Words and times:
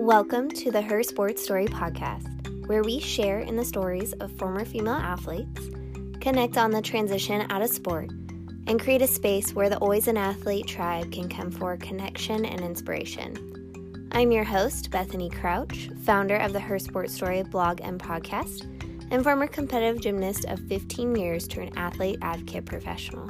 Welcome 0.00 0.48
to 0.52 0.70
the 0.70 0.80
Her 0.80 1.02
Sports 1.02 1.44
Story 1.44 1.66
podcast, 1.66 2.66
where 2.66 2.82
we 2.82 3.00
share 3.00 3.40
in 3.40 3.54
the 3.54 3.64
stories 3.66 4.14
of 4.14 4.32
former 4.38 4.64
female 4.64 4.94
athletes, 4.94 5.68
connect 6.22 6.56
on 6.56 6.70
the 6.70 6.80
transition 6.80 7.44
out 7.50 7.60
of 7.60 7.68
sport, 7.68 8.08
and 8.66 8.80
create 8.80 9.02
a 9.02 9.06
space 9.06 9.52
where 9.52 9.68
the 9.68 9.76
Always 9.76 10.08
an 10.08 10.16
Athlete 10.16 10.66
tribe 10.66 11.12
can 11.12 11.28
come 11.28 11.50
for 11.50 11.76
connection 11.76 12.46
and 12.46 12.62
inspiration. 12.62 14.08
I'm 14.12 14.32
your 14.32 14.42
host, 14.42 14.90
Bethany 14.90 15.28
Crouch, 15.28 15.90
founder 16.02 16.36
of 16.36 16.54
the 16.54 16.60
Her 16.60 16.78
Sports 16.78 17.12
Story 17.12 17.42
blog 17.42 17.82
and 17.82 18.00
podcast, 18.00 18.62
and 19.10 19.22
former 19.22 19.48
competitive 19.48 20.00
gymnast 20.00 20.46
of 20.46 20.60
15 20.60 21.14
years 21.14 21.46
turned 21.46 21.76
athlete 21.76 22.18
advocate 22.22 22.64
professional. 22.64 23.28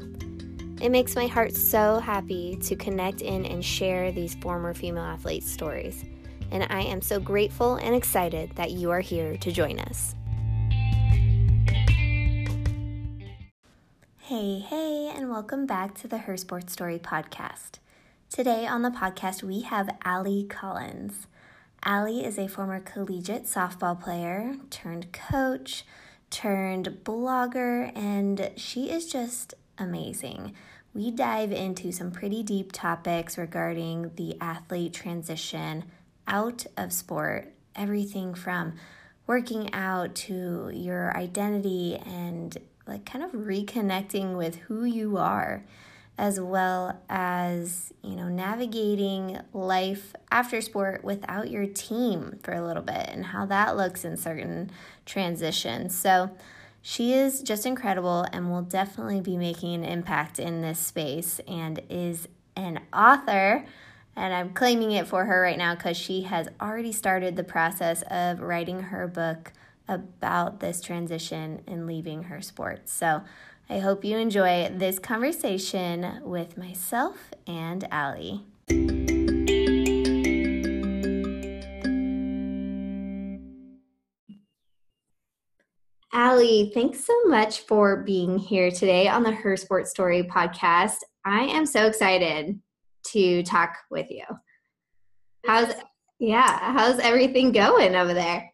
It 0.81 0.91
makes 0.91 1.17
my 1.17 1.27
heart 1.27 1.57
so 1.57 1.99
happy 1.99 2.57
to 2.63 2.77
connect 2.77 3.23
in 3.23 3.45
and 3.45 3.65
share 3.65 4.13
these 4.13 4.37
former 4.37 4.73
female 4.73 5.03
athletes' 5.03 5.51
stories 5.51 6.05
and 6.51 6.67
I 6.71 6.83
am 6.83 7.01
so 7.01 7.21
grateful 7.21 7.77
and 7.77 7.95
excited 7.95 8.57
that 8.57 8.73
you 8.73 8.91
are 8.91 9.01
here 9.01 9.37
to 9.37 9.53
join 9.53 9.79
us. 9.79 10.15
Hey, 14.19 14.61
hey, 14.61 15.13
and 15.15 15.29
welcome 15.29 15.67
back 15.67 15.95
to 15.97 16.09
the 16.09 16.19
Her 16.19 16.37
Sports 16.37 16.73
Story 16.73 16.99
podcast. 16.99 17.79
Today 18.29 18.67
on 18.67 18.83
the 18.83 18.91
podcast, 18.91 19.43
we 19.43 19.63
have 19.63 19.97
Allie 20.05 20.47
Collins. 20.49 21.27
Allie 21.85 22.25
is 22.25 22.39
a 22.39 22.47
former 22.47 22.79
collegiate 22.79 23.45
softball 23.45 24.01
player 24.01 24.55
turned 24.71 25.13
coach, 25.13 25.85
turned 26.31 27.01
blogger, 27.03 27.91
and 27.97 28.53
she 28.57 28.91
is 28.91 29.11
just 29.11 29.55
amazing. 29.79 30.55
We 30.93 31.11
dive 31.11 31.53
into 31.53 31.91
some 31.91 32.11
pretty 32.11 32.43
deep 32.43 32.71
topics 32.73 33.39
regarding 33.39 34.13
the 34.17 34.37
athlete 34.41 34.93
transition 34.93 35.85
out 36.31 36.65
of 36.79 36.93
sport, 36.93 37.53
everything 37.77 38.35
from 38.35 38.75
working 39.27 39.73
out 39.75 40.15
to 40.15 40.71
your 40.73 41.15
identity 41.17 41.97
and 42.07 42.57
like 42.87 43.05
kind 43.05 43.23
of 43.23 43.33
reconnecting 43.33 44.37
with 44.37 44.57
who 44.57 44.85
you 44.85 45.19
are 45.19 45.63
as 46.19 46.39
well 46.39 47.01
as 47.09 47.93
you 48.03 48.15
know 48.15 48.29
navigating 48.29 49.41
life 49.55 50.13
after 50.31 50.61
sport 50.61 51.03
without 51.03 51.51
your 51.51 51.65
team 51.67 52.39
for 52.43 52.53
a 52.53 52.67
little 52.67 52.83
bit 52.83 53.09
and 53.09 53.25
how 53.27 53.47
that 53.47 53.77
looks 53.77 54.05
in 54.05 54.17
certain 54.17 54.71
transitions. 55.07 55.97
So 55.97 56.31
she 56.83 57.13
is 57.13 57.43
just 57.43 57.67
incredible 57.67 58.27
and 58.33 58.51
will 58.51 58.63
definitely 58.63 59.21
be 59.21 59.37
making 59.37 59.75
an 59.75 59.85
impact 59.85 60.39
in 60.39 60.63
this 60.63 60.79
space 60.79 61.41
and 61.47 61.81
is 61.89 62.29
an 62.57 62.81
author 62.93 63.65
and 64.17 64.35
I'm 64.35 64.53
claiming 64.53 64.93
it 64.93 65.07
for 65.07 65.25
her 65.25 65.43
right 65.43 65.59
now 65.59 65.75
because 65.75 65.97
she 65.97 66.23
has 66.23 66.49
already 66.61 66.93
started 66.93 67.37
the 67.37 67.45
process 67.45 68.03
of 68.11 68.41
writing 68.41 68.81
her 68.81 69.07
book 69.07 69.53
about 69.89 70.61
this 70.61 70.81
transition 70.81 71.63
and 71.67 71.87
leaving 71.87 72.25
her 72.25 72.41
sport. 72.41 72.89
So 72.89 73.23
I 73.69 73.79
hope 73.79 74.05
you 74.05 74.17
enjoy 74.17 74.71
this 74.75 74.99
conversation 74.99 76.21
with 76.23 76.57
myself 76.57 77.31
and 77.47 77.87
Allie. 77.91 78.45
Allie, 86.13 86.73
thanks 86.75 87.05
so 87.05 87.15
much 87.27 87.61
for 87.61 88.03
being 88.03 88.39
here 88.39 88.71
today 88.71 89.07
on 89.07 89.23
the 89.23 89.31
Her 89.31 89.57
Sports 89.57 89.91
Story 89.91 90.25
podcast. 90.25 90.97
I 91.25 91.43
am 91.43 91.67
so 91.67 91.87
excited 91.87 92.61
to 93.09 93.43
talk 93.43 93.77
with 93.91 94.11
you. 94.11 94.25
How's 95.47 95.73
yeah, 96.19 96.73
how's 96.73 96.99
everything 96.99 97.51
going 97.51 97.95
over 97.95 98.13
there? 98.13 98.51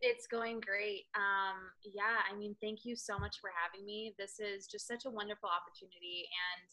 It's 0.00 0.26
going 0.26 0.60
great. 0.60 1.04
Um, 1.14 1.68
yeah, 1.84 2.24
I 2.30 2.36
mean, 2.36 2.56
thank 2.62 2.84
you 2.84 2.96
so 2.96 3.18
much 3.18 3.36
for 3.40 3.50
having 3.52 3.84
me. 3.84 4.14
This 4.18 4.40
is 4.40 4.66
just 4.66 4.86
such 4.86 5.04
a 5.04 5.10
wonderful 5.10 5.50
opportunity, 5.50 6.24
and 6.32 6.68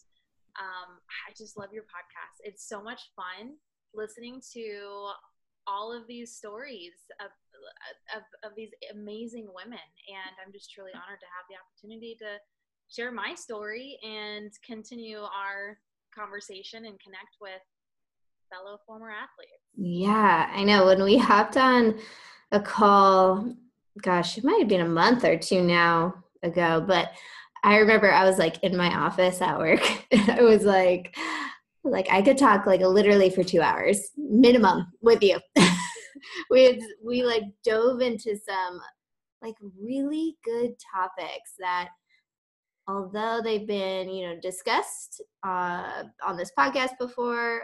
um, 0.60 1.00
I 1.28 1.34
just 1.38 1.58
love 1.58 1.70
your 1.74 1.84
podcast. 1.84 2.40
It's 2.44 2.68
so 2.68 2.82
much 2.82 3.12
fun 3.16 3.56
listening 3.94 4.42
to 4.54 5.12
all 5.68 5.92
of 5.92 6.08
these 6.08 6.34
stories 6.34 6.94
of, 7.20 7.30
of, 8.16 8.24
of 8.50 8.56
these 8.56 8.72
amazing 8.92 9.48
women, 9.54 9.84
and 10.08 10.34
I'm 10.44 10.54
just 10.54 10.72
truly 10.72 10.92
honored 10.96 11.20
to 11.20 11.32
have 11.36 11.46
the 11.50 11.60
opportunity 11.60 12.16
to 12.20 12.40
share 12.90 13.12
my 13.12 13.36
story 13.36 13.98
and 14.04 14.52
continue 14.66 15.20
our 15.20 15.78
conversation 16.18 16.86
and 16.86 17.00
connect 17.00 17.38
with 17.40 17.62
fellow 18.52 18.78
former 18.86 19.10
athletes. 19.10 19.62
Yeah, 19.76 20.50
I 20.54 20.64
know. 20.64 20.86
When 20.86 21.04
we 21.04 21.18
hopped 21.18 21.58
on 21.58 22.00
a 22.52 22.60
call, 22.60 23.54
gosh, 24.02 24.38
it 24.38 24.44
might 24.44 24.60
have 24.60 24.68
been 24.68 24.82
a 24.82 24.90
month 24.90 25.24
or 25.24 25.38
two 25.38 25.62
now 25.64 26.14
ago, 26.44 26.84
but 26.86 27.12
I 27.64 27.78
remember 27.78 28.12
I 28.12 28.26
was 28.26 28.38
like 28.38 28.62
in 28.64 28.76
my 28.76 28.94
office 28.94 29.42
at 29.42 29.58
work. 29.58 29.82
I 30.30 30.42
was 30.42 30.64
like, 30.64 31.16
like 31.84 32.08
I 32.12 32.22
could 32.22 32.38
talk 32.38 32.66
like 32.66 32.82
literally 32.82 33.30
for 33.30 33.44
two 33.44 33.62
hours 33.62 34.10
minimum 34.18 34.88
with 35.02 35.24
you. 35.24 35.40
we 36.50 36.64
had, 36.66 36.80
we 37.04 37.24
like 37.24 37.44
dove 37.64 38.02
into 38.02 38.38
some 38.38 38.80
like 39.42 39.56
really 39.80 40.38
good 40.44 40.74
topics 40.94 41.54
that 41.60 41.90
although 42.88 43.42
they've 43.44 43.68
been 43.68 44.10
you 44.10 44.28
know 44.28 44.40
discussed 44.42 45.22
uh, 45.46 46.04
on 46.26 46.38
this 46.38 46.52
podcast 46.58 46.98
before 47.00 47.64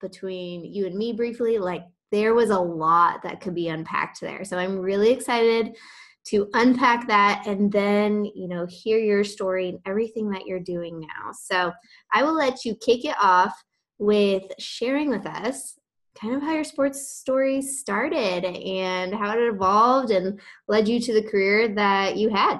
between 0.00 0.64
you 0.64 0.86
and 0.86 0.96
me 0.96 1.12
briefly 1.12 1.58
like 1.58 1.84
there 2.10 2.34
was 2.34 2.50
a 2.50 2.58
lot 2.58 3.22
that 3.22 3.40
could 3.40 3.54
be 3.54 3.68
unpacked 3.68 4.20
there. 4.20 4.44
So 4.44 4.58
i'm 4.58 4.78
really 4.78 5.10
excited 5.10 5.76
to 6.24 6.48
unpack 6.54 7.08
that 7.08 7.44
and 7.46 7.72
then 7.72 8.24
you 8.24 8.46
know 8.46 8.66
hear 8.68 8.98
your 8.98 9.24
story 9.24 9.68
and 9.68 9.78
everything 9.86 10.30
that 10.30 10.46
you're 10.46 10.60
doing 10.60 11.00
now. 11.00 11.32
So 11.32 11.72
i 12.12 12.22
will 12.22 12.34
let 12.34 12.64
you 12.64 12.74
kick 12.76 13.04
it 13.04 13.16
off 13.20 13.54
with 13.98 14.42
sharing 14.58 15.08
with 15.08 15.26
us 15.26 15.78
kind 16.20 16.34
of 16.34 16.42
how 16.42 16.52
your 16.52 16.64
sports 16.64 17.16
story 17.16 17.62
started 17.62 18.44
and 18.44 19.14
how 19.14 19.32
it 19.32 19.42
evolved 19.42 20.10
and 20.10 20.38
led 20.68 20.86
you 20.86 21.00
to 21.00 21.14
the 21.14 21.22
career 21.22 21.68
that 21.68 22.16
you 22.16 22.28
had 22.28 22.58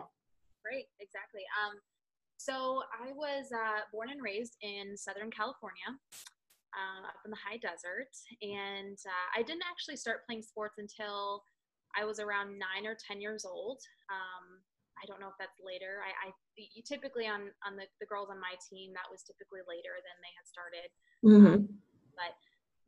Um, 1.58 1.78
so 2.36 2.82
I 2.91 3.12
was 3.14 3.50
uh, 3.54 3.86
born 3.92 4.10
and 4.10 4.22
raised 4.22 4.56
in 4.62 4.97
Southern 4.97 5.30
California, 5.30 5.86
uh, 6.75 7.06
up 7.06 7.22
in 7.25 7.30
the 7.30 7.38
high 7.38 7.58
desert, 7.62 8.10
and 8.42 8.98
uh, 8.98 9.28
I 9.38 9.42
didn't 9.42 9.62
actually 9.69 9.97
start 9.97 10.26
playing 10.26 10.42
sports 10.42 10.78
until 10.78 11.44
I 11.94 12.04
was 12.04 12.19
around 12.19 12.58
nine 12.58 12.88
or 12.88 12.97
ten 12.97 13.20
years 13.20 13.44
old. 13.44 13.78
Um, 14.10 14.58
I 14.98 15.06
don't 15.06 15.20
know 15.20 15.31
if 15.31 15.38
that's 15.38 15.58
later. 15.62 16.02
I, 16.02 16.31
I 16.31 16.34
typically 16.86 17.26
on 17.26 17.50
on 17.62 17.78
the, 17.78 17.86
the 18.00 18.06
girls 18.06 18.31
on 18.31 18.38
my 18.42 18.54
team 18.70 18.91
that 18.94 19.10
was 19.10 19.22
typically 19.22 19.62
later 19.66 19.98
than 20.02 20.16
they 20.22 20.32
had 20.34 20.47
started. 20.47 20.88
Mm-hmm. 21.22 21.70
but 22.19 22.34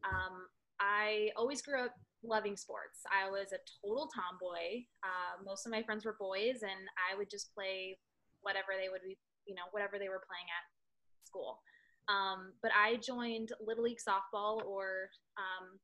um, 0.03 0.51
I 0.81 1.31
always 1.37 1.63
grew 1.63 1.85
up 1.85 1.95
loving 2.23 2.57
sports. 2.57 3.07
I 3.07 3.31
was 3.31 3.53
a 3.53 3.63
total 3.79 4.11
tomboy. 4.11 4.83
Uh, 5.05 5.43
most 5.45 5.67
of 5.67 5.73
my 5.73 5.83
friends 5.83 6.05
were 6.05 6.17
boys, 6.19 6.63
and 6.63 6.83
I 6.99 7.17
would 7.17 7.31
just 7.31 7.55
play 7.55 7.99
whatever 8.45 8.77
they 8.77 8.93
would 8.93 9.03
be 9.03 9.17
you 9.47 9.55
know 9.55 9.69
whatever 9.73 9.99
they 9.99 10.09
were 10.09 10.25
playing 10.25 10.49
at 10.49 10.65
school. 11.25 11.61
Um, 12.09 12.53
but 12.61 12.71
I 12.77 13.01
joined 13.01 13.53
Little 13.65 13.85
League 13.85 14.01
softball 14.01 14.61
or 14.65 15.09
um, 15.41 15.81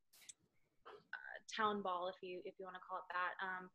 uh, 0.87 1.37
town 1.49 1.81
ball, 1.81 2.13
if 2.13 2.21
you 2.23 2.41
if 2.45 2.55
you 2.61 2.69
want 2.69 2.77
to 2.77 2.85
call 2.85 3.01
it 3.01 3.09
that, 3.13 3.33
um, 3.41 3.71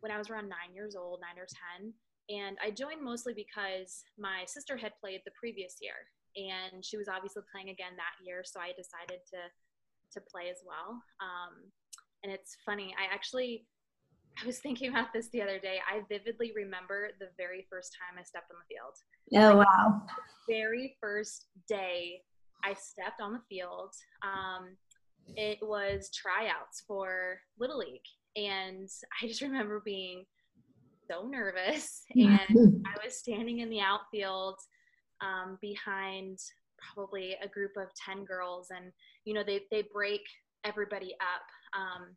when 0.00 0.10
I 0.12 0.18
was 0.18 0.30
around 0.30 0.48
nine 0.48 0.72
years 0.74 0.96
old, 0.96 1.20
nine 1.20 1.36
or 1.36 1.48
ten. 1.48 1.92
And 2.30 2.56
I 2.62 2.70
joined 2.70 3.02
mostly 3.02 3.34
because 3.34 4.06
my 4.16 4.46
sister 4.46 4.76
had 4.76 4.94
played 5.02 5.20
the 5.26 5.34
previous 5.34 5.76
year, 5.82 5.98
and 6.38 6.84
she 6.84 6.96
was 6.96 7.08
obviously 7.08 7.42
playing 7.50 7.70
again 7.70 7.98
that 7.98 8.16
year. 8.24 8.42
So 8.44 8.60
I 8.60 8.72
decided 8.72 9.20
to 9.34 9.40
to 10.14 10.20
play 10.26 10.48
as 10.50 10.62
well. 10.66 10.98
Um, 11.20 11.70
and 12.22 12.32
it's 12.32 12.56
funny, 12.66 12.94
I 12.98 13.12
actually 13.12 13.66
I 14.42 14.46
was 14.46 14.58
thinking 14.58 14.88
about 14.90 15.12
this 15.12 15.28
the 15.28 15.42
other 15.42 15.58
day. 15.58 15.78
I 15.90 16.02
vividly 16.08 16.52
remember 16.54 17.10
the 17.18 17.28
very 17.36 17.66
first 17.68 17.92
time 17.92 18.18
I 18.18 18.24
stepped 18.24 18.50
on 18.50 18.56
the 18.58 18.74
field. 18.74 18.94
Oh 19.52 19.58
like, 19.58 19.66
wow! 19.66 20.02
Very 20.48 20.96
first 21.00 21.46
day 21.68 22.22
I 22.64 22.74
stepped 22.74 23.20
on 23.20 23.32
the 23.32 23.42
field. 23.48 23.92
Um, 24.22 24.76
it 25.36 25.58
was 25.62 26.10
tryouts 26.14 26.82
for 26.86 27.40
Little 27.58 27.78
League, 27.78 28.00
and 28.36 28.88
I 29.22 29.26
just 29.26 29.42
remember 29.42 29.82
being 29.84 30.24
so 31.10 31.26
nervous. 31.26 32.04
And 32.14 32.82
I 32.86 33.04
was 33.04 33.16
standing 33.16 33.60
in 33.60 33.70
the 33.70 33.80
outfield 33.80 34.56
um, 35.20 35.58
behind 35.60 36.38
probably 36.94 37.36
a 37.42 37.48
group 37.48 37.72
of 37.76 37.88
ten 37.94 38.24
girls, 38.24 38.68
and 38.70 38.92
you 39.24 39.34
know 39.34 39.42
they 39.44 39.62
they 39.70 39.84
break 39.92 40.22
everybody 40.64 41.14
up. 41.20 41.78
Um, 41.78 42.16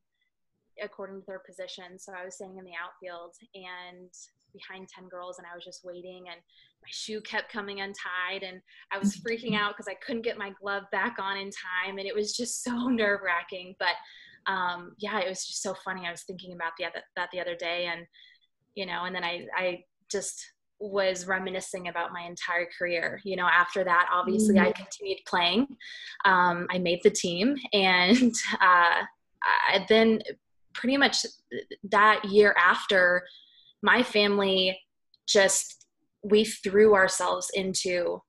according 0.81 1.19
to 1.21 1.25
their 1.27 1.41
position. 1.45 1.99
So 1.99 2.13
I 2.13 2.25
was 2.25 2.35
standing 2.35 2.57
in 2.57 2.65
the 2.65 2.71
outfield 2.81 3.35
and 3.55 4.09
behind 4.53 4.87
10 4.87 5.09
girls 5.09 5.39
and 5.39 5.47
I 5.51 5.55
was 5.55 5.65
just 5.65 5.83
waiting 5.83 6.25
and 6.29 6.39
my 6.81 6.89
shoe 6.89 7.21
kept 7.21 7.51
coming 7.51 7.81
untied 7.81 8.43
and 8.43 8.61
I 8.91 8.99
was 8.99 9.15
freaking 9.27 9.55
out 9.55 9.73
because 9.73 9.87
I 9.87 9.97
couldn't 10.05 10.23
get 10.23 10.37
my 10.37 10.51
glove 10.61 10.83
back 10.91 11.17
on 11.19 11.37
in 11.37 11.49
time 11.49 11.97
and 11.97 12.07
it 12.07 12.15
was 12.15 12.35
just 12.35 12.63
so 12.63 12.71
nerve 12.87 13.21
wracking. 13.23 13.75
But 13.79 13.95
um, 14.45 14.93
yeah, 14.99 15.19
it 15.19 15.29
was 15.29 15.45
just 15.45 15.61
so 15.61 15.73
funny. 15.85 16.05
I 16.05 16.11
was 16.11 16.23
thinking 16.23 16.53
about 16.53 16.73
the 16.77 16.85
other, 16.85 17.01
that 17.15 17.29
the 17.31 17.39
other 17.39 17.55
day, 17.55 17.87
and 17.91 18.05
you 18.75 18.85
know, 18.85 19.05
and 19.05 19.15
then 19.15 19.23
I 19.23 19.45
I 19.55 19.83
just 20.11 20.43
was 20.79 21.27
reminiscing 21.27 21.87
about 21.87 22.11
my 22.11 22.21
entire 22.21 22.67
career. 22.77 23.21
You 23.23 23.37
know, 23.37 23.45
after 23.47 23.83
that, 23.83 24.09
obviously, 24.11 24.55
mm-hmm. 24.55 24.67
I 24.67 24.71
continued 24.71 25.19
playing. 25.25 25.67
Um, 26.25 26.67
I 26.69 26.77
made 26.77 26.99
the 27.03 27.09
team, 27.09 27.55
and 27.73 28.33
uh, 28.59 29.03
I, 29.43 29.85
then 29.89 30.21
pretty 30.73 30.97
much 30.97 31.25
that 31.91 32.25
year 32.25 32.55
after, 32.57 33.25
my 33.81 34.03
family 34.03 34.79
just 35.27 35.85
we 36.23 36.45
threw 36.45 36.95
ourselves 36.95 37.51
into 37.53 38.21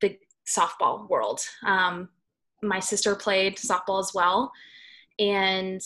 the 0.00 0.18
softball 0.46 1.08
world. 1.08 1.40
Um, 1.66 2.08
my 2.62 2.80
sister 2.80 3.14
played 3.14 3.56
softball 3.56 4.00
as 4.00 4.12
well, 4.14 4.50
and 5.18 5.80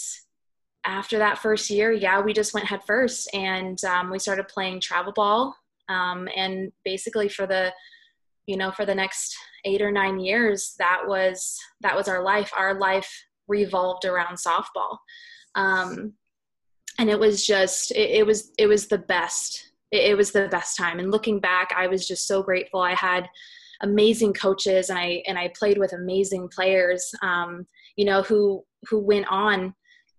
after 0.88 1.18
that 1.18 1.38
first 1.38 1.68
year, 1.68 1.92
yeah, 1.92 2.20
we 2.20 2.32
just 2.32 2.54
went 2.54 2.66
head 2.66 2.80
first 2.86 3.28
and 3.34 3.82
um, 3.84 4.10
we 4.10 4.18
started 4.18 4.48
playing 4.48 4.80
travel 4.80 5.12
ball. 5.12 5.54
Um, 5.88 6.28
and 6.34 6.72
basically 6.84 7.28
for 7.28 7.46
the, 7.46 7.72
you 8.46 8.56
know, 8.56 8.70
for 8.70 8.86
the 8.86 8.94
next 8.94 9.36
eight 9.66 9.82
or 9.82 9.90
nine 9.90 10.18
years, 10.18 10.74
that 10.78 11.02
was, 11.06 11.58
that 11.82 11.94
was 11.94 12.08
our 12.08 12.22
life. 12.22 12.50
Our 12.56 12.78
life 12.78 13.10
revolved 13.48 14.06
around 14.06 14.36
softball. 14.36 14.98
Um, 15.58 16.14
and 16.98 17.10
it 17.10 17.18
was 17.18 17.46
just, 17.46 17.90
it, 17.90 18.10
it, 18.10 18.26
was, 18.26 18.52
it 18.58 18.66
was 18.66 18.86
the 18.86 18.98
best. 18.98 19.72
It, 19.90 20.12
it 20.12 20.16
was 20.16 20.32
the 20.32 20.48
best 20.48 20.76
time. 20.76 20.98
And 20.98 21.10
looking 21.10 21.40
back, 21.40 21.72
I 21.76 21.88
was 21.88 22.06
just 22.06 22.26
so 22.26 22.42
grateful. 22.42 22.80
I 22.80 22.94
had 22.94 23.28
amazing 23.82 24.32
coaches 24.32 24.88
and 24.88 24.98
I, 24.98 25.22
and 25.26 25.38
I 25.38 25.52
played 25.58 25.78
with 25.78 25.92
amazing 25.92 26.48
players, 26.48 27.12
um, 27.22 27.66
you 27.96 28.04
know, 28.04 28.22
who, 28.22 28.64
who 28.88 29.00
went 29.00 29.26
on 29.30 29.74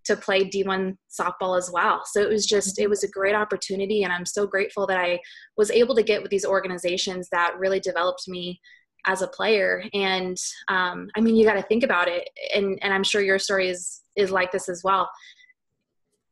to 0.05 0.15
play 0.15 0.43
D1 0.43 0.97
softball 1.09 1.57
as 1.57 1.69
well. 1.71 2.01
So 2.05 2.21
it 2.21 2.29
was 2.29 2.45
just, 2.45 2.79
it 2.79 2.89
was 2.89 3.03
a 3.03 3.09
great 3.09 3.35
opportunity. 3.35 4.03
And 4.03 4.11
I'm 4.11 4.25
so 4.25 4.47
grateful 4.47 4.87
that 4.87 4.99
I 4.99 5.19
was 5.57 5.71
able 5.71 5.95
to 5.95 6.03
get 6.03 6.21
with 6.21 6.31
these 6.31 6.45
organizations 6.45 7.29
that 7.31 7.57
really 7.57 7.79
developed 7.79 8.27
me 8.27 8.59
as 9.05 9.21
a 9.21 9.27
player. 9.27 9.83
And 9.93 10.37
um, 10.67 11.09
I 11.15 11.21
mean, 11.21 11.35
you 11.35 11.45
got 11.45 11.53
to 11.53 11.61
think 11.63 11.83
about 11.83 12.07
it. 12.07 12.29
And, 12.53 12.79
and 12.81 12.93
I'm 12.93 13.03
sure 13.03 13.21
your 13.21 13.39
story 13.39 13.69
is, 13.69 14.01
is 14.19 14.31
like 14.31 14.51
this 14.51 14.69
as 14.69 14.83
well. 14.83 15.09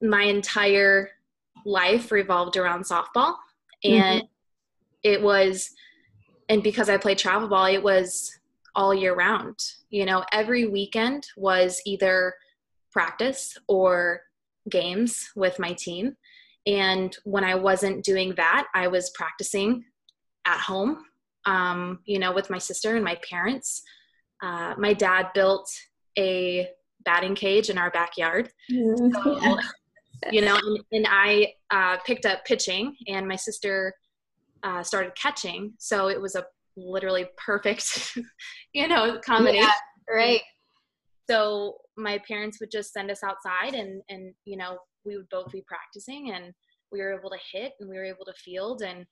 My 0.01 0.23
entire 0.23 1.09
life 1.65 2.11
revolved 2.11 2.57
around 2.57 2.85
softball. 2.85 3.35
And 3.83 4.21
mm-hmm. 4.21 4.25
it 5.03 5.21
was, 5.21 5.71
and 6.49 6.63
because 6.63 6.89
I 6.89 6.97
played 6.97 7.17
travel 7.17 7.47
ball, 7.47 7.65
it 7.65 7.83
was 7.83 8.37
all 8.75 8.93
year 8.93 9.15
round. 9.15 9.59
You 9.89 10.05
know, 10.05 10.23
every 10.31 10.67
weekend 10.67 11.27
was 11.35 11.81
either 11.85 12.33
practice 12.91 13.57
or 13.67 14.21
games 14.69 15.29
with 15.35 15.59
my 15.59 15.73
team. 15.73 16.15
And 16.65 17.15
when 17.23 17.43
I 17.43 17.55
wasn't 17.55 18.03
doing 18.03 18.33
that, 18.35 18.67
I 18.73 18.87
was 18.87 19.09
practicing 19.11 19.85
at 20.45 20.59
home, 20.59 21.05
um, 21.45 21.99
you 22.05 22.19
know, 22.19 22.33
with 22.33 22.49
my 22.49 22.57
sister 22.57 22.95
and 22.95 23.05
my 23.05 23.17
parents. 23.29 23.83
Uh, 24.41 24.75
my 24.77 24.93
dad 24.93 25.29
built 25.33 25.69
a 26.17 26.69
batting 27.07 27.35
cage 27.35 27.69
in 27.69 27.77
our 27.77 27.89
backyard. 27.89 28.49
Mm-hmm. 28.69 29.13
So, 29.13 29.59
you 30.31 30.41
know, 30.41 30.57
and, 30.57 30.79
and 30.91 31.07
I 31.09 31.53
uh, 31.71 31.97
picked 32.05 32.25
up 32.25 32.43
pitching, 32.45 32.95
and 33.07 33.25
my 33.25 33.37
sister 33.37 33.93
uh, 34.61 34.83
started 34.83 35.13
catching. 35.15 35.73
So 35.79 36.09
it 36.09 36.21
was 36.21 36.35
a 36.35 36.45
literally 36.75 37.25
perfect, 37.37 38.17
you 38.73 38.89
know, 38.89 39.19
combination. 39.25 39.63
Yeah, 39.63 40.13
right. 40.13 40.41
So 41.29 41.77
my 41.95 42.19
parents 42.27 42.59
would 42.59 42.71
just 42.71 42.91
send 42.91 43.09
us 43.09 43.23
outside 43.23 43.73
and 43.73 44.01
and 44.09 44.33
you 44.45 44.55
know 44.55 44.77
we 45.03 45.17
would 45.17 45.29
both 45.29 45.51
be 45.51 45.63
practicing 45.67 46.31
and 46.31 46.53
we 46.91 46.99
were 46.99 47.17
able 47.17 47.31
to 47.31 47.39
hit 47.51 47.73
and 47.79 47.89
we 47.89 47.97
were 47.97 48.05
able 48.05 48.25
to 48.25 48.33
field 48.33 48.81
and 48.81 49.05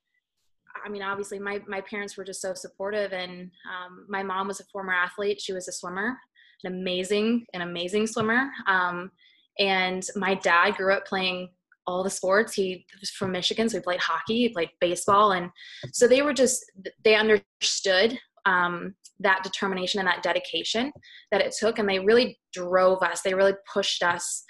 I 0.84 0.90
mean, 0.90 1.02
obviously, 1.02 1.40
my, 1.40 1.62
my 1.68 1.82
parents 1.82 2.18
were 2.18 2.26
just 2.26 2.42
so 2.42 2.54
supportive. 2.54 3.14
And 3.14 3.50
um, 3.72 4.06
my 4.10 4.24
mom 4.24 4.48
was 4.48 4.60
a 4.60 4.66
former 4.66 4.94
athlete. 4.94 5.40
She 5.40 5.54
was 5.54 5.70
a 5.70 5.72
swimmer, 5.72 6.18
an 6.64 6.74
amazing, 6.74 7.46
an 7.54 7.62
amazing 7.62 8.08
swimmer. 8.08 8.50
Um, 8.68 9.12
and 9.60 10.06
my 10.16 10.36
dad 10.36 10.76
grew 10.76 10.94
up 10.94 11.06
playing 11.06 11.50
all 11.88 12.04
the 12.04 12.10
sports. 12.10 12.54
He 12.54 12.86
was 13.00 13.10
from 13.12 13.32
Michigan, 13.32 13.70
so 13.70 13.78
he 13.78 13.84
played 13.84 14.00
hockey, 14.00 14.38
he 14.38 14.50
played 14.50 14.70
baseball. 14.82 15.34
And 15.34 15.50
so 15.94 16.08
they 16.08 16.22
were 16.22 16.34
just, 16.34 16.66
they 17.04 17.16
understood 17.16 18.18
um, 18.46 18.96
that 19.20 19.44
determination 19.44 20.00
and 20.00 20.08
that 20.08 20.24
dedication 20.24 20.92
that 21.32 21.42
it 21.42 21.54
took 21.58 21.80
and 21.80 21.88
they 21.88 22.00
really 22.00 22.40
drove 22.54 23.02
us 23.02 23.22
they 23.22 23.34
really 23.34 23.54
pushed 23.72 24.04
us 24.04 24.44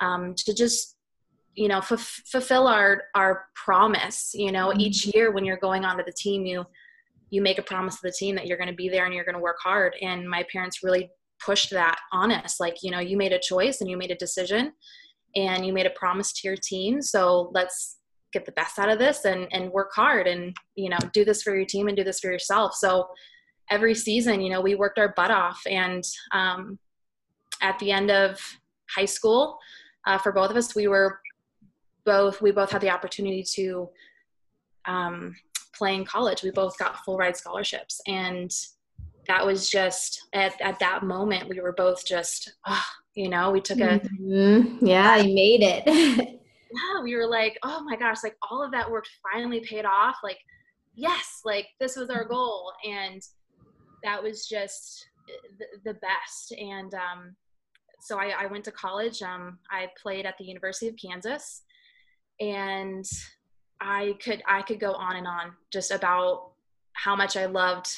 um, 0.00 0.34
to 0.36 0.54
just 0.54 0.96
you 1.54 1.68
know 1.68 1.78
f- 1.78 2.22
fulfill 2.26 2.66
our 2.66 3.02
our 3.14 3.46
promise 3.54 4.30
you 4.34 4.52
know 4.52 4.68
mm-hmm. 4.68 4.80
each 4.80 5.06
year 5.14 5.32
when 5.32 5.44
you're 5.44 5.58
going 5.58 5.84
onto 5.84 6.04
the 6.04 6.12
team 6.12 6.46
you 6.46 6.64
you 7.30 7.42
make 7.42 7.58
a 7.58 7.62
promise 7.62 7.96
to 7.96 8.02
the 8.04 8.12
team 8.12 8.34
that 8.34 8.46
you're 8.46 8.58
going 8.58 8.68
to 8.70 8.74
be 8.74 8.88
there 8.88 9.06
and 9.06 9.14
you're 9.14 9.24
going 9.24 9.34
to 9.34 9.40
work 9.40 9.56
hard 9.62 9.94
and 10.02 10.28
my 10.28 10.44
parents 10.52 10.82
really 10.82 11.10
pushed 11.44 11.70
that 11.70 11.98
on 12.12 12.30
us 12.30 12.60
like 12.60 12.76
you 12.82 12.90
know 12.90 13.00
you 13.00 13.16
made 13.16 13.32
a 13.32 13.38
choice 13.38 13.80
and 13.80 13.90
you 13.90 13.96
made 13.96 14.10
a 14.10 14.16
decision 14.16 14.72
and 15.34 15.66
you 15.66 15.72
made 15.72 15.86
a 15.86 15.90
promise 15.90 16.32
to 16.32 16.46
your 16.46 16.56
team 16.56 17.00
so 17.00 17.50
let's 17.54 17.98
get 18.32 18.46
the 18.46 18.52
best 18.52 18.78
out 18.78 18.88
of 18.88 18.98
this 18.98 19.24
and 19.24 19.46
and 19.52 19.70
work 19.70 19.90
hard 19.94 20.26
and 20.26 20.56
you 20.74 20.88
know 20.88 20.98
do 21.12 21.24
this 21.24 21.42
for 21.42 21.54
your 21.54 21.66
team 21.66 21.88
and 21.88 21.96
do 21.96 22.04
this 22.04 22.20
for 22.20 22.30
yourself 22.30 22.74
so 22.74 23.06
every 23.72 23.94
season, 23.94 24.40
you 24.40 24.50
know, 24.50 24.60
we 24.60 24.74
worked 24.74 24.98
our 24.98 25.14
butt 25.16 25.30
off. 25.30 25.60
And 25.66 26.04
um, 26.32 26.78
at 27.62 27.78
the 27.78 27.90
end 27.90 28.10
of 28.10 28.38
high 28.94 29.06
school, 29.06 29.58
uh, 30.06 30.18
for 30.18 30.30
both 30.30 30.50
of 30.50 30.56
us, 30.56 30.74
we 30.74 30.88
were 30.88 31.18
both, 32.04 32.42
we 32.42 32.50
both 32.50 32.70
had 32.70 32.82
the 32.82 32.90
opportunity 32.90 33.42
to 33.54 33.88
um, 34.86 35.34
play 35.74 35.94
in 35.94 36.04
college. 36.04 36.42
We 36.42 36.50
both 36.50 36.76
got 36.78 37.02
full 37.04 37.16
ride 37.16 37.36
scholarships. 37.36 38.00
And 38.06 38.52
that 39.28 39.44
was 39.44 39.70
just, 39.70 40.28
at, 40.32 40.60
at 40.60 40.78
that 40.80 41.02
moment, 41.02 41.48
we 41.48 41.60
were 41.60 41.72
both 41.72 42.04
just, 42.04 42.52
oh, 42.66 42.84
you 43.14 43.28
know, 43.28 43.50
we 43.50 43.60
took 43.60 43.80
a. 43.80 44.00
Mm-hmm. 44.00 44.86
Yeah, 44.86 45.10
I 45.10 45.22
made 45.22 45.62
it. 45.62 45.84
yeah, 46.72 47.02
we 47.02 47.14
were 47.14 47.26
like, 47.26 47.58
oh 47.62 47.82
my 47.84 47.96
gosh, 47.96 48.18
like 48.22 48.36
all 48.50 48.62
of 48.62 48.72
that 48.72 48.90
work 48.90 49.04
finally 49.30 49.60
paid 49.60 49.84
off. 49.84 50.16
Like, 50.22 50.38
yes, 50.94 51.40
like 51.44 51.66
this 51.78 51.96
was 51.96 52.10
our 52.10 52.24
goal. 52.24 52.72
And 52.84 53.22
that 54.02 54.22
was 54.22 54.46
just 54.46 55.06
the, 55.58 55.66
the 55.84 55.94
best. 55.94 56.52
And 56.52 56.94
um, 56.94 57.36
so 58.00 58.18
I, 58.18 58.32
I, 58.38 58.46
went 58.46 58.64
to 58.64 58.72
college. 58.72 59.22
Um, 59.22 59.58
I 59.70 59.88
played 60.00 60.26
at 60.26 60.36
the 60.38 60.44
University 60.44 60.88
of 60.88 60.96
Kansas, 60.96 61.62
and 62.40 63.04
I 63.80 64.16
could 64.22 64.42
I 64.46 64.62
could 64.62 64.80
go 64.80 64.92
on 64.92 65.16
and 65.16 65.26
on 65.26 65.52
just 65.72 65.90
about 65.90 66.52
how 66.94 67.14
much 67.14 67.36
I 67.36 67.46
loved 67.46 67.88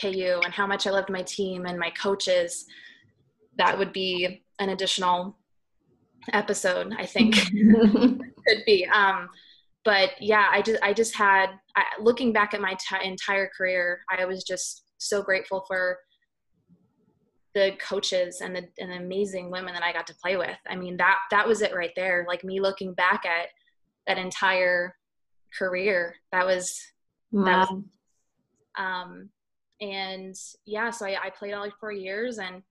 KU 0.00 0.40
and 0.44 0.52
how 0.52 0.66
much 0.66 0.86
I 0.86 0.90
loved 0.90 1.10
my 1.10 1.22
team 1.22 1.66
and 1.66 1.78
my 1.78 1.90
coaches. 1.90 2.66
That 3.56 3.78
would 3.78 3.92
be 3.92 4.42
an 4.58 4.70
additional 4.70 5.36
episode, 6.32 6.94
I 6.98 7.06
think, 7.06 7.34
could 8.46 8.64
be. 8.66 8.86
Um, 8.86 9.28
but 9.84 10.10
yeah, 10.20 10.46
I 10.50 10.62
just 10.62 10.82
I 10.82 10.92
just 10.92 11.14
had 11.14 11.50
I, 11.76 11.84
looking 12.00 12.32
back 12.32 12.54
at 12.54 12.60
my 12.60 12.74
t- 12.74 13.08
entire 13.08 13.50
career, 13.56 14.00
I 14.10 14.24
was 14.24 14.44
just 14.44 14.84
so 14.98 15.22
grateful 15.22 15.64
for 15.66 15.98
the 17.54 17.72
coaches 17.80 18.40
and 18.40 18.54
the, 18.54 18.68
and 18.78 18.92
the 18.92 18.96
amazing 18.96 19.50
women 19.50 19.74
that 19.74 19.82
I 19.82 19.92
got 19.92 20.06
to 20.08 20.14
play 20.14 20.36
with. 20.36 20.56
I 20.68 20.76
mean, 20.76 20.96
that, 20.98 21.18
that 21.30 21.46
was 21.46 21.62
it 21.62 21.74
right 21.74 21.92
there. 21.96 22.24
Like 22.28 22.44
me 22.44 22.60
looking 22.60 22.94
back 22.94 23.24
at 23.24 23.48
that 24.06 24.18
entire 24.18 24.94
career, 25.56 26.14
that 26.30 26.46
was, 26.46 26.80
wow. 27.32 27.44
that 27.44 27.58
was, 27.70 27.82
um, 28.78 29.30
and 29.80 30.34
yeah, 30.66 30.90
so 30.90 31.06
I, 31.06 31.16
I 31.24 31.30
played 31.30 31.54
all 31.54 31.68
four 31.78 31.92
years 31.92 32.38
and 32.38 32.62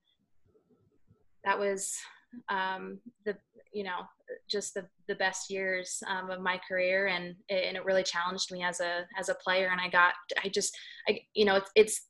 that 1.44 1.58
was, 1.58 1.96
um, 2.48 2.98
the, 3.24 3.36
you 3.72 3.84
know, 3.84 4.00
just 4.48 4.74
the, 4.74 4.86
the 5.06 5.14
best 5.14 5.50
years 5.50 6.02
um, 6.06 6.30
of 6.30 6.40
my 6.40 6.60
career. 6.68 7.06
And 7.06 7.34
it, 7.48 7.64
and 7.64 7.76
it 7.76 7.84
really 7.84 8.02
challenged 8.02 8.52
me 8.52 8.62
as 8.62 8.80
a 8.80 9.06
as 9.18 9.28
a 9.28 9.34
player. 9.34 9.68
And 9.72 9.80
I 9.80 9.88
got 9.88 10.14
I 10.42 10.48
just 10.48 10.76
I 11.08 11.20
you 11.34 11.44
know 11.44 11.56
it's, 11.56 11.70
it's 11.74 12.00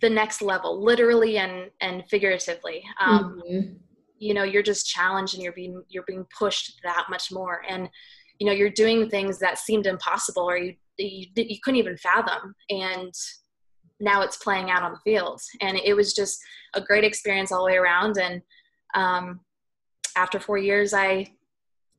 the 0.00 0.10
next 0.10 0.40
level 0.42 0.82
literally 0.82 1.38
and 1.38 1.70
and 1.80 2.04
figuratively. 2.08 2.82
Um, 3.00 3.42
mm-hmm. 3.46 3.72
you 4.18 4.34
know 4.34 4.42
you're 4.42 4.62
just 4.62 4.86
challenged 4.88 5.34
and 5.34 5.42
you're 5.42 5.52
being 5.52 5.82
you're 5.88 6.04
being 6.06 6.26
pushed 6.36 6.80
that 6.84 7.06
much 7.10 7.30
more. 7.30 7.62
And 7.68 7.88
you 8.38 8.46
know 8.46 8.52
you're 8.52 8.70
doing 8.70 9.08
things 9.08 9.38
that 9.40 9.58
seemed 9.58 9.86
impossible 9.86 10.44
or 10.44 10.56
you 10.56 10.74
you, 10.98 11.26
you 11.34 11.58
couldn't 11.62 11.78
even 11.78 11.96
fathom. 11.96 12.54
And 12.70 13.12
now 14.02 14.20
it's 14.20 14.36
playing 14.36 14.70
out 14.70 14.82
on 14.82 14.92
the 14.92 14.98
field 14.98 15.40
and 15.60 15.78
it 15.78 15.94
was 15.94 16.12
just 16.12 16.38
a 16.74 16.80
great 16.80 17.04
experience 17.04 17.52
all 17.52 17.64
the 17.64 17.72
way 17.72 17.78
around 17.78 18.18
and 18.18 18.42
um, 18.94 19.40
after 20.16 20.38
four 20.38 20.58
years 20.58 20.92
i 20.92 21.26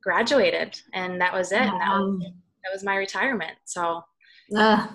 graduated 0.03 0.79
and 0.93 1.19
that 1.19 1.33
was 1.33 1.51
it 1.51 1.61
wow. 1.61 1.71
and 1.71 1.81
that 1.81 1.89
was, 1.89 2.19
that 2.63 2.73
was 2.73 2.83
my 2.83 2.95
retirement 2.95 3.53
so 3.65 4.03
uh, 4.55 4.87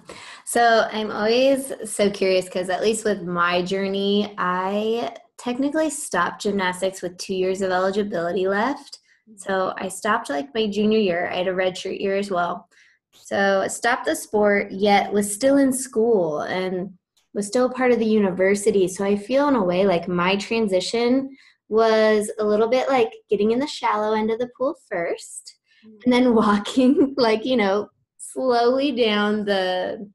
so 0.45 0.87
I'm 0.93 1.11
always 1.11 1.73
so 1.85 2.11
curious 2.11 2.45
because 2.45 2.69
at 2.69 2.83
least 2.83 3.05
with 3.05 3.23
my 3.23 3.63
journey, 3.63 4.35
I 4.39 5.17
technically 5.39 5.91
stopped 5.91 6.43
gymnastics 6.43 7.03
with 7.03 7.17
two 7.17 7.35
years 7.35 7.63
of 7.63 7.71
eligibility 7.71 8.47
left. 8.47 8.99
So 9.37 9.75
I 9.77 9.89
stopped 9.89 10.31
like 10.31 10.55
my 10.55 10.67
junior 10.67 10.99
year. 10.99 11.29
I 11.31 11.37
had 11.37 11.49
a 11.49 11.53
redshirt 11.53 12.01
year 12.01 12.17
as 12.17 12.31
well. 12.31 12.69
So 13.13 13.61
I 13.63 13.69
stopped 13.69 14.07
the 14.07 14.17
sport, 14.17 14.71
yet 14.71 15.13
was 15.13 15.33
still 15.33 15.59
in 15.59 15.73
school 15.73 16.41
and 16.41 16.95
was 17.39 17.47
still 17.47 17.71
part 17.71 17.93
of 17.93 18.01
the 18.01 18.05
university. 18.05 18.89
So 18.89 19.05
I 19.05 19.15
feel 19.15 19.47
in 19.47 19.55
a 19.55 19.63
way 19.63 19.87
like 19.87 20.09
my 20.09 20.35
transition 20.35 21.37
was 21.69 22.33
a 22.41 22.45
little 22.45 22.67
bit 22.67 22.89
like 22.89 23.13
getting 23.31 23.53
in 23.53 23.61
the 23.61 23.67
shallow 23.69 24.13
end 24.13 24.33
of 24.33 24.41
the 24.41 24.51
pool 24.59 24.75
first 24.91 25.55
mm-hmm. 25.87 25.99
and 26.03 26.13
then 26.13 26.35
walking 26.43 27.15
like, 27.17 27.45
you 27.45 27.57
know, 27.57 27.91
slowly 28.17 28.91
down 28.91 29.45
the 29.45 30.11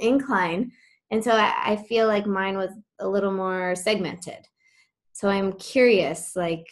incline. 0.00 0.70
And 1.10 1.24
so 1.24 1.32
I, 1.32 1.72
I 1.72 1.76
feel 1.88 2.06
like 2.06 2.26
mine 2.26 2.56
was 2.56 2.70
a 3.00 3.08
little 3.08 3.32
more 3.32 3.74
segmented. 3.74 4.46
So 5.14 5.28
I'm 5.28 5.54
curious, 5.54 6.36
like, 6.36 6.68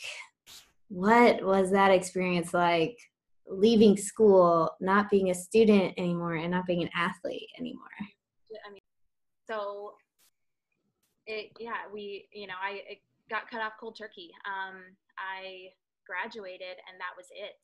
what 0.87 1.43
was 1.43 1.73
that 1.73 1.91
experience 1.91 2.55
like 2.55 2.97
leaving 3.49 3.97
school, 3.97 4.71
not 4.81 5.11
being 5.11 5.31
a 5.31 5.35
student 5.35 5.95
anymore, 5.99 6.37
and 6.37 6.53
not 6.53 6.67
being 6.67 6.83
an 6.83 6.91
athlete 6.95 7.49
anymore? 7.59 7.89
So 9.51 9.99
it, 11.27 11.51
yeah, 11.59 11.91
we, 11.91 12.31
you 12.31 12.47
know, 12.47 12.55
I 12.55 13.03
got 13.27 13.51
cut 13.51 13.59
off 13.59 13.75
cold 13.83 13.99
turkey. 13.99 14.31
Um, 14.47 14.95
I 15.19 15.75
graduated, 16.07 16.79
and 16.87 16.95
that 17.03 17.19
was 17.19 17.27
it. 17.35 17.59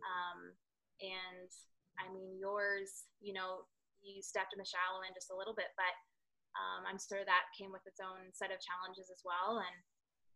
Um, 0.00 0.56
and 1.04 1.52
I 2.00 2.08
mean, 2.08 2.40
yours, 2.40 3.04
you 3.20 3.36
know, 3.36 3.68
you 4.00 4.24
stepped 4.24 4.56
in 4.56 4.58
the 4.58 4.64
shallow 4.64 5.04
end 5.04 5.12
just 5.12 5.28
a 5.28 5.36
little 5.36 5.52
bit, 5.52 5.76
but 5.76 5.92
um, 6.56 6.88
I'm 6.88 6.96
sure 6.96 7.20
that 7.20 7.52
came 7.52 7.76
with 7.76 7.84
its 7.84 8.00
own 8.00 8.32
set 8.32 8.48
of 8.48 8.64
challenges 8.64 9.12
as 9.12 9.20
well. 9.20 9.60
And 9.60 9.76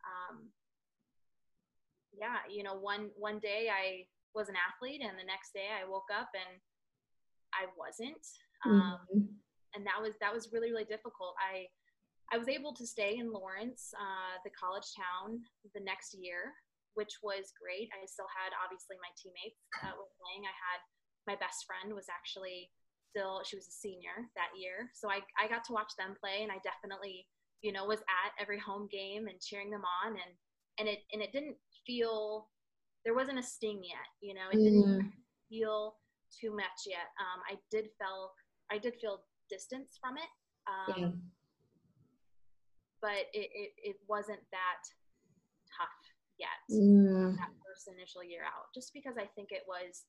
um, 0.04 0.36
yeah, 2.12 2.44
you 2.52 2.60
know, 2.60 2.76
one 2.76 3.08
one 3.16 3.40
day 3.40 3.72
I 3.72 4.04
was 4.36 4.52
an 4.52 4.60
athlete, 4.60 5.00
and 5.00 5.16
the 5.16 5.24
next 5.24 5.56
day 5.56 5.72
I 5.72 5.88
woke 5.88 6.12
up 6.12 6.28
and 6.36 6.60
I 7.56 7.72
wasn't. 7.80 8.24
Um, 8.68 9.00
mm-hmm. 9.08 9.41
And 9.74 9.84
that 9.86 10.00
was 10.00 10.14
that 10.20 10.32
was 10.32 10.52
really 10.52 10.70
really 10.70 10.88
difficult. 10.88 11.34
I 11.40 11.68
I 12.32 12.38
was 12.38 12.48
able 12.48 12.72
to 12.76 12.86
stay 12.86 13.20
in 13.20 13.32
Lawrence, 13.32 13.92
uh, 13.92 14.40
the 14.40 14.54
college 14.56 14.88
town, 14.96 15.44
the 15.76 15.84
next 15.84 16.16
year, 16.16 16.52
which 16.94 17.20
was 17.20 17.52
great. 17.60 17.92
I 17.92 18.08
still 18.08 18.28
had 18.32 18.56
obviously 18.56 18.96
my 19.00 19.12
teammates 19.20 19.60
that 19.84 19.92
were 19.92 20.08
playing. 20.16 20.48
I 20.48 20.54
had 20.56 20.80
my 21.28 21.36
best 21.36 21.68
friend 21.68 21.92
was 21.92 22.08
actually 22.08 22.72
still 23.12 23.44
she 23.44 23.56
was 23.56 23.68
a 23.68 23.80
senior 23.84 24.28
that 24.36 24.56
year, 24.56 24.88
so 24.96 25.12
I 25.12 25.20
I 25.36 25.48
got 25.48 25.64
to 25.68 25.76
watch 25.76 25.92
them 25.96 26.16
play, 26.16 26.44
and 26.44 26.52
I 26.52 26.60
definitely 26.64 27.28
you 27.60 27.72
know 27.72 27.84
was 27.84 28.00
at 28.08 28.32
every 28.40 28.58
home 28.58 28.88
game 28.90 29.28
and 29.28 29.40
cheering 29.40 29.70
them 29.70 29.84
on, 30.04 30.16
and 30.16 30.32
and 30.80 30.86
it 30.88 31.04
and 31.12 31.20
it 31.20 31.32
didn't 31.32 31.56
feel 31.86 32.48
there 33.04 33.14
wasn't 33.14 33.38
a 33.38 33.42
sting 33.42 33.82
yet, 33.82 34.08
you 34.20 34.34
know, 34.34 34.48
it 34.52 34.62
didn't 34.62 35.02
mm. 35.02 35.10
feel 35.48 35.96
too 36.40 36.54
much 36.54 36.86
yet. 36.86 37.10
Um, 37.18 37.42
I 37.50 37.58
did 37.70 37.88
feel 37.98 38.32
I 38.70 38.78
did 38.78 38.94
feel 39.00 39.20
distance 39.52 40.00
from 40.00 40.16
it. 40.16 40.30
Um, 40.64 40.96
yeah. 40.96 41.12
But 43.04 43.28
it, 43.36 43.50
it, 43.52 43.70
it 43.76 43.96
wasn't 44.08 44.40
that 44.54 44.80
tough 45.68 46.02
yet 46.40 46.58
mm. 46.66 47.36
that 47.36 47.52
first 47.62 47.88
initial 47.88 48.24
year 48.24 48.42
out 48.42 48.72
just 48.72 48.90
because 48.90 49.14
i 49.20 49.26
think 49.38 49.54
it 49.54 49.64
was 49.68 50.08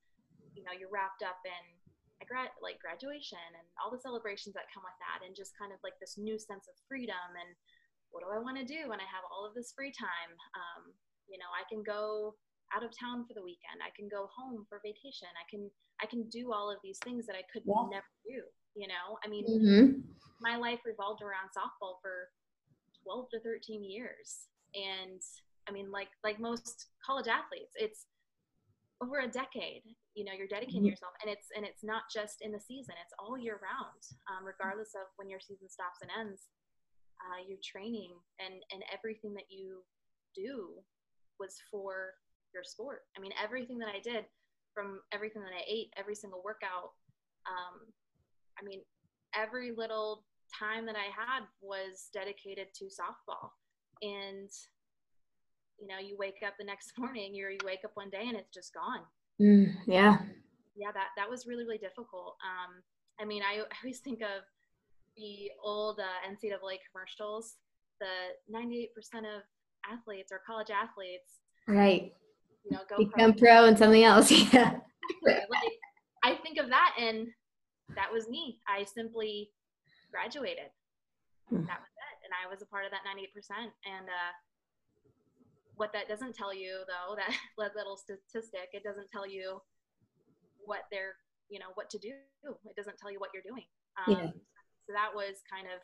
you 0.55 0.63
know 0.63 0.73
you're 0.73 0.91
wrapped 0.91 1.21
up 1.21 1.39
in 1.43 1.63
a 2.21 2.25
grad 2.25 2.49
like 2.63 2.79
graduation 2.79 3.41
and 3.53 3.65
all 3.77 3.91
the 3.91 3.99
celebrations 3.99 4.55
that 4.55 4.71
come 4.71 4.85
with 4.85 4.97
that 4.97 5.21
and 5.21 5.35
just 5.35 5.53
kind 5.53 5.75
of 5.75 5.79
like 5.83 5.95
this 5.99 6.15
new 6.15 6.39
sense 6.39 6.65
of 6.65 6.75
freedom 6.89 7.29
and 7.35 7.51
what 8.09 8.23
do 8.23 8.29
i 8.31 8.39
want 8.39 8.55
to 8.55 8.65
do 8.65 8.87
when 8.87 9.01
i 9.01 9.07
have 9.09 9.25
all 9.29 9.43
of 9.43 9.53
this 9.53 9.75
free 9.75 9.91
time 9.93 10.31
um, 10.57 10.89
you 11.27 11.37
know 11.37 11.49
i 11.53 11.65
can 11.67 11.83
go 11.83 12.33
out 12.71 12.85
of 12.85 12.89
town 12.95 13.27
for 13.27 13.37
the 13.37 13.43
weekend 13.43 13.83
i 13.83 13.91
can 13.93 14.07
go 14.07 14.25
home 14.31 14.65
for 14.65 14.81
vacation 14.81 15.29
i 15.37 15.45
can 15.45 15.67
i 16.01 16.05
can 16.07 16.25
do 16.33 16.49
all 16.49 16.71
of 16.71 16.81
these 16.81 16.97
things 17.03 17.27
that 17.27 17.35
i 17.35 17.45
could 17.51 17.65
yeah. 17.67 17.85
never 17.91 18.13
do 18.25 18.41
you 18.75 18.87
know 18.87 19.17
i 19.23 19.27
mean 19.27 19.45
mm-hmm. 19.45 19.99
my 20.41 20.57
life 20.57 20.79
revolved 20.85 21.21
around 21.21 21.49
softball 21.55 22.01
for 22.01 22.29
12 23.03 23.29
to 23.31 23.39
13 23.41 23.83
years 23.83 24.47
and 24.75 25.21
i 25.67 25.71
mean 25.71 25.91
like 25.91 26.09
like 26.23 26.39
most 26.39 26.87
college 27.05 27.27
athletes 27.27 27.73
it's 27.75 28.05
over 29.01 29.19
a 29.19 29.27
decade 29.27 29.83
you 30.15 30.23
know 30.23 30.31
you're 30.31 30.47
dedicating 30.47 30.87
mm-hmm. 30.87 30.95
yourself 30.95 31.13
and 31.21 31.29
it's 31.29 31.47
and 31.55 31.65
it's 31.65 31.83
not 31.83 32.03
just 32.13 32.41
in 32.41 32.51
the 32.51 32.59
season 32.59 32.95
it's 33.03 33.13
all 33.19 33.37
year 33.37 33.59
round 33.61 34.01
um, 34.31 34.45
regardless 34.45 34.95
of 34.95 35.09
when 35.17 35.29
your 35.29 35.39
season 35.39 35.67
stops 35.69 35.99
and 36.01 36.11
ends 36.13 36.47
uh, 37.19 37.39
you're 37.45 37.61
training 37.61 38.13
and 38.39 38.61
and 38.71 38.81
everything 38.93 39.33
that 39.33 39.49
you 39.49 39.83
do 40.35 40.77
was 41.39 41.57
for 41.69 42.13
your 42.53 42.63
sport 42.63 43.05
i 43.17 43.19
mean 43.19 43.33
everything 43.41 43.77
that 43.77 43.89
i 43.89 43.99
did 43.99 44.25
from 44.73 45.01
everything 45.11 45.41
that 45.41 45.53
i 45.53 45.63
ate 45.67 45.91
every 45.97 46.15
single 46.15 46.41
workout 46.45 46.93
um, 47.43 47.91
i 48.59 48.63
mean 48.63 48.81
every 49.35 49.71
little 49.75 50.23
time 50.53 50.85
that 50.85 50.95
i 50.95 51.09
had 51.09 51.43
was 51.61 52.09
dedicated 52.13 52.67
to 52.75 52.85
softball. 52.85 53.49
And 54.01 54.49
you 55.79 55.87
know 55.87 55.99
you 55.99 56.15
wake 56.17 56.43
up 56.45 56.53
the 56.59 56.65
next 56.65 56.93
morning 56.97 57.33
or 57.43 57.49
you 57.49 57.57
wake 57.65 57.79
up 57.85 57.91
one 57.95 58.09
day 58.09 58.25
and 58.27 58.37
it's 58.37 58.53
just 58.53 58.73
gone. 58.73 59.01
Mm, 59.41 59.73
yeah. 59.87 60.17
Yeah 60.75 60.91
that 60.93 61.09
that 61.17 61.29
was 61.29 61.45
really 61.47 61.63
really 61.63 61.77
difficult. 61.77 62.35
Um 62.43 62.81
i 63.19 63.25
mean 63.25 63.41
i, 63.43 63.55
I 63.59 63.77
always 63.83 63.99
think 63.99 64.21
of 64.21 64.43
the 65.17 65.51
old 65.63 65.99
uh, 65.99 66.29
ncaa 66.29 66.77
commercials. 66.91 67.55
The 68.01 68.33
98% 68.53 69.19
of 69.19 69.43
athletes 69.89 70.31
or 70.31 70.41
college 70.45 70.71
athletes. 70.71 71.39
Right. 71.67 72.11
You 72.65 72.71
know 72.71 72.79
go 72.89 72.97
become 72.97 73.33
pro, 73.33 73.47
pro 73.47 73.65
and 73.65 73.77
something 73.77 74.03
else. 74.03 74.31
Yeah. 74.53 74.79
Like, 75.25 75.43
i 76.23 76.33
think 76.35 76.57
of 76.57 76.69
that 76.69 76.95
and 76.97 77.27
that 77.95 78.11
was 78.11 78.29
me. 78.29 78.59
I 78.67 78.83
simply 78.83 79.49
graduated. 80.11 80.69
Hmm. 81.49 81.65
that 81.67 81.81
was 81.83 81.93
it. 81.93 82.15
And 82.23 82.31
i 82.31 82.47
was 82.47 82.61
a 82.61 82.69
part 82.71 82.85
of 82.85 82.91
that 82.91 83.03
98% 83.03 83.27
and 83.83 84.07
uh 84.07 84.31
what 85.75 85.91
that 85.91 86.07
doesn't 86.07 86.35
tell 86.35 86.53
you 86.53 86.85
though 86.87 87.15
that 87.59 87.75
little 87.75 87.97
statistic 87.97 88.71
it 88.71 88.83
doesn't 88.83 89.11
tell 89.11 89.27
you 89.27 89.59
what 90.65 90.87
they're 90.91 91.19
you 91.49 91.59
know 91.59 91.69
what 91.75 91.89
to 91.91 91.99
do. 91.99 92.13
It 92.65 92.75
doesn't 92.75 92.97
tell 92.97 93.11
you 93.11 93.19
what 93.19 93.29
you're 93.33 93.45
doing. 93.45 93.67
Um, 93.93 94.09
yeah. 94.09 94.33
so 94.87 94.89
that 94.97 95.13
was 95.13 95.45
kind 95.45 95.69
of 95.69 95.77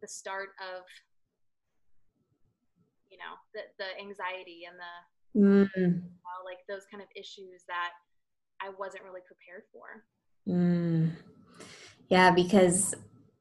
the 0.00 0.06
start 0.06 0.54
of 0.62 0.86
you 3.10 3.18
know 3.18 3.34
the, 3.52 3.66
the 3.82 3.90
anxiety 3.98 4.62
and 4.70 4.78
the 4.78 4.94
mm. 5.34 5.98
uh, 5.98 6.40
like 6.46 6.62
those 6.70 6.86
kind 6.90 7.02
of 7.02 7.10
issues 7.12 7.66
that 7.68 7.92
i 8.62 8.72
wasn't 8.80 9.02
really 9.04 9.20
prepared 9.28 9.68
for 9.68 10.00
mm. 10.48 11.10
yeah 12.08 12.30
because 12.30 12.94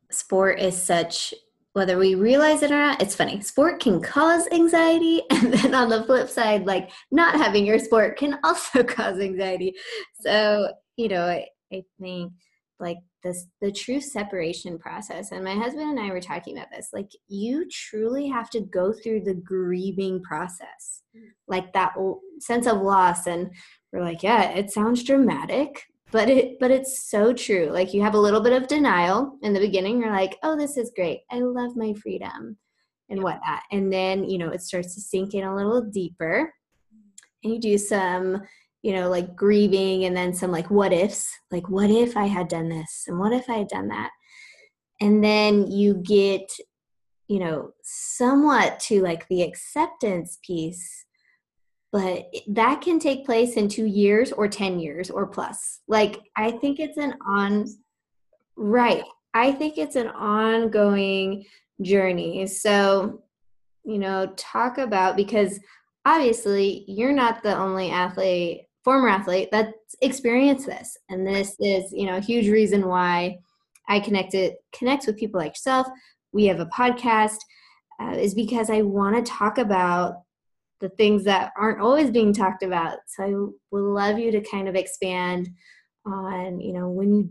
sport 0.09 0.59
is 0.59 0.81
such 0.81 1.33
whether 1.73 1.97
we 1.97 2.15
realize 2.15 2.63
it 2.63 2.71
or 2.71 2.77
not, 2.77 3.01
it's 3.01 3.15
funny. 3.15 3.39
Sport 3.39 3.79
can 3.79 4.01
cause 4.01 4.45
anxiety, 4.51 5.21
and 5.29 5.53
then 5.53 5.73
on 5.73 5.87
the 5.87 6.03
flip 6.03 6.27
side, 6.27 6.65
like 6.65 6.91
not 7.11 7.35
having 7.35 7.65
your 7.65 7.79
sport 7.79 8.17
can 8.17 8.37
also 8.43 8.83
cause 8.83 9.19
anxiety. 9.19 9.73
So, 10.19 10.69
you 10.97 11.07
know, 11.07 11.25
I, 11.25 11.47
I 11.71 11.83
think 11.99 12.33
like 12.81 12.97
this 13.23 13.45
the 13.61 13.71
true 13.71 14.01
separation 14.01 14.77
process 14.79 15.31
and 15.31 15.43
my 15.43 15.53
husband 15.53 15.91
and 15.91 15.99
i 15.99 16.09
were 16.09 16.19
talking 16.19 16.57
about 16.57 16.71
this 16.71 16.89
like 16.91 17.11
you 17.27 17.67
truly 17.69 18.27
have 18.27 18.49
to 18.49 18.61
go 18.61 18.91
through 18.91 19.21
the 19.21 19.35
grieving 19.35 20.21
process 20.23 21.03
like 21.47 21.71
that 21.73 21.93
sense 22.39 22.65
of 22.65 22.81
loss 22.81 23.27
and 23.27 23.51
we're 23.93 24.03
like 24.03 24.23
yeah 24.23 24.49
it 24.49 24.71
sounds 24.71 25.03
dramatic 25.03 25.83
but 26.11 26.29
it 26.29 26.59
but 26.59 26.71
it's 26.71 27.09
so 27.09 27.33
true 27.33 27.69
like 27.71 27.93
you 27.93 28.01
have 28.01 28.15
a 28.15 28.19
little 28.19 28.41
bit 28.41 28.53
of 28.53 28.67
denial 28.67 29.37
in 29.41 29.53
the 29.53 29.59
beginning 29.59 29.99
you're 29.99 30.11
like 30.11 30.37
oh 30.43 30.57
this 30.57 30.77
is 30.77 30.91
great 30.95 31.21
i 31.31 31.39
love 31.39 31.75
my 31.75 31.93
freedom 31.93 32.57
and 33.09 33.21
whatnot 33.21 33.61
and 33.71 33.91
then 33.91 34.23
you 34.23 34.37
know 34.37 34.49
it 34.49 34.61
starts 34.61 34.93
to 34.95 35.01
sink 35.01 35.33
in 35.33 35.43
a 35.43 35.55
little 35.55 35.81
deeper 35.81 36.53
and 37.43 37.53
you 37.53 37.59
do 37.59 37.77
some 37.77 38.41
you 38.81 38.93
know 38.93 39.09
like 39.09 39.35
grieving 39.35 40.05
and 40.05 40.15
then 40.15 40.33
some 40.33 40.51
like 40.51 40.69
what 40.69 40.93
ifs 40.93 41.31
like 41.51 41.67
what 41.69 41.89
if 41.89 42.17
i 42.17 42.25
had 42.25 42.47
done 42.47 42.69
this 42.69 43.05
and 43.07 43.19
what 43.19 43.33
if 43.33 43.49
i 43.49 43.57
had 43.57 43.67
done 43.67 43.87
that? 43.87 44.11
And 45.01 45.23
then 45.23 45.69
you 45.69 45.95
get 45.95 46.51
you 47.27 47.39
know 47.39 47.71
somewhat 47.83 48.79
to 48.81 49.01
like 49.01 49.27
the 49.27 49.41
acceptance 49.41 50.37
piece 50.45 51.05
but 51.91 52.33
that 52.47 52.81
can 52.81 52.99
take 52.99 53.25
place 53.25 53.55
in 53.55 53.67
two 53.67 53.85
years 53.85 54.31
or 54.31 54.47
10 54.47 54.79
years 54.79 55.09
or 55.09 55.27
plus. 55.27 55.81
Like, 55.87 56.19
I 56.37 56.51
think 56.51 56.79
it's 56.79 56.97
an 56.97 57.15
on, 57.27 57.65
right. 58.55 59.03
I 59.33 59.51
think 59.51 59.77
it's 59.77 59.97
an 59.97 60.07
ongoing 60.07 61.45
journey. 61.81 62.47
So, 62.47 63.23
you 63.83 63.97
know, 63.97 64.31
talk 64.37 64.77
about 64.77 65.17
because 65.17 65.59
obviously 66.05 66.85
you're 66.87 67.11
not 67.11 67.43
the 67.43 67.57
only 67.57 67.91
athlete, 67.91 68.61
former 68.83 69.09
athlete 69.09 69.49
that's 69.51 69.95
experienced 70.01 70.65
this. 70.65 70.97
And 71.09 71.27
this 71.27 71.55
is, 71.59 71.91
you 71.91 72.05
know, 72.05 72.17
a 72.17 72.21
huge 72.21 72.47
reason 72.47 72.87
why 72.87 73.39
I 73.87 73.99
connected 73.99 74.53
connects 74.71 75.07
with 75.07 75.17
people 75.17 75.39
like 75.39 75.51
yourself. 75.51 75.87
We 76.31 76.45
have 76.45 76.61
a 76.61 76.67
podcast 76.67 77.37
uh, 77.99 78.11
is 78.11 78.33
because 78.33 78.69
I 78.69 78.81
want 78.81 79.17
to 79.17 79.31
talk 79.31 79.57
about 79.57 80.21
the 80.81 80.89
things 80.89 81.23
that 81.23 81.53
aren't 81.57 81.79
always 81.79 82.11
being 82.11 82.33
talked 82.33 82.63
about. 82.63 82.97
So 83.07 83.23
I 83.23 83.33
would 83.71 83.83
love 83.83 84.19
you 84.19 84.31
to 84.31 84.41
kind 84.41 84.67
of 84.67 84.75
expand 84.75 85.49
on, 86.05 86.59
you 86.59 86.73
know, 86.73 86.89
when 86.89 87.13
you 87.13 87.29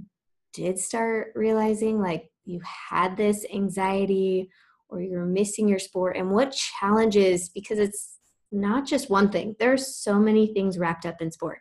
did 0.54 0.78
start 0.78 1.32
realizing 1.34 2.00
like 2.00 2.30
you 2.44 2.60
had 2.64 3.16
this 3.16 3.44
anxiety 3.52 4.48
or 4.88 5.00
you're 5.00 5.26
missing 5.26 5.68
your 5.68 5.78
sport 5.78 6.16
and 6.16 6.30
what 6.30 6.52
challenges 6.52 7.48
because 7.48 7.78
it's 7.78 8.18
not 8.52 8.86
just 8.86 9.10
one 9.10 9.30
thing. 9.30 9.54
There's 9.58 9.96
so 9.96 10.18
many 10.18 10.52
things 10.52 10.78
wrapped 10.78 11.06
up 11.06 11.20
in 11.20 11.30
sport. 11.30 11.58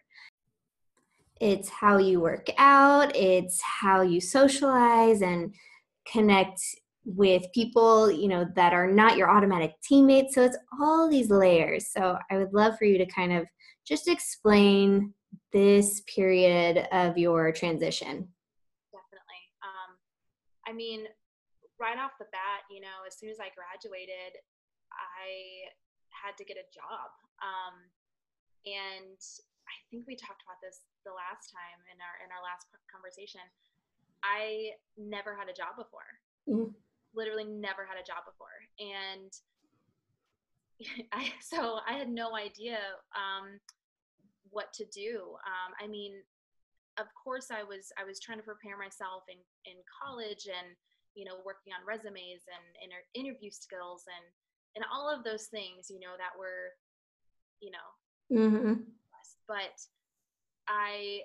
It's 1.40 1.70
how 1.70 1.98
you 1.98 2.20
work 2.20 2.48
out, 2.58 3.16
it's 3.16 3.62
how 3.62 4.02
you 4.02 4.20
socialize 4.20 5.22
and 5.22 5.54
connect 6.06 6.60
with 7.16 7.44
people, 7.54 8.12
you 8.12 8.28
know, 8.28 8.46
that 8.56 8.74
are 8.74 8.88
not 8.88 9.18
your 9.18 9.30
automatic 9.30 9.74
teammates. 9.82 10.36
So 10.36 10.44
it's 10.44 10.58
all 10.80 11.10
these 11.10 11.30
layers. 11.30 11.88
So 11.92 12.18
I 12.30 12.38
would 12.38 12.54
love 12.54 12.78
for 12.78 12.86
you 12.86 12.98
to 12.98 13.06
kind 13.06 13.34
of 13.34 13.48
just 13.86 14.08
explain 14.08 15.14
this 15.52 16.02
period 16.14 16.88
of 16.92 17.18
your 17.18 17.52
transition. 17.52 18.30
Definitely. 18.94 19.42
Um, 19.66 19.98
I 20.68 20.74
mean, 20.74 21.06
right 21.80 21.98
off 21.98 22.12
the 22.20 22.30
bat, 22.32 22.70
you 22.70 22.82
know, 22.82 23.06
as 23.08 23.18
soon 23.18 23.30
as 23.30 23.40
I 23.40 23.50
graduated, 23.58 24.38
I 24.94 25.74
had 26.14 26.38
to 26.38 26.46
get 26.46 26.58
a 26.58 26.68
job. 26.70 27.10
Um, 27.42 27.76
and 28.70 29.18
I 29.66 29.76
think 29.90 30.06
we 30.06 30.14
talked 30.14 30.46
about 30.46 30.62
this 30.62 30.86
the 31.06 31.16
last 31.16 31.50
time 31.50 31.80
in 31.90 31.98
our 31.98 32.16
in 32.22 32.30
our 32.30 32.44
last 32.44 32.70
conversation. 32.92 33.42
I 34.22 34.76
never 35.00 35.34
had 35.34 35.48
a 35.48 35.56
job 35.56 35.80
before. 35.80 36.10
Mm-hmm 36.46 36.76
literally 37.16 37.46
never 37.46 37.86
had 37.86 37.98
a 37.98 38.06
job 38.06 38.24
before 38.26 38.54
and 38.80 39.32
I, 41.12 41.32
so 41.42 41.80
I 41.88 41.94
had 41.94 42.10
no 42.10 42.36
idea 42.36 42.80
um, 43.16 43.60
what 44.50 44.72
to 44.74 44.86
do. 44.86 45.36
Um, 45.46 45.74
I 45.82 45.88
mean, 45.88 46.14
of 47.00 47.08
course, 47.16 47.48
I 47.52 47.64
was 47.64 47.92
I 48.00 48.04
was 48.04 48.20
trying 48.20 48.40
to 48.40 48.44
prepare 48.44 48.78
myself 48.78 49.24
in 49.30 49.40
in 49.66 49.78
college 49.88 50.48
and 50.48 50.76
you 51.16 51.26
know 51.26 51.40
working 51.46 51.72
on 51.74 51.86
resumes 51.88 52.44
and 52.48 52.66
inter- 52.84 53.08
interview 53.16 53.52
skills 53.52 54.04
and 54.08 54.26
and 54.76 54.86
all 54.92 55.10
of 55.10 55.24
those 55.24 55.48
things 55.48 55.90
you 55.90 56.00
know 56.00 56.14
that 56.20 56.38
were 56.38 56.76
you 57.62 57.72
know 57.72 57.88
mm-hmm. 58.30 58.86
but 59.48 59.76
I 60.68 61.22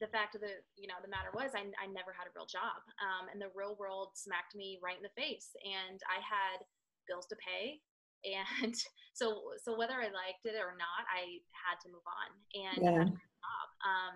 the 0.00 0.06
fact 0.12 0.34
of 0.34 0.40
the 0.44 0.60
you 0.76 0.86
know 0.86 1.00
the 1.00 1.08
matter 1.08 1.32
was 1.32 1.56
I, 1.56 1.64
I 1.80 1.88
never 1.88 2.12
had 2.12 2.28
a 2.28 2.34
real 2.36 2.48
job 2.48 2.84
um, 3.00 3.32
and 3.32 3.40
the 3.40 3.52
real 3.56 3.76
world 3.80 4.12
smacked 4.14 4.54
me 4.54 4.78
right 4.84 4.96
in 4.96 5.04
the 5.04 5.16
face 5.16 5.56
and 5.64 6.00
i 6.08 6.20
had 6.20 6.64
bills 7.08 7.26
to 7.32 7.36
pay 7.40 7.80
and 8.26 8.74
so 9.14 9.54
so 9.60 9.76
whether 9.76 9.96
i 9.96 10.10
liked 10.10 10.44
it 10.44 10.58
or 10.58 10.76
not 10.76 11.04
i 11.08 11.40
had 11.52 11.78
to 11.84 11.88
move 11.92 12.04
on 12.04 12.28
and 12.56 12.80
yeah. 12.82 13.04
job. 13.06 13.68
Um, 13.84 14.14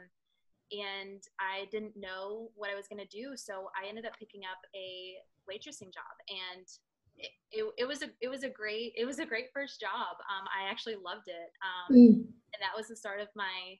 and 0.70 1.22
i 1.38 1.66
didn't 1.70 1.96
know 1.96 2.50
what 2.54 2.70
i 2.70 2.76
was 2.76 2.88
going 2.88 3.00
to 3.00 3.10
do 3.10 3.36
so 3.36 3.70
i 3.76 3.88
ended 3.88 4.04
up 4.06 4.18
picking 4.18 4.42
up 4.44 4.60
a 4.74 5.18
waitressing 5.48 5.92
job 5.92 6.14
and 6.28 6.66
it, 7.18 7.30
it, 7.52 7.64
it, 7.78 7.86
was 7.86 8.02
a 8.02 8.08
it 8.20 8.28
was 8.28 8.44
a 8.44 8.48
great 8.48 8.92
it 8.96 9.04
was 9.04 9.18
a 9.18 9.26
great 9.26 9.52
first 9.52 9.80
job 9.80 10.16
um, 10.30 10.46
i 10.50 10.70
actually 10.70 10.96
loved 10.96 11.28
it 11.28 11.50
um, 11.60 11.88
mm. 11.94 12.14
and 12.24 12.60
that 12.60 12.74
was 12.76 12.88
the 12.88 12.96
start 12.96 13.20
of 13.20 13.28
my 13.34 13.76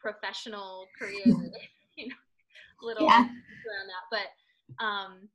professional 0.00 0.86
career, 0.98 1.24
you 1.96 2.08
know, 2.08 2.14
little 2.82 3.04
yeah. 3.04 3.20
around 3.20 3.86
that. 3.88 4.06
But 4.10 4.84
um, 4.84 5.28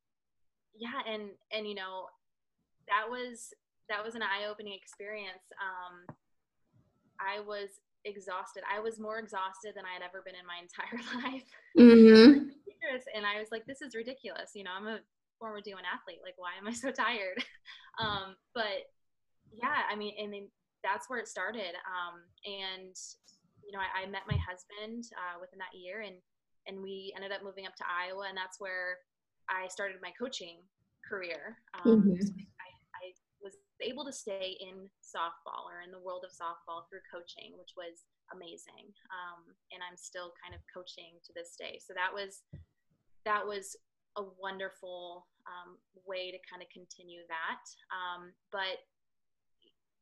yeah, 0.76 1.02
and 1.08 1.30
and 1.52 1.68
you 1.68 1.76
know, 1.76 2.06
that 2.88 3.10
was 3.10 3.54
that 3.90 4.04
was 4.04 4.16
an 4.16 4.22
eye-opening 4.22 4.74
experience. 4.74 5.44
Um, 5.60 6.16
I 7.20 7.42
was 7.42 7.70
exhausted. 8.06 8.64
I 8.66 8.80
was 8.80 9.00
more 9.00 9.20
exhausted 9.20 9.74
than 9.76 9.86
I 9.86 9.94
had 9.94 10.02
ever 10.02 10.24
been 10.24 10.36
in 10.36 10.48
my 10.48 10.58
entire 10.62 10.98
life. 11.22 11.50
Mm-hmm. 11.78 12.50
and 13.14 13.26
I 13.26 13.40
was 13.40 13.50
like, 13.52 13.66
this 13.66 13.82
is 13.82 13.96
ridiculous. 13.96 14.52
You 14.56 14.64
know, 14.64 14.72
I'm 14.76 14.88
a 14.88 15.00
former 15.38 15.60
D1 15.60 15.86
athlete. 15.86 16.22
Like, 16.24 16.36
why 16.38 16.52
am 16.58 16.68
I 16.68 16.74
so 16.74 16.92
tired? 16.92 17.44
um, 18.00 18.36
but 18.56 18.90
yeah, 19.52 19.84
I 19.92 19.96
mean, 19.96 20.14
and 20.20 20.34
then 20.34 20.48
that's 20.84 21.10
where 21.10 21.20
it 21.20 21.28
started. 21.28 21.76
Um, 21.86 22.22
and 22.46 22.96
you 23.66 23.72
know, 23.72 23.82
I, 23.82 24.04
I 24.04 24.10
met 24.10 24.28
my 24.28 24.38
husband 24.38 25.06
uh, 25.16 25.40
within 25.40 25.60
that 25.60 25.74
year, 25.78 26.02
and 26.02 26.18
and 26.68 26.82
we 26.82 27.14
ended 27.16 27.32
up 27.32 27.42
moving 27.42 27.66
up 27.66 27.76
to 27.78 27.86
Iowa, 27.88 28.30
and 28.30 28.38
that's 28.38 28.62
where 28.62 29.02
I 29.50 29.68
started 29.68 29.98
my 30.02 30.14
coaching 30.14 30.62
career. 31.02 31.58
Um, 31.82 32.06
mm-hmm. 32.06 32.22
so 32.22 32.32
I, 32.38 32.70
I 33.02 33.06
was 33.42 33.58
able 33.82 34.06
to 34.06 34.14
stay 34.14 34.58
in 34.62 34.86
softball 35.02 35.66
or 35.66 35.82
in 35.82 35.90
the 35.90 36.00
world 36.00 36.22
of 36.22 36.32
softball 36.32 36.86
through 36.86 37.02
coaching, 37.10 37.58
which 37.58 37.74
was 37.74 38.06
amazing. 38.30 38.94
Um, 39.10 39.58
and 39.74 39.82
I'm 39.82 39.98
still 39.98 40.32
kind 40.38 40.54
of 40.54 40.62
coaching 40.70 41.18
to 41.26 41.32
this 41.34 41.58
day. 41.58 41.82
So 41.82 41.98
that 41.98 42.14
was 42.14 42.46
that 43.26 43.46
was 43.46 43.78
a 44.18 44.24
wonderful 44.40 45.28
um, 45.46 45.78
way 46.06 46.32
to 46.32 46.40
kind 46.50 46.62
of 46.62 46.70
continue 46.70 47.26
that. 47.30 47.64
Um, 47.90 48.34
but 48.52 48.82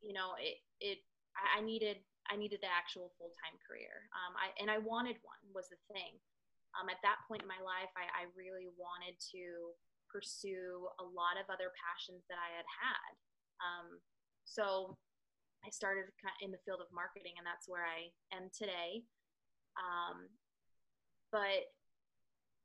you 0.04 0.14
know, 0.14 0.36
it 0.40 0.60
it 0.80 1.00
I 1.40 1.62
needed 1.62 2.04
I 2.28 2.36
needed 2.36 2.60
the 2.60 2.70
actual 2.70 3.16
full 3.16 3.32
time 3.40 3.56
career. 3.64 4.10
Um, 4.12 4.36
I 4.36 4.52
and 4.60 4.68
I 4.68 4.84
wanted 4.84 5.18
one 5.24 5.40
was 5.56 5.72
the 5.72 5.80
thing. 5.90 6.20
Um, 6.78 6.86
at 6.92 7.02
that 7.02 7.26
point 7.26 7.42
in 7.42 7.50
my 7.50 7.58
life, 7.66 7.90
I, 7.98 8.06
I, 8.14 8.24
really 8.38 8.70
wanted 8.78 9.18
to 9.34 9.74
pursue 10.06 10.86
a 11.02 11.06
lot 11.18 11.34
of 11.42 11.50
other 11.50 11.74
passions 11.74 12.22
that 12.30 12.38
I 12.38 12.62
had 12.62 12.68
had. 12.70 13.12
Um, 13.58 13.88
so 14.46 14.94
I 15.66 15.74
started 15.74 16.14
in 16.46 16.54
the 16.54 16.62
field 16.70 16.78
of 16.78 16.94
marketing, 16.94 17.42
and 17.42 17.46
that's 17.46 17.66
where 17.66 17.90
I 17.90 18.14
am 18.30 18.54
today. 18.54 19.02
Um, 19.82 20.30
but 21.34 21.74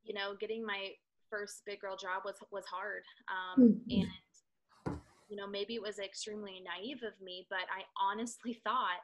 you 0.05 0.13
know, 0.13 0.37
getting 0.37 0.65
my 0.65 0.93
first 1.31 1.63
big 1.65 1.81
girl 1.81 1.97
job 1.97 2.23
was 2.25 2.37
was 2.53 2.65
hard, 2.67 3.03
um, 3.33 3.57
mm-hmm. 3.57 4.05
and 4.05 5.01
you 5.29 5.37
know 5.37 5.47
maybe 5.47 5.75
it 5.75 5.83
was 5.83 5.99
extremely 5.99 6.61
naive 6.61 7.03
of 7.03 7.17
me, 7.25 7.47
but 7.49 7.65
I 7.73 7.89
honestly 7.97 8.61
thought 8.65 9.03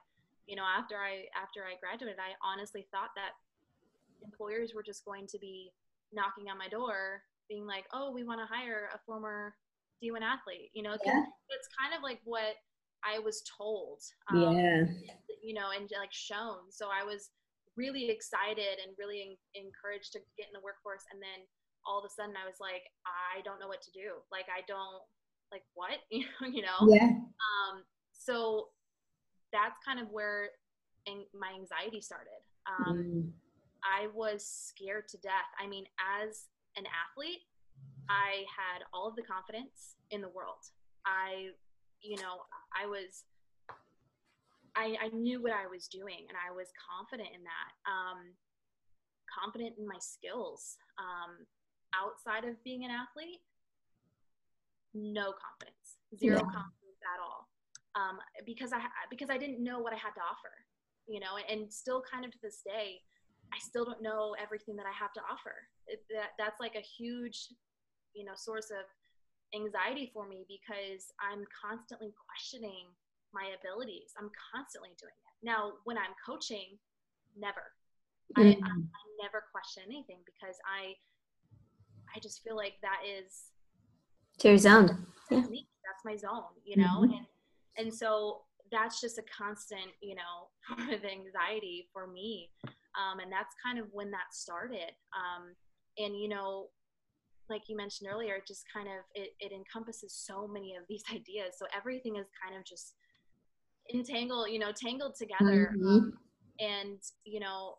you 0.50 0.56
know 0.58 0.66
after 0.66 0.98
i 0.98 1.30
after 1.38 1.62
i 1.62 1.78
graduated 1.78 2.18
i 2.18 2.34
honestly 2.42 2.84
thought 2.90 3.14
that 3.14 3.38
employers 4.26 4.74
were 4.74 4.82
just 4.82 5.06
going 5.06 5.24
to 5.30 5.38
be 5.38 5.70
knocking 6.12 6.50
on 6.50 6.58
my 6.58 6.66
door 6.66 7.22
being 7.48 7.64
like 7.70 7.86
oh 7.94 8.10
we 8.10 8.26
want 8.26 8.42
to 8.42 8.50
hire 8.50 8.90
a 8.90 8.98
former 9.06 9.54
d1 10.02 10.18
athlete 10.26 10.74
you 10.74 10.82
know 10.82 10.98
yeah. 11.06 11.22
it's 11.54 11.70
kind 11.70 11.94
of 11.94 12.02
like 12.02 12.18
what 12.26 12.58
i 13.06 13.22
was 13.22 13.46
told 13.46 14.02
um, 14.34 14.58
yeah. 14.58 14.82
you 15.40 15.54
know 15.54 15.70
and 15.70 15.86
like 15.94 16.12
shown. 16.12 16.66
So 16.68 16.90
i 16.90 17.06
was 17.06 17.30
really 17.78 18.10
excited 18.10 18.82
and 18.82 18.98
really 18.98 19.22
en- 19.22 19.64
encouraged 19.64 20.12
to 20.12 20.20
get 20.36 20.50
in 20.50 20.54
the 20.58 20.66
workforce 20.66 21.06
and 21.14 21.22
then 21.22 21.46
all 21.86 22.02
of 22.02 22.04
a 22.04 22.12
sudden 22.12 22.34
i 22.34 22.44
was 22.44 22.58
like 22.58 22.90
i 23.06 23.38
don't 23.46 23.62
know 23.62 23.70
what 23.70 23.80
to 23.86 23.94
do. 23.94 24.18
Like 24.34 24.50
i 24.50 24.66
don't 24.66 25.06
like 25.54 25.62
what? 25.78 26.02
You 26.10 26.62
know? 26.66 26.90
Yeah. 26.90 27.14
Um 27.38 27.86
so 28.12 28.74
that's 29.52 29.78
kind 29.84 30.00
of 30.00 30.08
where 30.10 30.50
my 31.34 31.52
anxiety 31.54 32.00
started. 32.00 32.40
Um, 32.66 32.96
mm. 32.98 33.30
I 33.82 34.08
was 34.14 34.44
scared 34.44 35.08
to 35.08 35.18
death. 35.18 35.48
I 35.58 35.66
mean, 35.66 35.84
as 35.98 36.46
an 36.76 36.84
athlete, 36.86 37.42
I 38.08 38.44
had 38.46 38.84
all 38.92 39.08
of 39.08 39.16
the 39.16 39.22
confidence 39.22 39.96
in 40.10 40.20
the 40.20 40.28
world. 40.28 40.60
I, 41.06 41.50
you 42.02 42.16
know, 42.16 42.44
I 42.76 42.86
was, 42.86 43.24
I, 44.76 44.96
I 45.00 45.08
knew 45.08 45.42
what 45.42 45.52
I 45.52 45.66
was 45.66 45.88
doing 45.88 46.28
and 46.28 46.36
I 46.36 46.54
was 46.54 46.68
confident 46.76 47.30
in 47.34 47.42
that. 47.42 47.72
Um, 47.88 48.36
confident 49.30 49.74
in 49.78 49.86
my 49.86 49.98
skills. 49.98 50.76
Um, 50.98 51.46
outside 51.94 52.48
of 52.48 52.62
being 52.62 52.84
an 52.84 52.90
athlete, 52.90 53.40
no 54.92 55.32
confidence, 55.32 55.98
zero 56.18 56.38
yeah. 56.38 56.50
confidence 56.50 57.00
at 57.02 57.22
all 57.22 57.49
um, 57.94 58.18
because 58.46 58.72
I 58.72 58.80
because 59.10 59.30
I 59.30 59.38
didn't 59.38 59.62
know 59.62 59.78
what 59.80 59.92
I 59.92 59.96
had 59.96 60.14
to 60.14 60.20
offer, 60.20 60.54
you 61.06 61.20
know, 61.20 61.38
and 61.48 61.72
still 61.72 62.02
kind 62.02 62.24
of 62.24 62.30
to 62.32 62.38
this 62.42 62.62
day, 62.64 63.00
I 63.52 63.58
still 63.58 63.84
don't 63.84 64.02
know 64.02 64.34
everything 64.40 64.76
that 64.76 64.86
I 64.86 64.94
have 64.94 65.12
to 65.14 65.20
offer. 65.30 65.54
It, 65.86 66.02
that 66.14 66.38
that's 66.38 66.60
like 66.60 66.76
a 66.76 66.84
huge, 66.84 67.48
you 68.14 68.24
know, 68.24 68.32
source 68.36 68.70
of 68.70 68.86
anxiety 69.54 70.10
for 70.14 70.28
me 70.28 70.46
because 70.46 71.10
I'm 71.18 71.44
constantly 71.50 72.14
questioning 72.14 72.86
my 73.34 73.50
abilities. 73.58 74.14
I'm 74.18 74.30
constantly 74.54 74.90
doing 74.98 75.14
it. 75.14 75.34
Now, 75.42 75.82
when 75.84 75.98
I'm 75.98 76.14
coaching, 76.24 76.78
never. 77.38 77.74
Mm-hmm. 78.38 78.62
I, 78.62 78.66
I, 78.66 78.74
I 78.78 79.02
never 79.22 79.42
question 79.50 79.82
anything 79.86 80.22
because 80.26 80.56
I 80.62 80.94
I 82.14 82.18
just 82.20 82.42
feel 82.42 82.56
like 82.56 82.74
that 82.82 83.02
is 83.06 83.50
to 84.38 84.48
your 84.48 84.58
zone. 84.58 85.06
Yeah. 85.30 85.40
That's 85.40 86.04
my 86.04 86.16
zone, 86.16 86.54
you 86.64 86.76
know, 86.76 87.02
mm-hmm. 87.02 87.12
and 87.14 87.26
and 87.80 87.92
so 87.92 88.42
that's 88.70 89.00
just 89.00 89.18
a 89.18 89.24
constant 89.36 89.90
you 90.00 90.14
know 90.14 90.92
of 90.94 91.04
anxiety 91.04 91.88
for 91.92 92.06
me 92.06 92.50
um, 92.98 93.20
and 93.20 93.32
that's 93.32 93.54
kind 93.64 93.78
of 93.78 93.86
when 93.92 94.10
that 94.10 94.32
started 94.32 94.92
um, 95.16 95.54
and 95.98 96.16
you 96.16 96.28
know 96.28 96.68
like 97.50 97.62
you 97.68 97.76
mentioned 97.76 98.08
earlier, 98.10 98.36
it 98.36 98.46
just 98.46 98.64
kind 98.72 98.86
of 98.86 99.02
it, 99.14 99.30
it 99.40 99.52
encompasses 99.52 100.14
so 100.14 100.46
many 100.46 100.76
of 100.76 100.84
these 100.88 101.02
ideas. 101.12 101.58
So 101.58 101.66
everything 101.76 102.16
is 102.16 102.26
kind 102.40 102.56
of 102.56 102.64
just 102.64 102.94
entangled, 103.92 104.48
you 104.50 104.60
know, 104.60 104.72
tangled 104.72 105.16
together. 105.16 105.74
Mhm. 105.76 105.84
Um, 105.84 106.12
and 106.60 107.00
you 107.24 107.40
know, 107.40 107.76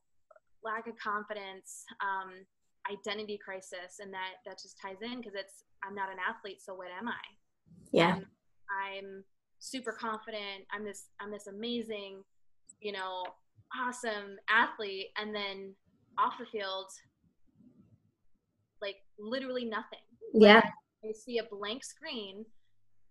lack 0.64 0.88
of 0.88 0.96
confidence, 0.98 1.86
um, 2.02 2.46
identity 2.92 3.40
crisis, 3.44 4.00
and 4.00 4.14
that 4.14 4.44
that 4.46 4.60
just 4.62 4.78
ties 4.80 5.02
in 5.02 5.18
because 5.22 5.34
it's 5.34 5.64
I'm 5.84 5.96
not 5.96 6.12
an 6.12 6.18
athlete, 6.20 6.62
so 6.62 6.76
what 6.76 6.90
am 6.92 7.08
I? 7.08 7.24
Yeah. 7.92 8.20
I'm 8.72 9.24
super 9.62 9.94
confident. 9.94 10.66
I'm 10.74 10.84
this 10.84 11.06
I'm 11.22 11.32
this 11.32 11.48
amazing, 11.48 12.24
you 12.82 12.92
know, 12.92 13.24
awesome 13.80 14.36
athlete, 14.50 15.08
and 15.18 15.34
then 15.34 15.74
off 16.18 16.34
the 16.40 16.46
field, 16.46 16.88
like 18.82 18.98
literally 19.18 19.66
nothing. 19.66 20.04
Yeah. 20.34 20.62
I 21.06 21.12
see 21.14 21.38
a 21.40 21.44
blank 21.44 21.84
screen, 21.84 22.46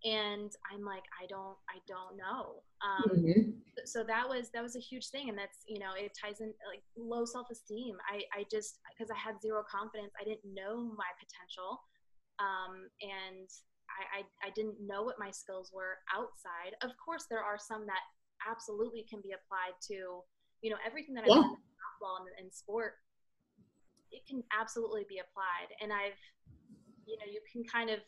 and 0.05 0.51
I'm 0.73 0.85
like, 0.85 1.05
I 1.23 1.27
don't 1.29 1.57
I 1.69 1.79
don't 1.89 2.17
know. 2.17 2.63
Um, 2.83 3.25
Mhm. 3.25 3.61
so 3.87 4.03
that 4.05 4.29
was 4.29 4.51
that 4.51 4.63
was 4.63 4.77
a 4.77 4.81
huge 4.81 5.09
thing 5.09 5.29
and 5.31 5.39
that's 5.39 5.65
you 5.67 5.79
know 5.79 5.93
it 5.97 6.13
ties 6.21 6.41
in 6.41 6.53
like 6.69 6.83
low 6.97 7.25
self-esteem 7.25 7.97
i 8.11 8.21
i 8.39 8.45
just 8.51 8.79
because 8.93 9.11
i 9.11 9.17
had 9.17 9.41
zero 9.41 9.63
confidence 9.71 10.13
i 10.21 10.25
didn't 10.25 10.45
know 10.55 10.85
my 10.97 11.11
potential 11.23 11.81
um, 12.41 12.89
and 13.01 13.49
I, 13.99 14.21
I 14.21 14.49
i 14.49 14.51
didn't 14.55 14.77
know 14.81 15.03
what 15.03 15.19
my 15.19 15.31
skills 15.31 15.71
were 15.73 15.99
outside 16.15 16.75
of 16.83 16.91
course 16.97 17.27
there 17.29 17.43
are 17.43 17.59
some 17.59 17.87
that 17.87 18.03
absolutely 18.49 19.05
can 19.09 19.21
be 19.21 19.33
applied 19.33 19.77
to 19.91 20.23
you 20.63 20.71
know 20.71 20.79
everything 20.87 21.15
that 21.15 21.25
i 21.25 21.29
Yeah. 21.29 21.35
done 21.43 21.57
in 21.59 21.75
softball 21.83 22.21
and 22.21 22.47
in 22.47 22.51
sport 22.53 22.95
it 24.11 24.27
can 24.27 24.43
absolutely 24.59 25.05
be 25.09 25.19
applied 25.19 25.71
and 25.81 25.93
i've 25.93 26.19
you 27.07 27.17
know 27.19 27.27
you 27.31 27.41
can 27.51 27.65
kind 27.65 27.91
of 27.91 28.01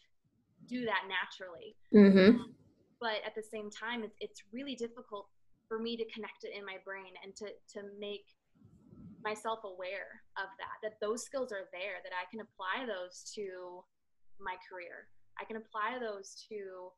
do 0.69 0.85
that 0.87 1.05
naturally 1.09 1.77
Mhm. 1.93 2.55
but 3.01 3.19
at 3.27 3.35
the 3.35 3.43
same 3.43 3.71
time 3.71 4.05
it's, 4.05 4.17
it's 4.21 4.43
really 4.53 4.75
difficult 4.77 5.29
for 5.69 5.79
me 5.79 5.97
to 5.97 6.05
connect 6.13 6.45
it 6.45 6.53
in 6.57 6.65
my 6.65 6.79
brain 6.85 7.13
and 7.25 7.35
to, 7.37 7.47
to 7.73 7.83
make 7.99 8.27
myself 9.25 9.61
aware 9.65 10.23
of 10.37 10.49
that 10.59 10.77
that 10.83 10.99
those 11.01 11.25
skills 11.25 11.53
are 11.53 11.69
there 11.73 12.01
that 12.05 12.13
i 12.13 12.25
can 12.31 12.41
apply 12.41 12.87
those 12.87 13.23
to 13.35 13.85
my 14.41 14.57
career 14.69 15.09
i 15.41 15.45
can 15.45 15.57
apply 15.57 15.99
those 16.01 16.35
to 16.49 16.93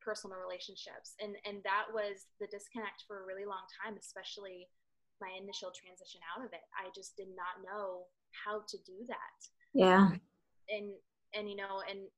personal 0.00 0.40
relationships. 0.40 1.14
And 1.20 1.36
and 1.44 1.62
that 1.62 1.92
was 1.92 2.26
the 2.40 2.48
disconnect 2.48 3.04
for 3.06 3.22
a 3.22 3.26
really 3.28 3.44
long 3.44 3.68
time 3.78 3.94
especially 4.00 4.66
my 5.20 5.28
initial 5.36 5.68
transition 5.68 6.24
out 6.32 6.40
of 6.40 6.50
it. 6.56 6.64
I 6.72 6.88
just 6.96 7.12
did 7.20 7.28
not 7.36 7.60
know 7.60 8.08
how 8.32 8.64
to 8.64 8.76
do 8.88 9.04
that. 9.12 9.38
Yeah. 9.76 10.16
and 10.72 10.96
and 11.36 11.44
you 11.46 11.54
know 11.54 11.84
and 11.86 12.08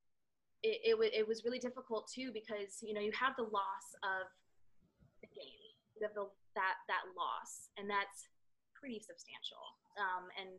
it, 0.63 0.95
it, 0.95 0.95
wa- 0.95 1.11
it 1.11 1.27
was 1.27 1.43
really 1.43 1.59
difficult 1.59 2.07
too 2.07 2.31
because 2.31 2.79
you 2.79 2.95
know 2.95 3.03
you 3.03 3.11
have 3.11 3.35
the 3.35 3.43
loss 3.43 3.87
of 4.01 4.31
the 5.19 5.27
game 5.35 5.75
you 5.99 6.07
have 6.07 6.15
the, 6.15 6.31
that 6.55 6.79
that 6.87 7.03
loss 7.19 7.67
and 7.75 7.85
that's 7.91 8.31
pretty 8.79 9.03
substantial. 9.03 9.61
Um, 9.99 10.31
and 10.39 10.49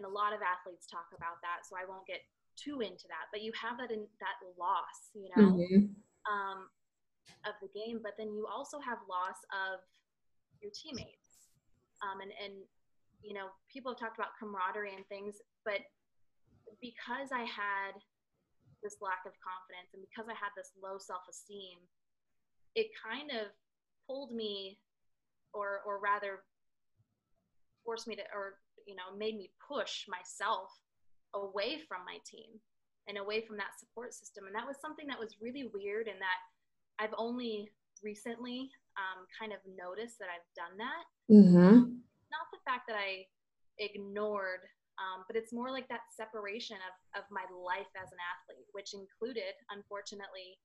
and 0.00 0.08
a 0.08 0.10
lot 0.10 0.32
of 0.32 0.40
athletes 0.40 0.88
talk 0.88 1.12
about 1.12 1.36
that 1.44 1.68
so 1.68 1.76
i 1.76 1.84
won't 1.84 2.08
get 2.08 2.24
too 2.56 2.80
into 2.80 3.08
that 3.08 3.26
but 3.32 3.42
you 3.42 3.52
have 3.56 3.78
that 3.78 3.90
in 3.90 4.06
that 4.20 4.36
loss 4.58 5.10
you 5.14 5.28
know 5.34 5.58
Mhm. 5.58 5.94
um, 6.30 6.68
of 7.46 7.54
the 7.60 7.70
game, 7.74 8.00
but 8.02 8.14
then 8.18 8.34
you 8.34 8.46
also 8.46 8.78
have 8.78 8.98
loss 9.10 9.38
of 9.50 9.82
your 10.62 10.70
teammates. 10.70 11.50
Um, 12.02 12.22
and, 12.22 12.32
and, 12.38 12.54
you 13.22 13.34
know, 13.34 13.50
people 13.70 13.92
have 13.92 13.98
talked 13.98 14.18
about 14.18 14.38
camaraderie 14.38 14.94
and 14.94 15.06
things, 15.06 15.38
but 15.64 15.82
because 16.80 17.30
I 17.30 17.46
had 17.46 17.94
this 18.82 18.98
lack 18.98 19.22
of 19.26 19.34
confidence 19.38 19.94
and 19.94 20.02
because 20.02 20.26
I 20.26 20.34
had 20.34 20.50
this 20.58 20.74
low 20.78 20.98
self 20.98 21.22
esteem, 21.30 21.78
it 22.74 22.90
kind 22.98 23.30
of 23.30 23.50
pulled 24.06 24.34
me, 24.34 24.78
or, 25.54 25.82
or 25.86 26.00
rather, 26.00 26.42
forced 27.84 28.06
me 28.06 28.16
to, 28.16 28.22
or, 28.34 28.58
you 28.86 28.94
know, 28.94 29.14
made 29.14 29.36
me 29.36 29.50
push 29.62 30.06
myself 30.08 30.70
away 31.34 31.80
from 31.88 32.04
my 32.04 32.18
team 32.24 32.60
and 33.08 33.18
away 33.18 33.40
from 33.40 33.56
that 33.56 33.78
support 33.78 34.14
system. 34.14 34.46
And 34.46 34.54
that 34.54 34.66
was 34.66 34.76
something 34.80 35.06
that 35.08 35.18
was 35.18 35.40
really 35.40 35.70
weird 35.74 36.06
and 36.06 36.20
that 36.20 36.40
I've 36.98 37.14
only 37.16 37.70
recently 38.02 38.70
um, 38.96 39.26
kind 39.38 39.52
of 39.52 39.58
noticed 39.66 40.18
that 40.18 40.28
I've 40.28 40.48
done 40.54 40.76
that. 40.78 41.04
Mhm. 41.30 41.98
Not 42.30 42.46
the 42.52 42.60
fact 42.64 42.86
that 42.88 42.96
I 42.96 43.26
ignored, 43.78 44.60
um, 44.98 45.24
but 45.26 45.36
it's 45.36 45.52
more 45.52 45.70
like 45.70 45.88
that 45.88 46.02
separation 46.14 46.76
of, 46.88 47.22
of 47.22 47.30
my 47.30 47.44
life 47.50 47.90
as 47.96 48.12
an 48.12 48.18
athlete, 48.20 48.66
which 48.72 48.94
included, 48.94 49.54
unfortunately, 49.70 50.58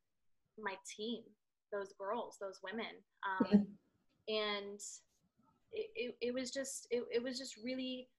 my 0.60 0.76
team, 0.96 1.24
those 1.72 1.94
girls, 1.94 2.38
those 2.40 2.60
women. 2.64 2.94
Um, 3.24 3.68
And 4.30 4.82
it, 5.72 5.88
it, 5.96 6.16
it 6.20 6.34
was 6.34 6.52
just, 6.52 6.86
it, 6.92 7.04
it 7.14 7.24
was 7.24 7.38
just 7.38 7.56
really 7.64 8.10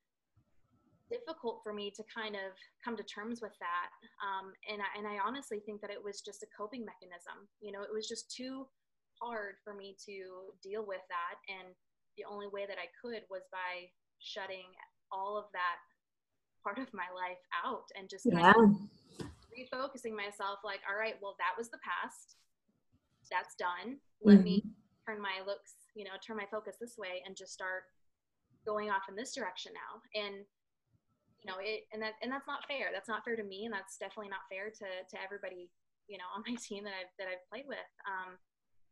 difficult 1.11 1.61
for 1.65 1.73
me 1.73 1.91
to 1.97 2.03
kind 2.13 2.35
of 2.37 2.53
come 2.85 2.97
to 2.97 3.03
terms 3.03 3.41
with 3.41 3.57
that. 3.61 3.89
Um, 4.21 4.53
and, 4.71 4.81
I, 4.81 4.89
and 4.99 5.07
I 5.07 5.19
honestly 5.25 5.61
think 5.65 5.81
that 5.81 5.91
it 5.91 6.03
was 6.03 6.21
just 6.21 6.43
a 6.43 6.49
coping 6.57 6.85
mechanism. 6.85 7.49
You 7.61 7.73
know, 7.73 7.83
it 7.83 7.93
was 7.93 8.09
just 8.09 8.31
too 8.31 8.67
hard 9.21 9.57
for 9.65 9.75
me 9.75 9.97
to 10.07 10.53
deal 10.63 10.87
with 10.87 11.03
that. 11.09 11.37
And 11.49 11.75
the 12.17 12.25
only 12.29 12.47
way 12.49 12.67
that 12.67 12.79
I 12.79 12.89
could 13.01 13.23
was 13.31 13.43
by 13.51 13.91
shutting 14.19 14.69
all 15.11 15.39
of 15.39 15.47
that 15.53 15.79
part 16.63 16.79
of 16.79 16.93
my 16.93 17.09
life 17.15 17.41
out 17.65 17.87
and 17.97 18.09
just 18.09 18.27
Yeah. 18.27 18.53
refocusing 19.55 20.15
myself 20.15 20.61
like, 20.65 20.81
all 20.89 20.99
right, 20.99 21.17
well, 21.23 21.35
that 21.39 21.57
was 21.57 21.71
the 21.71 21.79
past. 21.83 22.37
That's 23.31 23.55
done. 23.57 23.99
Let 24.23 24.43
me 24.43 24.63
turn 25.07 25.21
my 25.21 25.41
looks, 25.47 25.75
you 25.95 26.05
know, 26.05 26.17
turn 26.25 26.37
my 26.37 26.47
focus 26.51 26.77
this 26.81 26.97
way 26.99 27.23
and 27.27 27.37
just 27.37 27.53
start 27.53 27.85
going 28.67 28.91
off 28.91 29.09
in 29.09 29.17
this 29.17 29.35
direction 29.35 29.73
now. 29.73 30.01
And 30.21 30.45
you 31.43 31.47
know, 31.51 31.59
it 31.63 31.87
and 31.93 32.03
that 32.03 32.15
and 32.23 32.31
that's 32.33 32.47
not 32.47 32.67
fair. 32.67 32.91
That's 32.93 33.09
not 33.09 33.25
fair 33.25 33.37
to 33.37 33.45
me, 33.47 33.65
and 33.65 33.73
that's 33.73 33.97
definitely 33.97 34.31
not 34.31 34.47
fair 34.51 34.71
to 34.71 34.89
to 35.11 35.17
everybody, 35.23 35.71
you 36.11 36.19
know, 36.19 36.27
on 36.35 36.43
my 36.47 36.55
team 36.67 36.83
that 36.85 36.95
I've 36.99 37.13
that 37.19 37.29
I've 37.31 37.45
played 37.49 37.67
with. 37.71 37.89
Um, 38.07 38.39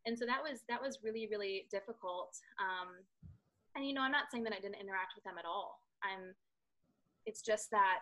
and 0.05 0.17
so 0.17 0.25
that 0.25 0.39
was 0.41 0.63
that 0.71 0.81
was 0.81 0.99
really 1.03 1.27
really 1.29 1.67
difficult. 1.71 2.35
Um, 2.59 3.03
and 3.75 3.85
you 3.85 3.93
know, 3.93 4.01
I'm 4.01 4.15
not 4.15 4.31
saying 4.31 4.43
that 4.47 4.53
I 4.55 4.61
didn't 4.63 4.79
interact 4.79 5.13
with 5.15 5.23
them 5.27 5.37
at 5.37 5.45
all. 5.45 5.83
I'm. 6.03 6.33
It's 7.27 7.43
just 7.43 7.67
that 7.75 7.99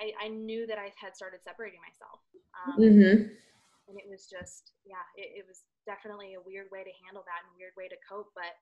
I, 0.00 0.12
I 0.16 0.28
knew 0.32 0.64
that 0.66 0.80
I 0.80 0.88
had 0.96 1.12
started 1.12 1.44
separating 1.44 1.80
myself. 1.84 2.24
Um, 2.56 2.80
Mhm. 2.80 3.36
and 3.88 3.94
it 3.98 4.08
was 4.08 4.26
just 4.26 4.72
yeah 4.88 5.02
it, 5.16 5.42
it 5.42 5.44
was 5.46 5.64
definitely 5.86 6.34
a 6.34 6.40
weird 6.40 6.70
way 6.72 6.82
to 6.84 6.92
handle 7.04 7.22
that 7.28 7.44
and 7.44 7.52
a 7.52 7.56
weird 7.58 7.72
way 7.76 7.88
to 7.88 7.96
cope 8.08 8.30
but 8.34 8.54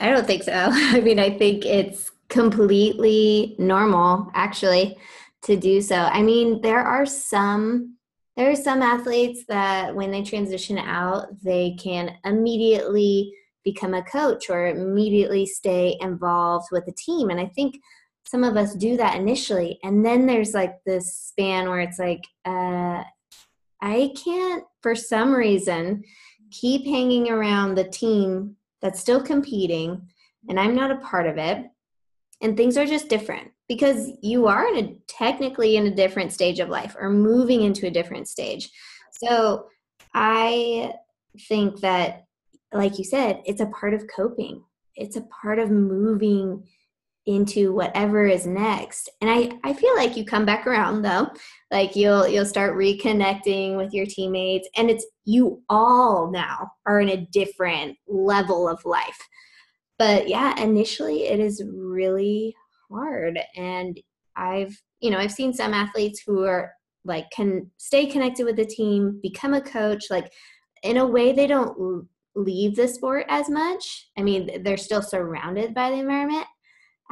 I 0.00 0.10
don't 0.10 0.26
think 0.26 0.42
so. 0.42 0.52
I 0.72 1.00
mean, 1.00 1.18
I 1.18 1.36
think 1.36 1.64
it's 1.64 2.10
completely 2.28 3.54
normal, 3.58 4.30
actually, 4.34 4.96
to 5.42 5.56
do 5.56 5.80
so. 5.80 5.96
I 5.96 6.22
mean, 6.22 6.60
there 6.60 6.80
are 6.80 7.06
some 7.06 7.96
there 8.36 8.50
are 8.50 8.56
some 8.56 8.82
athletes 8.82 9.44
that 9.46 9.94
when 9.94 10.10
they 10.10 10.22
transition 10.24 10.76
out, 10.76 11.28
they 11.44 11.76
can 11.78 12.16
immediately 12.24 13.32
become 13.62 13.94
a 13.94 14.02
coach 14.02 14.50
or 14.50 14.66
immediately 14.66 15.46
stay 15.46 15.96
involved 16.00 16.66
with 16.72 16.84
the 16.84 16.92
team. 16.92 17.30
And 17.30 17.38
I 17.38 17.46
think 17.46 17.78
some 18.26 18.42
of 18.42 18.56
us 18.56 18.74
do 18.74 18.96
that 18.96 19.16
initially, 19.16 19.78
and 19.84 20.04
then 20.04 20.26
there's 20.26 20.52
like 20.52 20.74
this 20.84 21.14
span 21.16 21.68
where 21.68 21.80
it's 21.80 21.98
like, 21.98 22.24
uh, 22.44 23.04
I 23.80 24.12
can't, 24.24 24.64
for 24.82 24.96
some 24.96 25.32
reason, 25.32 26.02
keep 26.50 26.84
hanging 26.86 27.30
around 27.30 27.76
the 27.76 27.84
team 27.84 28.56
that's 28.84 29.00
still 29.00 29.22
competing 29.22 30.06
and 30.48 30.60
I'm 30.60 30.74
not 30.74 30.90
a 30.90 30.96
part 30.96 31.26
of 31.26 31.38
it. 31.38 31.64
And 32.42 32.54
things 32.54 32.76
are 32.76 32.84
just 32.84 33.08
different 33.08 33.50
because 33.66 34.10
you 34.22 34.46
are 34.46 34.68
in 34.68 34.84
a 34.84 34.96
technically 35.08 35.76
in 35.76 35.86
a 35.86 35.94
different 35.94 36.34
stage 36.34 36.60
of 36.60 36.68
life 36.68 36.94
or 37.00 37.08
moving 37.08 37.62
into 37.62 37.86
a 37.86 37.90
different 37.90 38.28
stage. 38.28 38.70
So 39.10 39.68
I 40.12 40.92
think 41.48 41.80
that, 41.80 42.26
like 42.74 42.98
you 42.98 43.04
said, 43.04 43.40
it's 43.46 43.62
a 43.62 43.66
part 43.66 43.94
of 43.94 44.04
coping, 44.14 44.62
it's 44.96 45.16
a 45.16 45.26
part 45.42 45.58
of 45.58 45.70
moving 45.70 46.64
into 47.26 47.72
whatever 47.72 48.26
is 48.26 48.46
next. 48.46 49.10
And 49.20 49.30
i 49.30 49.50
i 49.64 49.72
feel 49.72 49.94
like 49.96 50.16
you 50.16 50.24
come 50.24 50.44
back 50.44 50.66
around 50.66 51.02
though. 51.02 51.28
Like 51.70 51.96
you'll 51.96 52.28
you'll 52.28 52.44
start 52.44 52.76
reconnecting 52.76 53.76
with 53.76 53.92
your 53.94 54.06
teammates 54.06 54.68
and 54.76 54.90
it's 54.90 55.06
you 55.24 55.62
all 55.68 56.30
now 56.30 56.70
are 56.86 57.00
in 57.00 57.08
a 57.08 57.26
different 57.26 57.96
level 58.06 58.68
of 58.68 58.84
life. 58.84 59.18
But 59.98 60.28
yeah 60.28 60.60
initially 60.60 61.24
it 61.24 61.40
is 61.40 61.62
really 61.66 62.54
hard. 62.90 63.38
And 63.56 63.98
i've 64.36 64.76
you 65.00 65.10
know 65.10 65.18
i've 65.18 65.32
seen 65.32 65.52
some 65.52 65.72
athletes 65.72 66.22
who 66.26 66.44
are 66.44 66.72
like 67.04 67.30
can 67.30 67.70
stay 67.76 68.06
connected 68.06 68.44
with 68.44 68.56
the 68.56 68.66
team 68.66 69.18
become 69.22 69.54
a 69.54 69.60
coach. 69.60 70.04
Like 70.10 70.30
in 70.82 70.98
a 70.98 71.06
way 71.06 71.32
they 71.32 71.46
don't 71.46 72.06
leave 72.36 72.76
the 72.76 72.88
sport 72.88 73.24
as 73.28 73.48
much. 73.48 74.10
I 74.18 74.22
mean 74.22 74.62
they're 74.62 74.76
still 74.76 75.02
surrounded 75.02 75.72
by 75.72 75.90
the 75.90 75.96
environment 75.96 76.46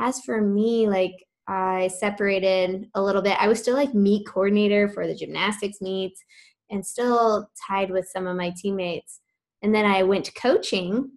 as 0.02 0.20
for 0.20 0.40
me 0.40 0.88
like 0.88 1.14
I 1.48 1.88
separated 1.88 2.88
a 2.94 3.02
little 3.02 3.22
bit. 3.22 3.36
I 3.40 3.48
was 3.48 3.58
still 3.58 3.74
like 3.74 3.94
meet 3.94 4.26
coordinator 4.26 4.88
for 4.88 5.06
the 5.06 5.14
gymnastics 5.14 5.80
meets 5.80 6.22
and 6.70 6.84
still 6.84 7.50
tied 7.66 7.90
with 7.90 8.08
some 8.08 8.26
of 8.26 8.36
my 8.36 8.52
teammates. 8.56 9.20
And 9.62 9.74
then 9.74 9.84
I 9.84 10.02
went 10.02 10.24
to 10.26 10.32
coaching, 10.32 11.12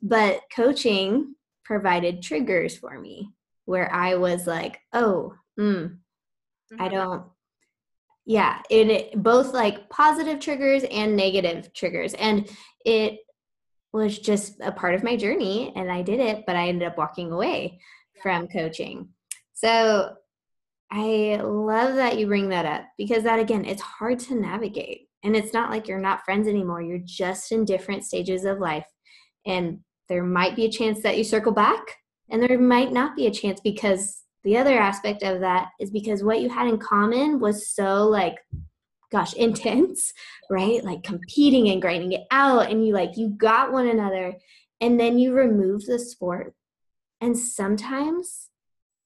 but 0.00 0.40
coaching 0.54 1.34
provided 1.64 2.22
triggers 2.22 2.76
for 2.76 2.98
me 2.98 3.30
where 3.64 3.92
I 3.92 4.14
was 4.14 4.46
like, 4.46 4.80
oh, 4.92 5.34
mm, 5.58 5.84
mm-hmm. 5.84 6.82
I 6.82 6.88
don't. 6.88 7.24
Yeah, 8.24 8.60
it, 8.70 8.88
it 8.88 9.22
both 9.22 9.52
like 9.52 9.88
positive 9.90 10.38
triggers 10.38 10.84
and 10.84 11.16
negative 11.16 11.72
triggers, 11.74 12.14
and 12.14 12.48
it 12.84 13.18
was 13.92 14.18
just 14.18 14.60
a 14.60 14.72
part 14.72 14.94
of 14.94 15.02
my 15.02 15.16
journey, 15.16 15.72
and 15.76 15.90
I 15.90 16.02
did 16.02 16.20
it, 16.20 16.44
but 16.46 16.56
I 16.56 16.68
ended 16.68 16.88
up 16.88 16.98
walking 16.98 17.30
away 17.30 17.80
from 18.22 18.48
coaching. 18.48 19.08
So 19.54 20.14
I 20.90 21.40
love 21.42 21.96
that 21.96 22.18
you 22.18 22.26
bring 22.26 22.48
that 22.50 22.66
up 22.66 22.84
because 22.98 23.22
that 23.24 23.38
again, 23.38 23.64
it's 23.64 23.82
hard 23.82 24.18
to 24.20 24.34
navigate. 24.34 25.08
And 25.24 25.36
it's 25.36 25.52
not 25.52 25.70
like 25.70 25.86
you're 25.86 26.00
not 26.00 26.24
friends 26.24 26.48
anymore. 26.48 26.82
You're 26.82 27.00
just 27.04 27.52
in 27.52 27.64
different 27.64 28.04
stages 28.04 28.44
of 28.44 28.58
life. 28.58 28.86
And 29.46 29.80
there 30.08 30.24
might 30.24 30.56
be 30.56 30.64
a 30.64 30.70
chance 30.70 31.02
that 31.02 31.16
you 31.16 31.24
circle 31.24 31.52
back, 31.52 31.82
and 32.30 32.42
there 32.42 32.58
might 32.58 32.92
not 32.92 33.16
be 33.16 33.26
a 33.26 33.30
chance 33.30 33.60
because 33.60 34.22
the 34.44 34.56
other 34.56 34.78
aspect 34.78 35.22
of 35.22 35.40
that 35.40 35.68
is 35.80 35.90
because 35.90 36.24
what 36.24 36.40
you 36.40 36.48
had 36.48 36.66
in 36.66 36.78
common 36.78 37.38
was 37.38 37.68
so 37.70 38.08
like 38.08 38.36
gosh 39.12 39.34
intense 39.34 40.12
right? 40.52 40.84
Like 40.84 41.02
competing 41.02 41.70
and 41.70 41.80
grinding 41.80 42.12
it 42.12 42.26
out 42.30 42.70
and 42.70 42.86
you 42.86 42.92
like 42.92 43.16
you 43.16 43.30
got 43.30 43.72
one 43.72 43.88
another 43.88 44.34
and 44.82 45.00
then 45.00 45.18
you 45.18 45.32
remove 45.32 45.86
the 45.86 45.98
sport 45.98 46.54
and 47.22 47.36
sometimes 47.36 48.48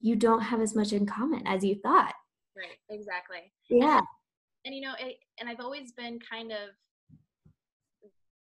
you 0.01 0.17
don't 0.17 0.41
have 0.41 0.61
as 0.61 0.75
much 0.75 0.93
in 0.93 1.07
common 1.07 1.47
as 1.47 1.65
you 1.65 1.77
thought. 1.83 2.15
Right 2.57 2.79
exactly. 2.91 3.53
Yeah. 3.71 3.99
and, 3.99 4.07
and 4.65 4.75
you 4.75 4.81
know 4.81 4.95
it, 4.99 5.17
and 5.39 5.49
i've 5.49 5.61
always 5.61 5.93
been 5.93 6.19
kind 6.19 6.51
of 6.51 6.71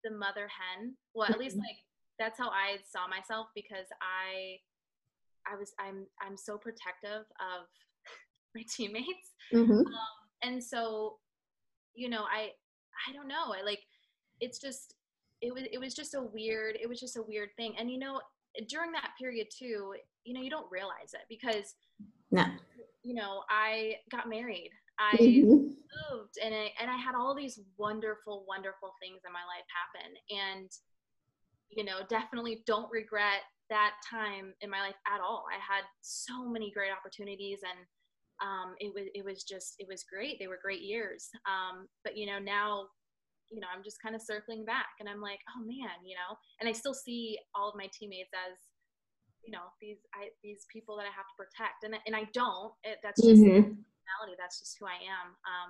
the 0.03 0.11
mother 0.11 0.49
hen. 0.49 0.95
Well 1.13 1.29
at 1.29 1.39
least 1.39 1.55
mm-hmm. 1.55 1.65
like 1.65 1.77
that's 2.19 2.37
how 2.37 2.49
i 2.49 2.77
saw 2.91 3.07
myself 3.07 3.47
because 3.55 3.85
i 4.01 4.57
i 5.51 5.55
was 5.57 5.71
i'm 5.79 6.05
i'm 6.21 6.35
so 6.35 6.57
protective 6.57 7.25
of 7.39 7.67
my 8.55 8.63
teammates. 8.69 9.31
Mm-hmm. 9.53 9.71
um, 9.71 10.21
and 10.43 10.63
so 10.63 11.19
you 11.93 12.09
know 12.09 12.23
i 12.23 12.49
i 13.07 13.13
don't 13.13 13.27
know 13.27 13.53
i 13.57 13.63
like 13.63 13.79
it's 14.39 14.59
just 14.59 14.95
it 15.41 15.53
was 15.53 15.63
it 15.71 15.79
was 15.79 15.93
just 15.93 16.13
a 16.13 16.21
weird 16.21 16.77
it 16.81 16.87
was 16.87 16.99
just 16.99 17.17
a 17.17 17.21
weird 17.21 17.49
thing. 17.57 17.75
And 17.79 17.89
you 17.89 17.99
know 17.99 18.21
during 18.67 18.91
that 18.91 19.11
period 19.19 19.47
too 19.57 19.93
you 20.23 20.33
know 20.33 20.41
you 20.41 20.49
don't 20.49 20.71
realize 20.71 21.13
it 21.13 21.21
because 21.29 21.73
no. 22.31 22.45
you 23.03 23.15
know 23.15 23.43
i 23.49 23.95
got 24.11 24.29
married. 24.29 24.71
I 24.99 25.17
mm-hmm. 25.17 25.73
moved 26.13 26.37
and 26.43 26.53
I, 26.53 26.69
and 26.79 26.91
I 26.91 26.97
had 26.97 27.15
all 27.15 27.33
these 27.33 27.59
wonderful 27.77 28.45
wonderful 28.47 28.93
things 29.01 29.21
in 29.25 29.33
my 29.33 29.41
life 29.49 29.65
happen. 29.73 30.13
And 30.29 30.69
you 31.69 31.83
know 31.83 32.01
definitely 32.09 32.61
don't 32.67 32.91
regret 32.91 33.41
that 33.69 33.93
time 34.07 34.53
in 34.61 34.69
my 34.69 34.81
life 34.81 34.99
at 35.07 35.21
all. 35.21 35.45
I 35.49 35.55
had 35.55 35.85
so 36.01 36.47
many 36.47 36.71
great 36.71 36.91
opportunities 36.91 37.59
and 37.63 37.79
um, 38.41 38.73
it 38.79 38.93
was 38.93 39.05
it 39.13 39.23
was 39.23 39.43
just 39.43 39.75
it 39.79 39.87
was 39.87 40.03
great 40.03 40.37
they 40.39 40.47
were 40.47 40.59
great 40.61 40.81
years 40.81 41.29
um, 41.45 41.87
but 42.03 42.17
you 42.17 42.25
know 42.25 42.39
now 42.39 42.85
you 43.49 43.59
know 43.59 43.67
i'm 43.75 43.83
just 43.83 44.01
kind 44.01 44.15
of 44.15 44.21
circling 44.21 44.63
back 44.63 44.95
and 44.99 45.09
i'm 45.09 45.19
like 45.19 45.39
oh 45.55 45.59
man 45.59 45.99
you 46.05 46.15
know 46.15 46.37
and 46.61 46.69
i 46.69 46.71
still 46.71 46.93
see 46.93 47.37
all 47.53 47.67
of 47.67 47.75
my 47.75 47.89
teammates 47.91 48.31
as 48.47 48.57
you 49.43 49.51
know 49.51 49.73
these 49.81 49.97
I, 50.13 50.29
these 50.43 50.65
people 50.71 50.95
that 50.97 51.09
I 51.09 51.13
have 51.13 51.25
to 51.25 51.37
protect, 51.37 51.83
and 51.83 51.97
and 52.05 52.15
I 52.15 52.29
don't. 52.33 52.73
It, 52.83 52.99
that's 53.03 53.21
just 53.21 53.41
mm-hmm. 53.41 53.73
personality. 53.73 54.37
That's 54.37 54.59
just 54.59 54.77
who 54.79 54.85
I 54.85 55.01
am. 55.01 55.33
Um, 55.45 55.69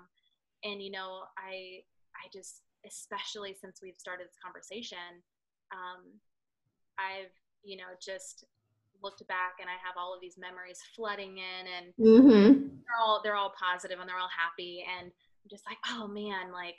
and 0.64 0.84
you 0.84 0.92
know, 0.92 1.24
I 1.40 1.84
I 2.16 2.28
just 2.32 2.64
especially 2.86 3.56
since 3.56 3.80
we've 3.82 3.98
started 3.98 4.28
this 4.28 4.40
conversation, 4.44 5.24
um, 5.72 6.20
I've 7.00 7.34
you 7.64 7.78
know 7.78 7.96
just 8.04 8.44
looked 9.04 9.26
back 9.28 9.58
and 9.60 9.70
I 9.70 9.74
have 9.86 9.96
all 9.98 10.14
of 10.14 10.22
these 10.22 10.38
memories 10.38 10.80
flooding 10.96 11.38
in, 11.38 11.64
and 11.68 11.86
mm-hmm. 12.00 12.68
they're 12.86 13.02
all 13.02 13.22
they're 13.24 13.36
all 13.36 13.54
positive 13.60 14.00
and 14.00 14.08
they're 14.08 14.20
all 14.20 14.30
happy, 14.36 14.86
and 14.86 15.08
I'm 15.08 15.50
just 15.50 15.66
like, 15.66 15.78
oh 15.90 16.08
man, 16.08 16.52
like 16.52 16.78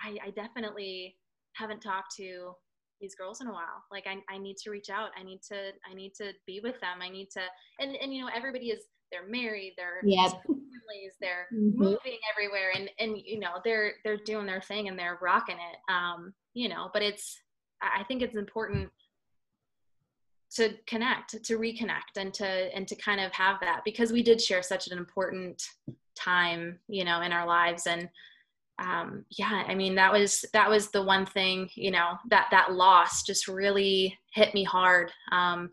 I, 0.00 0.28
I 0.28 0.30
definitely 0.30 1.16
haven't 1.54 1.80
talked 1.80 2.16
to 2.16 2.54
these 3.00 3.14
girls 3.16 3.40
in 3.40 3.48
a 3.48 3.52
while 3.52 3.82
like 3.90 4.06
I, 4.06 4.18
I 4.32 4.38
need 4.38 4.56
to 4.58 4.70
reach 4.70 4.88
out 4.88 5.10
i 5.18 5.24
need 5.24 5.42
to 5.48 5.72
i 5.90 5.92
need 5.92 6.14
to 6.14 6.32
be 6.46 6.60
with 6.62 6.80
them 6.80 7.02
i 7.02 7.08
need 7.08 7.30
to 7.32 7.40
and 7.80 7.96
and 7.96 8.14
you 8.14 8.22
know 8.22 8.30
everybody 8.34 8.70
is 8.70 8.84
they're 9.10 9.26
married 9.26 9.74
they're 9.76 10.00
yep. 10.04 10.30
families 10.30 11.14
they're 11.20 11.48
mm-hmm. 11.52 11.78
moving 11.78 12.18
everywhere 12.32 12.70
and 12.74 12.88
and 13.00 13.18
you 13.22 13.40
know 13.40 13.54
they're 13.64 13.94
they're 14.04 14.16
doing 14.16 14.46
their 14.46 14.62
thing 14.62 14.88
and 14.88 14.96
they're 14.96 15.18
rocking 15.20 15.56
it 15.56 15.92
um 15.92 16.32
you 16.54 16.68
know 16.68 16.90
but 16.92 17.02
it's 17.02 17.40
i 17.82 18.04
think 18.04 18.22
it's 18.22 18.36
important 18.36 18.88
to 20.56 20.74
connect 20.86 21.42
to 21.44 21.58
reconnect 21.58 22.16
and 22.16 22.34
to 22.34 22.46
and 22.46 22.86
to 22.86 22.94
kind 22.96 23.20
of 23.20 23.32
have 23.32 23.56
that 23.60 23.82
because 23.84 24.12
we 24.12 24.22
did 24.22 24.40
share 24.40 24.62
such 24.62 24.86
an 24.88 24.98
important 24.98 25.62
time 26.14 26.78
you 26.88 27.04
know 27.04 27.22
in 27.22 27.32
our 27.32 27.46
lives 27.46 27.86
and 27.86 28.08
um, 28.78 29.24
yeah, 29.30 29.64
I 29.66 29.74
mean, 29.74 29.94
that 29.96 30.12
was, 30.12 30.44
that 30.52 30.68
was 30.68 30.90
the 30.90 31.02
one 31.02 31.26
thing, 31.26 31.68
you 31.74 31.90
know, 31.90 32.14
that, 32.30 32.48
that 32.50 32.72
loss 32.72 33.22
just 33.22 33.48
really 33.48 34.18
hit 34.32 34.54
me 34.54 34.64
hard. 34.64 35.12
Um, 35.30 35.70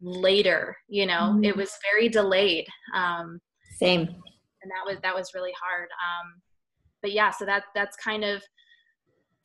later, 0.00 0.76
you 0.88 1.06
know, 1.06 1.32
mm-hmm. 1.32 1.44
it 1.44 1.56
was 1.56 1.78
very 1.90 2.08
delayed. 2.08 2.66
Um, 2.94 3.40
Same. 3.78 4.00
And 4.00 4.70
that 4.70 4.84
was, 4.86 4.98
that 5.02 5.14
was 5.14 5.32
really 5.34 5.52
hard. 5.60 5.88
Um, 5.88 6.40
but 7.02 7.12
yeah, 7.12 7.30
so 7.30 7.44
that, 7.46 7.64
that's 7.74 7.96
kind 7.96 8.24
of 8.24 8.42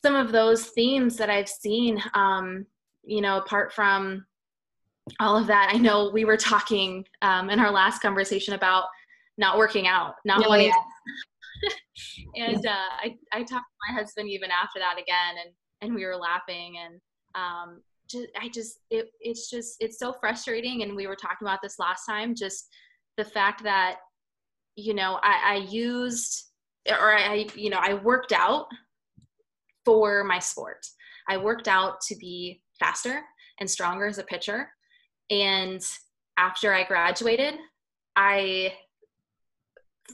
some 0.04 0.15
of 0.15 0.32
those 0.32 0.68
themes 0.68 1.18
that 1.18 1.30
I've 1.30 1.50
seen, 1.50 2.02
um, 2.13 2.65
you 3.04 3.22
know, 3.22 3.38
apart 3.38 3.74
from 3.74 4.26
all 5.19 5.38
of 5.38 5.48
that, 5.48 5.72
I 5.74 5.78
know 5.78 6.10
we 6.12 6.26
were 6.26 6.38
talking, 6.38 7.06
um, 7.22 7.50
in 7.50 7.60
our 7.60 7.72
last 7.72 8.02
conversation 8.02 8.54
about 8.54 8.86
not 9.38 9.58
working 9.58 9.88
out, 9.88 10.15
not 10.26 10.45
oh, 10.45 10.50
wanting 10.50 10.67
yeah. 10.67 10.74
and 12.36 12.65
uh, 12.65 12.89
I, 13.02 13.15
I 13.34 13.39
talked 13.39 13.50
to 13.50 13.91
my 13.91 14.00
husband 14.00 14.30
even 14.30 14.50
after 14.52 14.80
that 14.80 15.02
again, 15.02 15.36
and 15.43 15.54
and 15.82 15.95
we 15.95 16.06
were 16.06 16.17
laughing, 16.17 16.76
and 16.84 17.00
um, 17.36 17.82
just, 18.10 18.28
I 18.39 18.50
just 18.50 18.80
it, 18.89 19.10
it's 19.19 19.50
just 19.50 19.78
it's 19.80 20.00
so 20.00 20.13
frustrating, 20.13 20.84
and 20.84 20.95
we 20.95 21.08
were 21.08 21.15
talking 21.15 21.48
about 21.48 21.60
this 21.62 21.80
last 21.80 22.06
time, 22.06 22.36
just 22.36 22.67
the 23.17 23.26
fact 23.26 23.63
that 23.63 23.98
you 24.76 24.93
know 24.93 25.19
I, 25.24 25.54
I 25.54 25.56
used 25.69 26.45
or 26.89 27.13
I 27.15 27.48
you 27.56 27.69
know 27.69 27.80
I 27.82 27.95
worked 27.95 28.32
out 28.32 28.67
for 29.86 30.24
my 30.24 30.39
sport. 30.39 30.86
I 31.28 31.38
worked 31.38 31.67
out 31.67 32.02
to 32.08 32.15
be 32.15 32.62
faster 32.80 33.22
and 33.60 33.69
stronger 33.69 34.08
as 34.08 34.17
a 34.17 34.24
pitcher, 34.24 34.69
and 35.30 35.82
after 36.38 36.74
I 36.74 36.84
graduated, 36.84 37.56
I 38.15 38.74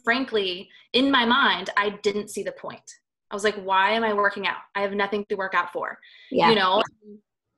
frankly, 0.04 0.69
in 0.93 1.12
my 1.12 1.25
mind, 1.25 1.69
I 1.78 1.91
didn't 2.04 2.30
see 2.30 2.43
the 2.43 2.51
point. 2.51 2.91
I 3.32 3.36
was 3.36 3.43
like, 3.43 3.56
why 3.56 3.91
am 3.91 4.04
I 4.04 4.13
working 4.13 4.47
out? 4.47 4.58
I 4.75 4.82
have 4.82 4.93
nothing 4.93 5.25
to 5.30 5.36
work 5.36 5.54
out 5.54 5.71
for. 5.71 5.97
Yeah. 6.32 6.49
You 6.49 6.56
know? 6.56 6.84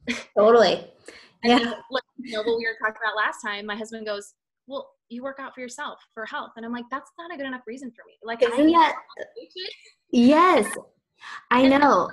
Totally. 0.37 0.87
yeah. 1.43 1.59
Then, 1.59 1.73
like, 1.91 2.03
you 2.17 2.33
know, 2.33 2.43
what 2.43 2.57
we 2.57 2.65
were 2.65 2.77
talking 2.79 3.01
about 3.03 3.15
last 3.15 3.41
time, 3.41 3.65
my 3.65 3.75
husband 3.75 4.05
goes, 4.05 4.33
well, 4.65 4.89
you 5.09 5.23
work 5.23 5.37
out 5.39 5.53
for 5.53 5.61
yourself 5.61 5.99
for 6.13 6.25
health. 6.25 6.51
And 6.57 6.65
I'm 6.65 6.71
like, 6.71 6.85
that's 6.89 7.11
not 7.17 7.33
a 7.33 7.37
good 7.37 7.45
enough 7.45 7.61
reason 7.67 7.91
for 7.91 8.03
me. 8.07 8.13
Like, 8.23 8.43
Isn't 8.43 8.71
that, 8.71 8.95
yes, 10.11 10.67
I 11.51 11.67
know. 11.67 12.09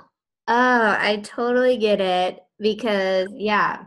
Oh, 0.47 0.95
I 0.99 1.21
totally 1.23 1.77
get 1.77 1.99
it 1.99 2.39
because 2.59 3.27
yeah, 3.33 3.85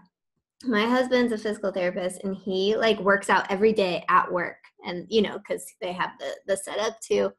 my 0.64 0.86
husband's 0.86 1.32
a 1.32 1.38
physical 1.38 1.70
therapist 1.70 2.22
and 2.24 2.36
he 2.36 2.76
like 2.76 2.98
works 3.00 3.30
out 3.30 3.50
every 3.50 3.72
day 3.72 4.04
at 4.08 4.30
work 4.30 4.56
and 4.84 5.06
you 5.08 5.22
know 5.22 5.38
because 5.38 5.64
they 5.80 5.92
have 5.92 6.10
the 6.18 6.30
the 6.46 6.56
setup 6.56 7.00
too. 7.00 7.32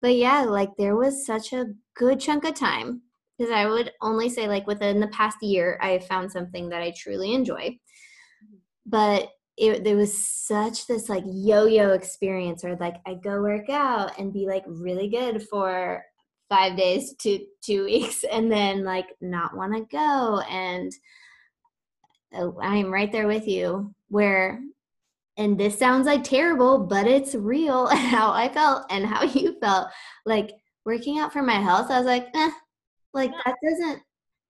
But 0.00 0.16
yeah 0.16 0.42
like 0.42 0.70
there 0.76 0.96
was 0.96 1.26
such 1.26 1.52
a 1.52 1.66
good 1.94 2.20
chunk 2.20 2.44
of 2.44 2.54
time 2.54 3.02
because 3.38 3.52
i 3.52 3.66
would 3.66 3.92
only 4.00 4.28
say 4.28 4.48
like 4.48 4.66
within 4.66 5.00
the 5.00 5.08
past 5.08 5.42
year 5.42 5.78
i 5.80 5.98
found 5.98 6.30
something 6.30 6.68
that 6.70 6.82
i 6.82 6.92
truly 6.96 7.34
enjoy. 7.34 7.78
But 8.86 9.30
it 9.56 9.84
there 9.84 9.96
was 9.96 10.26
such 10.26 10.86
this 10.86 11.08
like 11.08 11.24
yo-yo 11.26 11.92
experience 11.92 12.64
where 12.64 12.76
like 12.76 12.96
i 13.06 13.14
go 13.14 13.40
work 13.40 13.70
out 13.70 14.18
and 14.18 14.32
be 14.32 14.46
like 14.46 14.64
really 14.66 15.08
good 15.08 15.42
for 15.48 16.02
five 16.48 16.76
days 16.76 17.14
to 17.20 17.38
two 17.62 17.84
weeks 17.90 18.24
and 18.24 18.50
then 18.50 18.84
like 18.84 19.06
not 19.20 19.56
want 19.56 19.74
to 19.74 19.96
go 19.96 20.40
and 20.50 20.92
i'm 22.62 22.92
right 22.92 23.12
there 23.12 23.26
with 23.26 23.46
you 23.46 23.94
where 24.08 24.60
and 25.36 25.58
this 25.58 25.78
sounds 25.78 26.06
like 26.06 26.22
terrible, 26.22 26.78
but 26.78 27.06
it's 27.06 27.34
real 27.34 27.86
how 27.94 28.32
I 28.32 28.48
felt 28.48 28.86
and 28.90 29.04
how 29.04 29.24
you 29.24 29.58
felt. 29.60 29.88
Like 30.24 30.52
working 30.84 31.18
out 31.18 31.32
for 31.32 31.42
my 31.42 31.60
health, 31.60 31.90
I 31.90 31.98
was 31.98 32.06
like, 32.06 32.28
eh, 32.34 32.50
like 33.12 33.32
that 33.44 33.56
doesn't, 33.62 34.02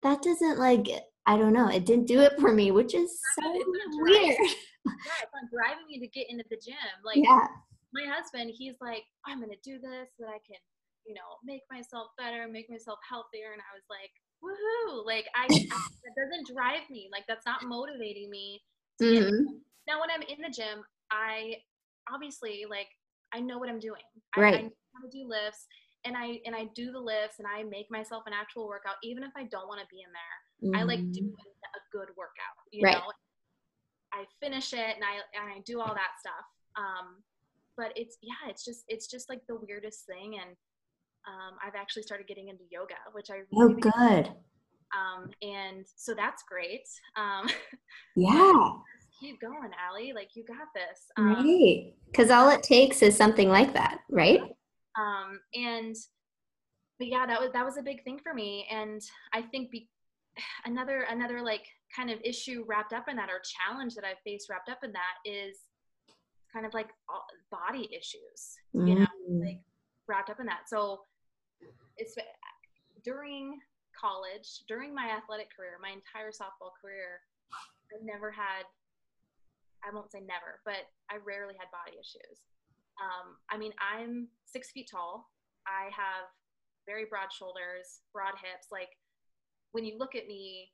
that 0.03 0.23
doesn't 0.23 0.59
like, 0.59 0.89
I 1.27 1.37
don't 1.39 1.53
know, 1.53 1.69
it 1.69 1.87
didn't 1.87 2.07
do 2.07 2.21
it 2.21 2.39
for 2.39 2.53
me, 2.53 2.71
which 2.71 2.95
is 2.95 3.19
so 3.41 3.51
weird. 3.95 4.37
yeah, 4.39 5.23
it's 5.23 5.33
not 5.33 5.51
driving 5.53 5.87
me 5.89 5.99
to 6.01 6.09
get 6.09 6.29
into 6.29 6.45
the 6.51 6.61
gym. 6.63 6.77
Like 7.05 7.17
yeah. 7.17 7.47
my 7.93 8.05
husband, 8.07 8.53
he's 8.55 8.75
like, 8.81 9.05
I'm 9.27 9.41
gonna 9.41 9.55
do 9.63 9.79
this 9.79 10.09
so 10.17 10.25
that 10.25 10.37
I 10.37 10.41
can, 10.47 10.61
you 11.07 11.15
know, 11.15 11.41
make 11.45 11.63
myself 11.73 12.09
better, 12.19 12.47
make 12.47 12.69
myself 12.69 12.99
healthier. 13.09 13.53
And 13.53 13.63
I 13.63 13.73
was 13.73 13.85
like, 13.89 14.13
woohoo! 14.45 15.07
Like 15.07 15.27
I, 15.35 15.45
I 15.49 15.49
that 15.49 16.15
doesn't 16.17 16.55
drive 16.55 16.89
me. 16.91 17.09
Like 17.11 17.25
that's 17.27 17.47
not 17.47 17.65
motivating 17.65 18.31
me. 18.31 18.63
Mm-hmm. 19.03 19.45
Now 19.89 20.01
when 20.01 20.11
I'm 20.11 20.23
in 20.23 20.43
the 20.43 20.55
gym, 20.55 20.85
I 21.11 21.57
obviously 22.13 22.65
like 22.69 22.89
I 23.33 23.41
know 23.41 23.59
what 23.59 23.69
I'm 23.69 23.81
doing. 23.81 24.03
Right. 24.37 24.55
I, 24.55 24.59
I 24.59 24.63
know 24.63 24.71
how 24.95 25.09
to 25.09 25.11
do 25.11 25.29
lifts 25.29 25.67
and 26.05 26.17
I 26.17 26.41
and 26.45 26.55
I 26.55 26.69
do 26.75 26.93
the 26.93 27.01
lifts 27.01 27.39
and 27.39 27.49
I 27.49 27.65
make 27.65 27.91
myself 27.91 28.25
an 28.27 28.33
actual 28.33 28.69
workout, 28.69 28.97
even 29.03 29.23
if 29.23 29.33
I 29.37 29.45
don't 29.45 29.69
want 29.69 29.81
to 29.81 29.87
be 29.91 30.03
in 30.03 30.13
there. 30.13 30.71
Mm-hmm. 30.71 30.81
I 30.81 30.83
like 30.85 31.01
doing 31.13 31.33
mm-hmm. 31.33 31.79
a 31.79 31.81
good 31.93 32.09
workout. 32.17 32.57
You 32.71 32.85
right. 32.85 32.95
know, 32.95 33.11
I 34.13 34.25
finish 34.41 34.73
it 34.73 34.95
and 34.95 35.03
I 35.03 35.25
and 35.35 35.51
I 35.51 35.61
do 35.65 35.81
all 35.81 35.95
that 35.95 36.21
stuff. 36.21 36.47
Um, 36.77 37.23
but 37.77 37.93
it's 37.97 38.19
yeah, 38.23 38.49
it's 38.49 38.65
just 38.65 38.85
it's 38.89 39.09
just 39.09 39.29
like 39.29 39.41
the 39.49 39.57
weirdest 39.57 40.07
thing, 40.07 40.39
and 40.41 40.57
um, 41.27 41.57
I've 41.65 41.75
actually 41.75 42.03
started 42.03 42.27
getting 42.27 42.49
into 42.49 42.65
yoga, 42.71 42.95
which 43.13 43.31
I 43.31 43.41
oh, 43.55 43.69
really 43.69 43.75
oh 43.75 43.91
good. 43.91 44.33
Um, 44.95 45.31
and 45.43 45.85
so 45.97 46.15
that's 46.15 46.45
great. 46.49 46.87
Um, 47.17 47.49
yeah. 48.17 48.71
keep 49.21 49.41
going, 49.41 49.71
Allie. 49.89 50.13
Like 50.15 50.31
you 50.35 50.45
got 50.45 50.69
this. 50.75 51.01
Um, 51.17 51.35
right. 51.35 51.93
Because 52.07 52.31
all 52.31 52.51
it 52.51 52.63
takes 52.63 53.03
is 53.03 53.17
something 53.17 53.49
like 53.49 53.73
that, 53.75 54.01
right? 54.11 54.41
Um, 54.99 55.41
and 55.55 55.97
but 56.99 57.09
yeah, 57.09 57.27
that 57.27 57.41
was 57.41 57.51
that 57.53 57.65
was 57.65 57.77
a 57.77 57.83
big 57.83 58.05
thing 58.05 58.21
for 58.23 58.35
me, 58.35 58.67
and 58.71 59.01
I 59.33 59.43
think 59.43 59.71
be, 59.71 59.89
another 60.65 61.07
another 61.11 61.43
like 61.43 61.67
kind 61.95 62.11
of 62.11 62.19
issue 62.25 62.65
wrapped 62.67 62.93
up 62.93 63.09
in 63.09 63.17
that 63.17 63.31
or 63.31 63.41
challenge 63.41 63.95
that 63.95 64.05
I've 64.05 64.21
faced 64.25 64.49
wrapped 64.51 64.69
up 64.69 64.79
in 64.83 64.93
that 64.93 65.29
is 65.29 65.59
kind 66.53 66.67
of 66.67 66.75
like 66.75 66.89
body 67.51 67.89
issues, 67.97 68.57
mm. 68.75 68.89
you 68.89 68.95
know, 69.01 69.07
mm. 69.31 69.45
like 69.45 69.61
wrapped 70.09 70.31
up 70.31 70.41
in 70.41 70.47
that. 70.47 70.69
So 70.69 71.01
it's 71.97 72.17
during 73.05 73.61
college, 73.99 74.65
during 74.67 74.95
my 74.95 75.11
athletic 75.11 75.55
career, 75.55 75.79
my 75.81 75.91
entire 75.91 76.31
softball 76.31 76.75
career, 76.81 77.23
I 77.93 78.03
never 78.03 78.31
had, 78.31 78.67
I 79.85 79.95
won't 79.95 80.11
say 80.11 80.21
never, 80.21 80.61
but 80.65 80.91
I 81.11 81.23
rarely 81.25 81.55
had 81.55 81.71
body 81.71 81.97
issues. 81.97 82.43
Um, 82.99 83.37
I 83.51 83.59
mean, 83.59 83.73
I'm 83.79 84.29
six 84.47 84.71
feet 84.71 84.89
tall. 84.91 85.31
I 85.67 85.91
have 85.95 86.31
very 86.87 87.07
broad 87.09 87.33
shoulders, 87.33 88.03
broad 88.13 88.35
hips. 88.41 88.69
Like 88.71 88.97
when 89.73 89.85
you 89.85 89.99
look 89.99 90.15
at 90.15 90.27
me, 90.27 90.71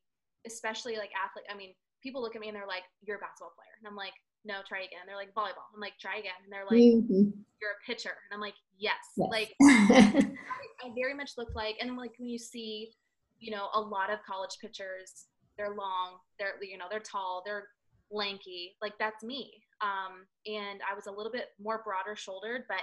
especially 0.46 0.96
like 0.96 1.10
athlete, 1.16 1.46
I 1.50 1.56
mean, 1.56 1.74
people 2.02 2.22
look 2.22 2.34
at 2.34 2.40
me 2.40 2.48
and 2.48 2.56
they're 2.56 2.66
like, 2.66 2.84
"You're 3.02 3.16
a 3.16 3.20
basketball 3.20 3.52
player," 3.56 3.76
and 3.78 3.86
I'm 3.86 3.96
like, 3.96 4.14
"No, 4.44 4.60
try 4.66 4.80
again." 4.80 5.00
They're 5.06 5.16
like, 5.16 5.34
"Volleyball." 5.34 5.68
I'm 5.74 5.80
like, 5.80 5.98
"Try 6.00 6.18
again," 6.18 6.38
and 6.44 6.52
they're 6.52 6.64
like, 6.64 6.78
mm-hmm. 6.78 7.30
"You're 7.60 7.72
a 7.72 7.86
pitcher," 7.86 8.10
and 8.10 8.34
I'm 8.34 8.40
like, 8.40 8.54
"Yes." 8.78 8.96
yes. 9.16 9.28
Like 9.30 9.54
I, 9.62 10.26
I 10.84 10.92
very 10.94 11.14
much 11.14 11.32
look 11.36 11.54
like, 11.54 11.76
and 11.80 11.96
like 11.96 12.12
when 12.18 12.28
you 12.28 12.38
see, 12.38 12.92
you 13.38 13.50
know, 13.50 13.68
a 13.74 13.80
lot 13.80 14.10
of 14.10 14.18
college 14.26 14.58
pitchers, 14.60 15.26
they're 15.56 15.74
long, 15.74 16.18
they're 16.38 16.54
you 16.62 16.78
know, 16.78 16.86
they're 16.90 17.00
tall, 17.00 17.42
they're 17.44 17.68
lanky. 18.10 18.76
Like 18.80 18.94
that's 18.98 19.22
me. 19.22 19.62
Um, 19.80 20.26
and 20.46 20.80
I 20.90 20.94
was 20.94 21.06
a 21.06 21.10
little 21.10 21.32
bit 21.32 21.48
more 21.60 21.82
broader 21.84 22.14
shouldered, 22.16 22.64
but 22.68 22.80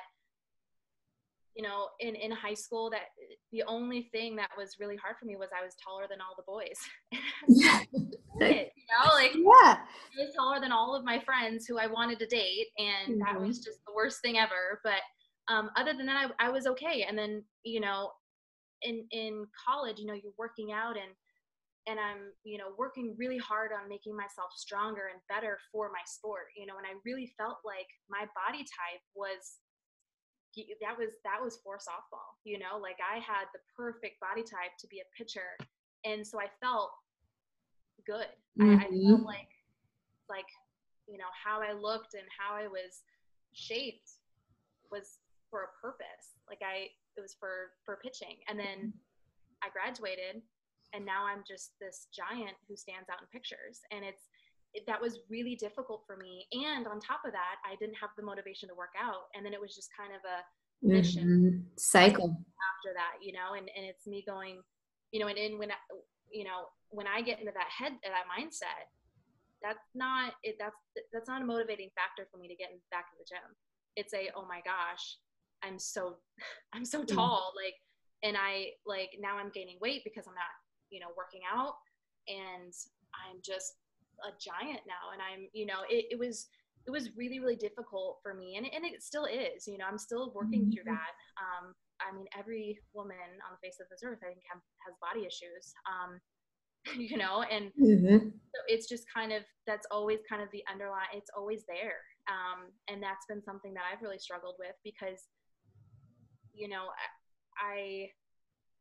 you 1.58 1.64
know, 1.64 1.88
in, 2.00 2.14
in 2.14 2.30
high 2.30 2.54
school 2.54 2.88
that 2.92 3.10
the 3.52 3.64
only 3.68 4.10
thing 4.12 4.36
that 4.36 4.52
was 4.56 4.78
really 4.80 4.96
hard 4.96 5.16
for 5.20 5.26
me 5.26 5.36
was 5.36 5.50
I 5.52 5.66
was 5.66 5.74
taller 5.84 6.06
than 6.08 6.20
all 6.22 6.36
the 6.38 6.44
boys. 6.46 6.78
yeah. 7.48 7.82
you 7.92 8.66
know, 8.94 9.14
like 9.16 9.34
yeah. 9.34 9.78
I 9.82 10.24
was 10.24 10.36
taller 10.36 10.60
than 10.62 10.72
all 10.72 10.96
of 10.96 11.04
my 11.04 11.20
friends 11.20 11.66
who 11.66 11.80
I 11.80 11.88
wanted 11.88 12.20
to 12.20 12.28
date. 12.28 12.68
And 12.78 13.16
mm-hmm. 13.16 13.20
that 13.26 13.42
was 13.42 13.58
just 13.58 13.80
the 13.88 13.94
worst 13.96 14.22
thing 14.22 14.38
ever. 14.38 14.80
But 14.84 15.02
um, 15.52 15.72
other 15.76 15.94
than 15.98 16.06
that, 16.06 16.32
I, 16.40 16.48
I 16.48 16.50
was 16.52 16.68
okay. 16.68 17.08
And 17.10 17.18
then, 17.18 17.44
you 17.64 17.80
know, 17.80 18.12
in, 18.84 19.08
in 19.10 19.48
college, 19.68 19.98
you 19.98 20.06
know, 20.06 20.14
you're 20.14 20.38
working 20.38 20.72
out 20.72 20.96
and, 20.96 21.10
and 21.88 22.00
I'm, 22.00 22.38
you 22.44 22.60
know, 22.60 22.78
working 22.78 23.16
really 23.18 23.40
hard 23.40 23.72
on 23.74 23.90
making 23.90 24.16
myself 24.16 24.52
stronger 24.56 25.10
and 25.12 25.20
better 25.28 25.58
for 25.72 25.90
my 25.90 26.06
sport, 26.06 26.54
you 26.56 26.68
know, 26.68 26.78
and 26.78 26.86
I 26.86 27.02
really 27.04 27.34
felt 27.36 27.58
like 27.66 27.88
my 28.12 28.30
body 28.46 28.62
type 28.62 29.02
was 29.16 29.58
that 30.82 30.98
was 30.98 31.14
that 31.24 31.38
was 31.38 31.60
for 31.64 31.78
softball 31.78 32.34
you 32.44 32.58
know 32.58 32.82
like 32.82 32.98
i 33.02 33.18
had 33.20 33.46
the 33.54 33.62
perfect 33.76 34.20
body 34.20 34.42
type 34.42 34.74
to 34.80 34.88
be 34.88 35.00
a 35.00 35.08
pitcher 35.16 35.58
and 36.06 36.26
so 36.26 36.40
i 36.40 36.48
felt 36.62 36.92
good 38.06 38.32
mm-hmm. 38.60 38.80
I, 38.80 38.86
I 38.86 38.90
felt 38.90 39.22
mm-hmm. 39.22 39.26
like 39.26 39.52
like 40.30 40.50
you 41.08 41.18
know 41.18 41.32
how 41.32 41.62
i 41.62 41.74
looked 41.74 42.14
and 42.14 42.26
how 42.34 42.56
i 42.56 42.68
was 42.68 43.06
shaped 43.54 44.18
was 44.92 45.20
for 45.50 45.70
a 45.70 45.72
purpose 45.82 46.38
like 46.50 46.60
i 46.62 46.90
it 47.18 47.22
was 47.22 47.36
for 47.40 47.78
for 47.86 48.00
pitching 48.02 48.38
and 48.48 48.58
then 48.58 48.94
i 49.64 49.68
graduated 49.70 50.42
and 50.94 51.06
now 51.06 51.26
i'm 51.26 51.44
just 51.48 51.74
this 51.80 52.08
giant 52.14 52.56
who 52.68 52.76
stands 52.76 53.10
out 53.10 53.22
in 53.22 53.28
pictures 53.32 53.82
and 53.92 54.06
it's 54.06 54.30
it, 54.30 54.37
that 54.86 55.02
was 55.02 55.20
really 55.30 55.56
difficult 55.56 56.04
for 56.06 56.18
me. 56.18 56.46
And 56.52 56.88
on 56.88 57.00
top 57.00 57.22
of 57.26 57.32
that, 57.32 57.58
I 57.66 57.76
didn't 57.80 57.96
have 57.96 58.12
the 58.18 58.24
motivation 58.24 58.70
to 58.70 58.76
work 58.76 58.94
out. 59.00 59.32
And 59.34 59.46
then 59.46 59.54
it 59.54 59.62
was 59.62 59.76
just 59.76 59.90
kind 59.98 60.14
of 60.14 60.22
a 60.22 60.44
mission 60.82 61.64
mm-hmm. 61.64 61.78
cycle 61.78 62.30
after 62.30 62.94
that, 62.94 63.18
you 63.22 63.34
know, 63.34 63.58
and, 63.58 63.70
and 63.76 63.86
it's 63.86 64.06
me 64.06 64.24
going, 64.28 64.62
you 65.12 65.20
know, 65.20 65.28
and, 65.28 65.38
and 65.38 65.58
when, 65.58 65.72
I, 65.72 65.80
you 66.32 66.44
know, 66.44 66.70
when 66.90 67.08
I 67.08 67.22
get 67.22 67.40
into 67.40 67.52
that 67.54 67.72
head, 67.72 67.94
that 68.04 68.30
mindset, 68.30 68.92
that's 69.64 69.90
not 69.96 70.34
it. 70.44 70.56
That's, 70.60 70.76
that's 71.12 71.28
not 71.28 71.42
a 71.42 71.46
motivating 71.46 71.90
factor 71.96 72.28
for 72.32 72.38
me 72.38 72.48
to 72.48 72.56
get 72.56 72.70
back 72.92 73.10
to 73.10 73.18
the 73.18 73.26
gym. 73.28 73.56
It's 73.96 74.14
a, 74.14 74.30
oh 74.36 74.46
my 74.48 74.62
gosh, 74.62 75.18
I'm 75.64 75.80
so, 75.80 76.18
I'm 76.74 76.86
so 76.86 77.02
mm. 77.02 77.08
tall. 77.08 77.54
Like, 77.56 77.76
and 78.24 78.38
I 78.38 78.78
like, 78.86 79.18
now 79.20 79.38
I'm 79.38 79.52
gaining 79.54 79.78
weight 79.82 80.02
because 80.04 80.28
I'm 80.28 80.36
not, 80.36 80.54
you 80.90 81.00
know, 81.00 81.10
working 81.18 81.42
out 81.50 81.76
and 82.28 82.74
I'm 83.14 83.40
just 83.44 83.74
a 84.26 84.32
giant 84.40 84.82
now 84.88 85.14
and 85.14 85.22
i'm 85.22 85.48
you 85.54 85.66
know 85.66 85.86
it, 85.90 86.06
it 86.12 86.20
was 86.20 86.48
it 86.88 86.92
was 86.92 87.16
really 87.16 87.40
really 87.40 87.56
difficult 87.56 88.18
for 88.24 88.34
me 88.34 88.56
and, 88.58 88.66
and 88.66 88.86
it 88.86 89.04
still 89.04 89.26
is 89.26 89.68
you 89.68 89.78
know 89.78 89.86
i'm 89.86 89.98
still 89.98 90.32
working 90.34 90.62
mm-hmm. 90.62 90.72
through 90.72 90.86
that 90.86 91.14
um, 91.38 91.74
i 92.02 92.16
mean 92.16 92.26
every 92.38 92.80
woman 92.94 93.30
on 93.46 93.52
the 93.54 93.62
face 93.62 93.78
of 93.82 93.88
this 93.90 94.02
earth 94.04 94.20
i 94.24 94.28
think 94.28 94.42
have, 94.50 94.62
has 94.86 94.96
body 95.02 95.26
issues 95.26 95.76
um, 95.86 96.20
you 96.98 97.18
know 97.18 97.44
and 97.52 97.72
mm-hmm. 97.76 98.30
so 98.30 98.60
it's 98.68 98.88
just 98.88 99.04
kind 99.14 99.32
of 99.32 99.44
that's 99.68 99.86
always 99.92 100.20
kind 100.30 100.42
of 100.42 100.48
the 100.52 100.64
underlying 100.72 101.12
it's 101.14 101.32
always 101.36 101.64
there 101.68 102.00
um, 102.32 102.72
and 102.88 103.04
that's 103.04 103.26
been 103.28 103.44
something 103.44 103.74
that 103.74 103.84
i've 103.92 104.02
really 104.02 104.20
struggled 104.20 104.56
with 104.58 104.76
because 104.84 105.28
you 106.54 106.68
know 106.68 106.88
I, 107.62 107.76
I 107.76 108.10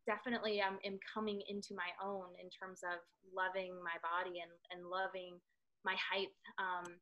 definitely 0.06 0.60
am, 0.62 0.78
am 0.86 0.98
coming 1.02 1.42
into 1.50 1.74
my 1.74 1.90
own 1.98 2.30
in 2.40 2.48
terms 2.48 2.80
of 2.86 3.02
loving 3.34 3.74
my 3.82 3.98
body 4.00 4.38
and, 4.40 4.54
and 4.70 4.86
loving 4.88 5.36
my 5.84 5.94
height. 5.98 6.30
Um, 6.58 6.96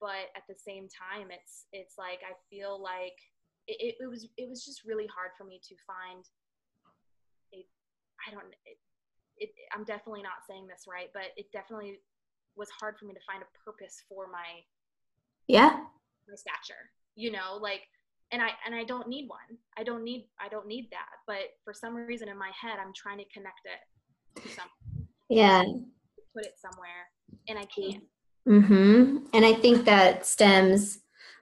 but 0.00 0.32
at 0.36 0.44
the 0.48 0.56
same 0.56 0.88
time, 0.88 1.28
it's, 1.30 1.68
it's 1.72 1.96
like, 1.96 2.20
I 2.24 2.32
feel 2.48 2.80
like 2.80 3.16
it, 3.68 3.96
it, 4.00 4.08
was, 4.08 4.28
it 4.36 4.48
was 4.48 4.64
just 4.64 4.84
really 4.84 5.08
hard 5.08 5.32
for 5.36 5.44
me 5.44 5.60
to 5.60 5.74
find 5.86 6.24
a, 7.52 7.64
I 8.24 8.32
don't, 8.32 8.52
it, 8.64 8.78
it, 9.38 9.50
I'm 9.72 9.84
definitely 9.84 10.22
not 10.22 10.44
saying 10.48 10.66
this 10.66 10.84
right, 10.88 11.08
but 11.12 11.36
it 11.36 11.52
definitely 11.52 12.00
was 12.56 12.68
hard 12.72 12.96
for 12.98 13.04
me 13.04 13.12
to 13.12 13.24
find 13.28 13.44
a 13.44 13.50
purpose 13.64 14.02
for 14.08 14.28
my, 14.32 14.64
yeah, 15.48 15.84
my 16.28 16.36
stature, 16.36 16.90
you 17.14 17.30
know, 17.30 17.58
like 17.60 17.88
and 18.32 18.42
I 18.42 18.50
and 18.64 18.74
I 18.74 18.84
don't 18.84 19.08
need 19.08 19.28
one. 19.28 19.58
I 19.78 19.84
don't 19.84 20.04
need 20.04 20.28
I 20.40 20.48
don't 20.48 20.66
need 20.66 20.88
that. 20.90 21.08
But 21.26 21.54
for 21.64 21.72
some 21.72 21.94
reason 21.94 22.28
in 22.28 22.38
my 22.38 22.50
head, 22.60 22.78
I'm 22.80 22.92
trying 22.94 23.18
to 23.18 23.24
connect 23.32 23.60
it 23.64 24.42
to 24.42 24.48
something. 24.48 25.08
Yeah. 25.28 25.62
Put 26.34 26.46
it 26.46 26.54
somewhere, 26.58 27.08
and 27.48 27.58
I 27.58 27.64
can't. 27.64 28.04
mm-hmm 28.46 29.26
And 29.32 29.44
I 29.44 29.54
think 29.54 29.86
that 29.86 30.26
stems 30.26 30.98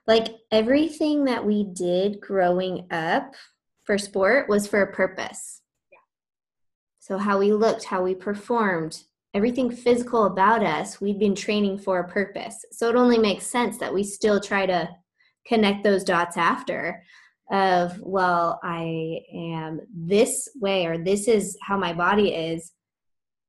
like 0.07 0.35
everything 0.51 1.25
that 1.25 1.43
we 1.45 1.63
did 1.63 2.21
growing 2.21 2.87
up 2.91 3.33
for 3.83 3.97
sport 3.97 4.47
was 4.47 4.67
for 4.67 4.81
a 4.81 4.93
purpose. 4.93 5.61
Yeah. 5.91 5.97
So 6.99 7.17
how 7.17 7.39
we 7.39 7.51
looked, 7.51 7.85
how 7.85 8.03
we 8.03 8.15
performed, 8.15 9.03
everything 9.33 9.69
physical 9.69 10.25
about 10.25 10.63
us, 10.63 11.01
we've 11.01 11.19
been 11.19 11.35
training 11.35 11.79
for 11.79 11.99
a 11.99 12.07
purpose. 12.07 12.63
So 12.71 12.89
it 12.89 12.95
only 12.95 13.17
makes 13.17 13.45
sense 13.45 13.77
that 13.79 13.93
we 13.93 14.03
still 14.03 14.39
try 14.39 14.65
to 14.65 14.89
connect 15.47 15.83
those 15.83 16.03
dots 16.03 16.37
after 16.37 17.03
of 17.51 17.99
well 18.01 18.59
i 18.63 19.19
am 19.33 19.79
this 19.93 20.49
way 20.59 20.87
or 20.87 20.97
this 20.97 21.27
is 21.27 21.57
how 21.61 21.77
my 21.77 21.93
body 21.93 22.33
is. 22.33 22.71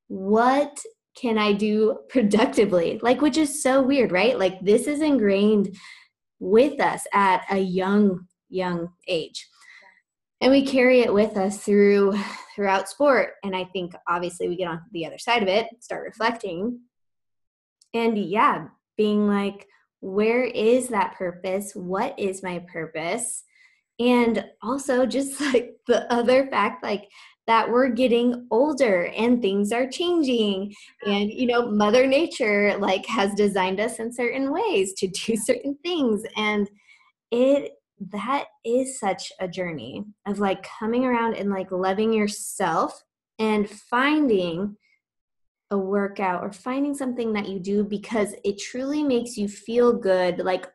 What 0.08 0.78
can 1.16 1.38
i 1.38 1.52
do 1.52 1.98
productively? 2.08 3.00
Like 3.02 3.20
which 3.20 3.36
is 3.36 3.62
so 3.62 3.82
weird 3.82 4.12
right? 4.12 4.38
Like 4.38 4.60
this 4.60 4.86
is 4.86 5.00
ingrained 5.00 5.74
with 6.38 6.80
us 6.80 7.06
at 7.12 7.44
a 7.50 7.58
young 7.58 8.26
young 8.48 8.88
age. 9.08 9.48
And 10.42 10.52
we 10.52 10.66
carry 10.66 11.00
it 11.00 11.12
with 11.12 11.36
us 11.38 11.64
through 11.64 12.14
throughout 12.54 12.88
sport. 12.88 13.30
And 13.42 13.56
i 13.56 13.64
think 13.64 13.94
obviously 14.06 14.48
we 14.48 14.56
get 14.56 14.68
on 14.68 14.82
the 14.92 15.06
other 15.06 15.18
side 15.18 15.42
of 15.42 15.48
it 15.48 15.68
start 15.80 16.04
reflecting. 16.04 16.80
And 17.94 18.18
yeah 18.18 18.66
being 18.96 19.28
like, 19.28 19.66
where 20.06 20.44
is 20.44 20.86
that 20.88 21.16
purpose? 21.16 21.72
What 21.74 22.16
is 22.16 22.40
my 22.40 22.60
purpose? 22.72 23.42
And 23.98 24.44
also, 24.62 25.04
just 25.04 25.40
like 25.52 25.74
the 25.88 26.10
other 26.12 26.46
fact, 26.46 26.84
like 26.84 27.08
that 27.48 27.68
we're 27.68 27.88
getting 27.88 28.46
older 28.50 29.06
and 29.16 29.40
things 29.40 29.70
are 29.72 29.88
changing 29.88 30.74
and 31.06 31.30
you 31.30 31.46
know 31.46 31.70
mother 31.70 32.04
nature 32.04 32.76
like 32.78 33.06
has 33.06 33.32
designed 33.34 33.78
us 33.78 34.00
in 34.00 34.12
certain 34.12 34.50
ways 34.52 34.94
to 34.94 35.06
do 35.06 35.36
certain 35.36 35.78
things 35.84 36.24
and 36.36 36.68
it 37.30 37.74
that 38.00 38.46
is 38.64 38.98
such 38.98 39.30
a 39.38 39.46
journey 39.46 40.04
of 40.26 40.40
like 40.40 40.66
coming 40.78 41.04
around 41.04 41.34
and 41.34 41.48
like 41.48 41.70
loving 41.70 42.12
yourself 42.12 43.00
and 43.38 43.70
finding 43.70 44.76
a 45.70 45.78
workout 45.78 46.42
or 46.42 46.52
finding 46.52 46.94
something 46.94 47.32
that 47.32 47.48
you 47.48 47.58
do 47.58 47.82
because 47.82 48.34
it 48.44 48.58
truly 48.58 49.02
makes 49.02 49.36
you 49.36 49.48
feel 49.48 49.92
good 49.92 50.38
like 50.38 50.66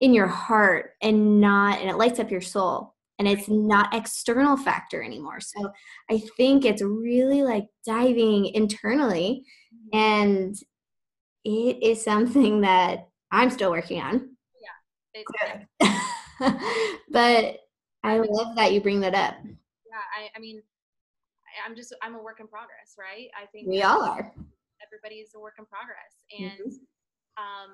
in 0.00 0.12
your 0.12 0.26
heart 0.26 0.92
and 1.00 1.40
not 1.40 1.80
and 1.80 1.88
it 1.88 1.96
lights 1.96 2.18
up 2.18 2.30
your 2.30 2.40
soul 2.40 2.94
and 3.18 3.28
it's 3.28 3.48
not 3.48 3.94
external 3.94 4.56
factor 4.56 5.00
anymore 5.02 5.38
so 5.38 5.70
i 6.10 6.20
think 6.36 6.64
it's 6.64 6.82
really 6.82 7.42
like 7.42 7.66
diving 7.86 8.46
internally 8.46 9.44
mm-hmm. 9.72 9.96
and 9.96 10.56
it 11.44 11.80
is 11.82 12.02
something 12.02 12.62
that 12.62 13.08
i'm 13.30 13.48
still 13.48 13.70
working 13.70 14.00
on 14.00 14.28
yeah 14.60 15.92
but 17.10 17.58
I 18.04 18.18
love 18.18 18.56
that 18.56 18.72
you 18.72 18.80
bring 18.80 19.00
that 19.00 19.14
up. 19.14 19.34
Yeah, 19.44 20.02
I, 20.16 20.30
I 20.34 20.40
mean, 20.40 20.62
I'm 21.60 21.76
just 21.76 21.94
I'm 22.02 22.14
a 22.14 22.22
work 22.22 22.40
in 22.40 22.48
progress, 22.48 22.96
right? 22.98 23.28
I 23.36 23.46
think 23.46 23.68
we 23.68 23.82
all 23.82 24.02
are. 24.02 24.32
Everybody's 24.82 25.32
a 25.36 25.40
work 25.40 25.56
in 25.58 25.66
progress, 25.66 26.26
and 26.32 26.72
mm-hmm. 26.72 27.38
um, 27.38 27.70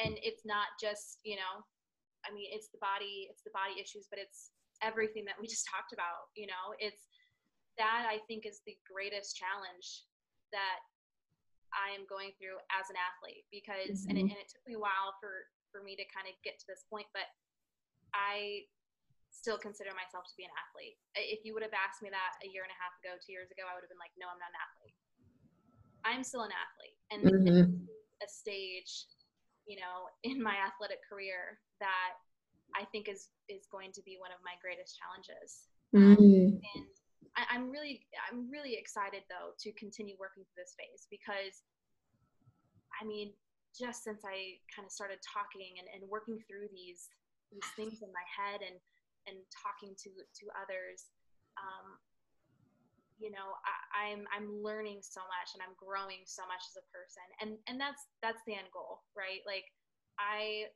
and 0.00 0.18
it's 0.24 0.42
not 0.44 0.74
just 0.80 1.20
you 1.24 1.36
know, 1.36 1.62
I 2.24 2.32
mean, 2.32 2.48
it's 2.50 2.68
the 2.72 2.80
body, 2.80 3.28
it's 3.30 3.42
the 3.42 3.54
body 3.54 3.78
issues, 3.80 4.08
but 4.10 4.18
it's 4.18 4.50
everything 4.82 5.24
that 5.28 5.38
we 5.38 5.46
just 5.54 5.68
talked 5.68 5.92
about. 5.92 6.32
You 6.36 6.48
know, 6.48 6.74
it's 6.80 7.08
that 7.78 8.08
I 8.08 8.20
think 8.28 8.44
is 8.44 8.60
the 8.66 8.76
greatest 8.84 9.38
challenge 9.38 10.04
that 10.52 10.82
I 11.70 11.94
am 11.94 12.04
going 12.10 12.34
through 12.34 12.58
as 12.74 12.90
an 12.90 12.98
athlete 12.98 13.46
because, 13.54 14.04
mm-hmm. 14.04 14.10
and, 14.10 14.16
it, 14.18 14.26
and 14.34 14.38
it 14.42 14.50
took 14.50 14.64
me 14.66 14.74
a 14.74 14.82
while 14.82 15.14
for 15.22 15.46
for 15.70 15.86
me 15.86 15.94
to 15.94 16.02
kind 16.10 16.26
of 16.26 16.34
get 16.42 16.58
to 16.58 16.66
this 16.66 16.82
point, 16.90 17.06
but 17.14 17.30
I 18.10 18.66
still 19.40 19.56
consider 19.56 19.96
myself 19.96 20.28
to 20.28 20.36
be 20.36 20.44
an 20.44 20.52
athlete. 20.52 21.00
If 21.16 21.48
you 21.48 21.56
would 21.56 21.64
have 21.64 21.72
asked 21.72 22.04
me 22.04 22.12
that 22.12 22.36
a 22.44 22.48
year 22.52 22.60
and 22.60 22.72
a 22.72 22.76
half 22.76 22.92
ago, 23.00 23.16
two 23.16 23.32
years 23.32 23.48
ago, 23.48 23.64
I 23.64 23.72
would 23.72 23.80
have 23.80 23.88
been 23.88 24.00
like, 24.00 24.12
no, 24.20 24.28
I'm 24.28 24.36
not 24.36 24.52
an 24.52 24.60
athlete. 24.60 24.98
I'm 26.04 26.20
still 26.20 26.44
an 26.44 26.52
athlete. 26.52 26.98
And 27.08 27.20
mm-hmm. 27.24 27.88
a 28.20 28.28
stage, 28.28 29.08
you 29.64 29.80
know, 29.80 30.12
in 30.28 30.36
my 30.36 30.60
athletic 30.60 31.00
career 31.08 31.56
that 31.80 32.20
I 32.76 32.84
think 32.92 33.08
is 33.08 33.32
is 33.48 33.66
going 33.66 33.90
to 33.96 34.02
be 34.04 34.20
one 34.20 34.30
of 34.30 34.38
my 34.44 34.54
greatest 34.60 35.00
challenges. 35.00 35.72
Mm-hmm. 35.90 36.62
and 36.62 36.86
I, 37.34 37.42
I'm 37.50 37.66
really 37.66 38.06
I'm 38.30 38.46
really 38.46 38.78
excited 38.78 39.26
though 39.26 39.58
to 39.58 39.74
continue 39.74 40.14
working 40.22 40.46
through 40.46 40.62
this 40.62 40.78
phase 40.78 41.10
because 41.10 41.66
I 42.94 43.02
mean, 43.02 43.34
just 43.74 44.04
since 44.04 44.22
I 44.22 44.60
kind 44.70 44.86
of 44.86 44.92
started 44.94 45.18
talking 45.24 45.82
and, 45.82 45.88
and 45.90 46.06
working 46.06 46.38
through 46.46 46.70
these 46.70 47.10
these 47.50 47.66
things 47.74 48.02
in 48.06 48.10
my 48.14 48.22
head 48.30 48.62
and 48.62 48.78
and 49.30 49.38
talking 49.54 49.94
to 49.94 50.10
to 50.34 50.50
others 50.58 51.14
um, 51.54 51.94
you 53.22 53.30
know 53.30 53.54
I, 53.94 54.10
am 54.10 54.26
I'm, 54.34 54.48
I'm 54.48 54.48
learning 54.64 55.04
so 55.06 55.22
much 55.22 55.54
and 55.54 55.62
i'm 55.62 55.76
growing 55.78 56.26
so 56.26 56.42
much 56.50 56.64
as 56.66 56.80
a 56.80 56.84
person. 56.90 57.26
And 57.38 57.50
and 57.68 57.76
that's 57.78 58.10
that's 58.24 58.42
the 58.48 58.58
end 58.58 58.72
goal 58.74 59.06
right? 59.14 59.44
Like 59.46 59.68
i 60.18 60.66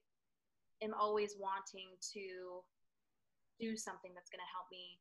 am 0.85 0.95
always 0.95 1.35
wanting 1.41 1.97
to 2.15 2.63
do 3.59 3.75
something 3.79 4.13
that's 4.13 4.29
going 4.29 4.45
to 4.45 4.53
help 4.53 4.69
me 4.71 5.01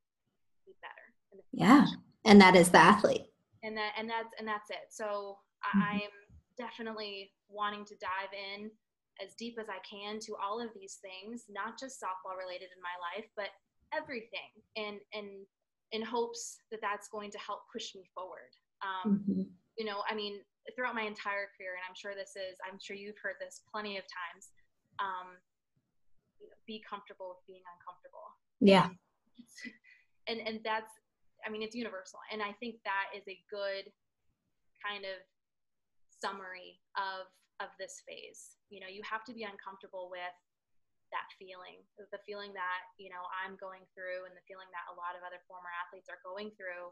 be 0.66 0.74
better 0.80 1.14
yeah. 1.52 1.86
and 2.26 2.40
that 2.42 2.56
is 2.56 2.70
the 2.70 2.78
athlete. 2.78 3.26
And 3.64 3.78
that 3.78 3.94
and 3.98 4.10
that's 4.10 4.30
and 4.40 4.48
that's 4.48 4.70
it. 4.70 4.90
So 4.90 5.38
mm-hmm. 5.64 5.82
i'm 5.82 6.16
definitely 6.58 7.32
wanting 7.50 7.86
to 7.86 7.96
dive 7.96 8.32
in 8.34 8.70
as 9.22 9.36
deep 9.36 9.58
as 9.60 9.68
I 9.70 9.78
can 9.86 10.20
to 10.22 10.36
all 10.42 10.62
of 10.62 10.70
these 10.74 10.98
things, 11.02 11.46
not 11.50 11.80
just 11.80 12.02
softball 12.02 12.38
related 12.38 12.70
in 12.74 12.82
my 12.82 12.96
life, 12.98 13.30
but 13.36 13.50
everything, 13.94 14.50
and 14.76 14.98
and 15.14 15.46
in 15.92 16.02
hopes 16.02 16.58
that 16.72 16.82
that's 16.82 17.08
going 17.08 17.30
to 17.30 17.38
help 17.38 17.70
push 17.72 17.94
me 17.94 18.04
forward. 18.16 18.50
Um, 18.82 19.22
mm-hmm. 19.22 19.42
You 19.78 19.86
know, 19.86 20.02
I 20.10 20.16
mean, 20.16 20.42
throughout 20.76 20.96
my 20.96 21.06
entire 21.06 21.54
career, 21.54 21.78
and 21.78 21.86
I'm 21.86 21.94
sure 21.94 22.18
this 22.18 22.34
is, 22.34 22.58
I'm 22.66 22.82
sure 22.82 22.98
you've 22.98 23.22
heard 23.22 23.38
this 23.40 23.62
plenty 23.70 23.98
of 23.98 24.06
times. 24.10 24.50
Um, 24.98 25.38
be 26.66 26.82
comfortable 26.88 27.36
with 27.36 27.44
being 27.48 27.64
uncomfortable. 27.78 28.28
Yeah. 28.60 28.90
And 30.26 30.40
and 30.40 30.64
that's, 30.64 30.88
I 31.46 31.52
mean, 31.52 31.64
it's 31.64 31.76
universal, 31.76 32.16
and 32.32 32.42
I 32.42 32.56
think 32.64 32.80
that 32.88 33.12
is 33.12 33.28
a 33.28 33.36
good 33.52 33.92
kind 34.80 35.04
of 35.04 35.20
summary 36.16 36.80
of 36.96 37.28
of 37.62 37.70
this 37.78 38.02
phase. 38.08 38.58
You 38.70 38.82
know, 38.82 38.90
you 38.90 39.02
have 39.06 39.26
to 39.30 39.34
be 39.34 39.46
uncomfortable 39.46 40.10
with 40.10 40.34
that 41.14 41.30
feeling, 41.38 41.86
the 41.98 42.22
feeling 42.26 42.52
that, 42.58 42.82
you 42.98 43.14
know, 43.14 43.22
I'm 43.30 43.54
going 43.62 43.86
through 43.94 44.26
and 44.26 44.34
the 44.34 44.44
feeling 44.50 44.68
that 44.74 44.90
a 44.90 44.98
lot 44.98 45.14
of 45.14 45.22
other 45.22 45.38
former 45.46 45.70
athletes 45.70 46.10
are 46.10 46.18
going 46.26 46.50
through. 46.58 46.90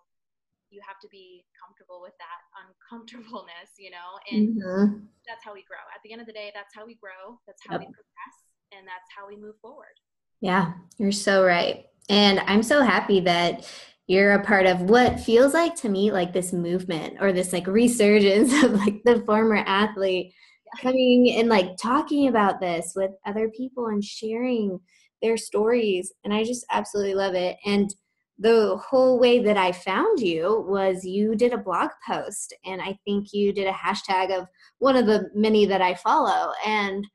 You 0.69 0.79
have 0.85 1.01
to 1.03 1.09
be 1.09 1.43
comfortable 1.57 1.99
with 1.99 2.13
that 2.21 2.39
uncomfortableness, 2.53 3.75
you 3.81 3.91
know, 3.91 4.21
and 4.29 4.55
mm-hmm. 4.55 5.09
that's 5.27 5.43
how 5.43 5.57
we 5.57 5.65
grow. 5.65 5.81
At 5.91 5.99
the 6.05 6.13
end 6.13 6.21
of 6.21 6.29
the 6.29 6.37
day, 6.37 6.53
that's 6.53 6.71
how 6.71 6.85
we 6.85 6.95
grow, 6.95 7.41
that's 7.49 7.59
how 7.65 7.75
yep. 7.75 7.83
we 7.83 7.89
progress, 7.91 8.35
and 8.71 8.87
that's 8.87 9.09
how 9.11 9.27
we 9.27 9.35
move 9.35 9.57
forward. 9.59 9.97
Yeah, 10.39 10.79
you're 10.95 11.11
so 11.11 11.43
right. 11.43 11.85
And 12.07 12.39
I'm 12.47 12.63
so 12.63 12.81
happy 12.81 13.19
that 13.21 13.67
you're 14.07 14.33
a 14.33 14.43
part 14.43 14.65
of 14.65 14.81
what 14.81 15.19
feels 15.19 15.53
like 15.53 15.75
to 15.77 15.89
me 15.89 16.11
like 16.11 16.33
this 16.33 16.51
movement 16.51 17.17
or 17.21 17.31
this 17.31 17.53
like 17.53 17.67
resurgence 17.67 18.51
of 18.63 18.73
like 18.73 19.03
the 19.03 19.21
former 19.25 19.57
athlete 19.57 20.33
coming 20.79 21.35
and 21.37 21.49
like 21.49 21.77
talking 21.77 22.27
about 22.27 22.59
this 22.59 22.93
with 22.95 23.11
other 23.25 23.49
people 23.49 23.87
and 23.87 24.03
sharing 24.03 24.79
their 25.21 25.37
stories 25.37 26.13
and 26.23 26.33
i 26.33 26.43
just 26.43 26.65
absolutely 26.71 27.13
love 27.13 27.35
it 27.35 27.57
and 27.65 27.93
the 28.39 28.77
whole 28.77 29.19
way 29.19 29.39
that 29.39 29.57
i 29.57 29.71
found 29.71 30.19
you 30.19 30.65
was 30.67 31.05
you 31.05 31.35
did 31.35 31.53
a 31.53 31.57
blog 31.57 31.89
post 32.07 32.53
and 32.65 32.81
i 32.81 32.97
think 33.05 33.33
you 33.33 33.53
did 33.53 33.67
a 33.67 33.71
hashtag 33.71 34.35
of 34.35 34.47
one 34.79 34.95
of 34.95 35.05
the 35.05 35.29
many 35.35 35.65
that 35.65 35.81
i 35.81 35.93
follow 35.93 36.51
and 36.65 37.05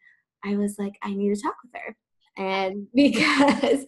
i 0.45 0.57
was 0.57 0.77
like 0.79 0.95
i 1.03 1.13
need 1.13 1.35
to 1.35 1.41
talk 1.41 1.57
with 1.65 1.83
her 1.83 1.97
and 2.37 2.87
because 2.95 3.85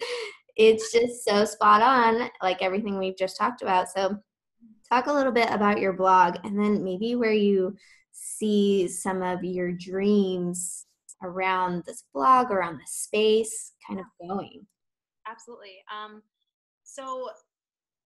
it's 0.56 0.92
just 0.92 1.24
so 1.24 1.44
spot 1.44 1.82
on 1.82 2.28
like 2.42 2.62
everything 2.62 2.98
we've 2.98 3.16
just 3.16 3.36
talked 3.36 3.62
about 3.62 3.88
so 3.88 4.16
talk 4.88 5.06
a 5.06 5.12
little 5.12 5.32
bit 5.32 5.50
about 5.50 5.80
your 5.80 5.92
blog 5.92 6.36
and 6.44 6.58
then 6.58 6.82
maybe 6.82 7.14
where 7.14 7.32
you 7.32 7.76
see 8.18 8.88
some 8.88 9.22
of 9.22 9.44
your 9.44 9.72
dreams 9.72 10.86
around 11.22 11.84
this 11.86 12.04
blog, 12.12 12.50
around 12.50 12.78
this 12.78 12.92
space 12.92 13.72
kind 13.86 14.00
of 14.00 14.06
going? 14.20 14.66
Absolutely. 15.26 15.78
Um, 15.92 16.22
so 16.82 17.28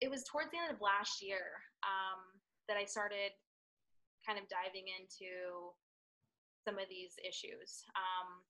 it 0.00 0.10
was 0.10 0.24
towards 0.24 0.50
the 0.50 0.58
end 0.58 0.72
of 0.72 0.80
last 0.80 1.22
year 1.22 1.62
um, 1.84 2.20
that 2.68 2.76
I 2.76 2.84
started 2.84 3.32
kind 4.26 4.38
of 4.38 4.44
diving 4.48 4.86
into 4.90 5.72
some 6.64 6.78
of 6.78 6.86
these 6.88 7.14
issues. 7.22 7.82
Um, 7.96 8.42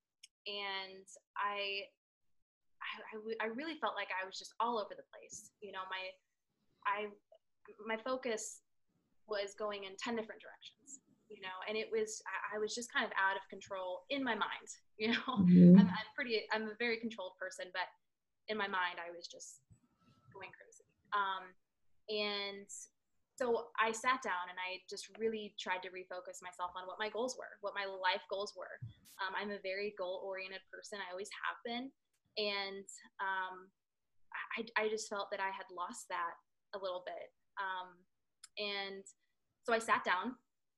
and 0.46 1.06
I, 1.36 1.86
I, 2.82 3.46
I 3.46 3.48
really 3.54 3.78
felt 3.80 3.94
like 3.94 4.08
I 4.10 4.26
was 4.26 4.38
just 4.38 4.54
all 4.60 4.78
over 4.78 4.96
the 4.96 5.06
place. 5.12 5.50
You 5.60 5.72
know, 5.72 5.86
my, 5.88 6.10
I, 6.84 7.12
my 7.86 7.96
focus 8.02 8.60
was 9.28 9.54
going 9.54 9.84
in 9.84 9.92
10 9.96 10.16
different 10.16 10.42
directions 10.42 11.01
you 11.32 11.40
know, 11.40 11.56
and 11.64 11.76
it 11.80 11.88
was, 11.88 12.20
I, 12.28 12.56
I 12.56 12.58
was 12.60 12.76
just 12.76 12.92
kind 12.92 13.08
of 13.08 13.12
out 13.16 13.40
of 13.40 13.42
control 13.48 14.04
in 14.12 14.20
my 14.20 14.36
mind, 14.36 14.68
you 15.00 15.16
know, 15.16 15.28
mm-hmm. 15.40 15.80
I'm, 15.80 15.88
I'm 15.88 16.10
pretty, 16.14 16.44
I'm 16.52 16.68
a 16.68 16.76
very 16.78 17.00
controlled 17.00 17.40
person, 17.40 17.72
but 17.72 17.88
in 18.52 18.60
my 18.60 18.68
mind, 18.68 19.00
I 19.00 19.08
was 19.08 19.26
just 19.26 19.64
going 20.36 20.52
crazy. 20.52 20.84
Um, 21.16 21.48
and 22.12 22.68
so 23.40 23.72
I 23.80 23.90
sat 23.92 24.20
down 24.20 24.52
and 24.52 24.60
I 24.60 24.84
just 24.90 25.08
really 25.16 25.54
tried 25.56 25.80
to 25.88 25.90
refocus 25.90 26.44
myself 26.44 26.76
on 26.76 26.84
what 26.84 27.00
my 27.00 27.08
goals 27.08 27.34
were, 27.38 27.56
what 27.64 27.72
my 27.72 27.88
life 27.88 28.22
goals 28.28 28.52
were. 28.52 28.76
Um, 29.20 29.32
I'm 29.32 29.50
a 29.50 29.62
very 29.62 29.94
goal 29.96 30.20
oriented 30.20 30.60
person. 30.68 31.00
I 31.00 31.10
always 31.10 31.30
have 31.32 31.58
been. 31.64 31.88
And 32.36 32.86
um, 33.20 33.72
I, 34.58 34.84
I 34.84 34.88
just 34.88 35.08
felt 35.08 35.28
that 35.30 35.40
I 35.40 35.52
had 35.52 35.68
lost 35.72 36.08
that 36.08 36.36
a 36.74 36.78
little 36.78 37.04
bit. 37.06 37.32
Um, 37.56 37.96
and 38.58 39.04
so 39.64 39.72
I 39.72 39.78
sat 39.78 40.04
down 40.04 40.36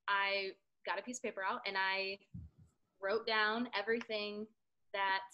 I 0.09 0.53
got 0.87 0.99
a 0.99 1.03
piece 1.03 1.19
of 1.19 1.23
paper 1.23 1.43
out 1.43 1.61
and 1.67 1.77
I 1.77 2.19
wrote 3.03 3.27
down 3.27 3.69
everything 3.79 4.47
that 4.93 5.29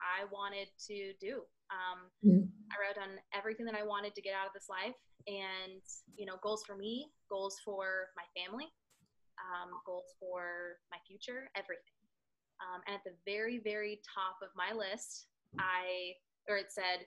I 0.00 0.26
wanted 0.30 0.68
to 0.86 1.12
do. 1.20 1.42
Um, 1.70 2.10
mm-hmm. 2.22 2.46
I 2.70 2.74
wrote 2.78 2.94
down 2.94 3.18
everything 3.34 3.66
that 3.66 3.74
I 3.74 3.82
wanted 3.82 4.14
to 4.14 4.22
get 4.22 4.34
out 4.34 4.46
of 4.46 4.52
this 4.54 4.68
life 4.70 4.94
and, 5.26 5.82
you 6.14 6.26
know, 6.26 6.36
goals 6.42 6.62
for 6.66 6.76
me, 6.76 7.10
goals 7.28 7.58
for 7.64 8.14
my 8.14 8.22
family, 8.38 8.70
um, 9.42 9.74
goals 9.84 10.14
for 10.20 10.78
my 10.90 10.98
future, 11.06 11.50
everything. 11.56 11.96
Um, 12.62 12.80
and 12.86 12.94
at 12.94 13.04
the 13.04 13.16
very, 13.26 13.58
very 13.58 14.00
top 14.06 14.38
of 14.42 14.48
my 14.56 14.72
list, 14.76 15.26
I, 15.58 16.14
or 16.48 16.56
it 16.56 16.70
said, 16.70 17.04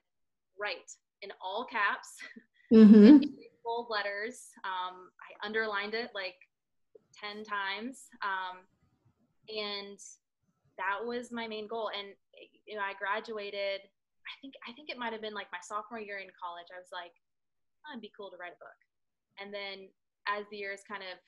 write 0.59 0.91
in 1.21 1.31
all 1.41 1.65
caps, 1.65 2.17
mm-hmm. 2.73 3.23
bold 3.63 3.87
letters. 3.89 4.49
Um, 4.63 5.09
I 5.17 5.45
underlined 5.45 5.93
it 5.93 6.11
like 6.13 6.35
10 7.19 7.43
times. 7.43 8.07
Um, 8.23 8.63
and 9.51 9.99
that 10.79 11.03
was 11.03 11.31
my 11.31 11.47
main 11.47 11.67
goal. 11.67 11.91
And, 11.91 12.15
you 12.65 12.79
know, 12.79 12.85
I 12.85 12.95
graduated, 12.95 13.83
I 13.83 14.33
think, 14.39 14.55
I 14.63 14.71
think 14.73 14.87
it 14.87 14.97
might've 14.97 15.21
been 15.21 15.35
like 15.35 15.51
my 15.51 15.61
sophomore 15.61 15.99
year 15.99 16.23
in 16.23 16.31
college. 16.39 16.71
I 16.71 16.79
was 16.79 16.93
like, 16.95 17.13
oh, 17.83 17.95
it'd 17.95 18.05
be 18.05 18.13
cool 18.15 18.31
to 18.31 18.39
write 18.39 18.55
a 18.55 18.63
book. 18.63 18.79
And 19.41 19.51
then 19.51 19.91
as 20.27 20.47
the 20.51 20.59
years 20.61 20.85
kind 20.87 21.03
of 21.03 21.19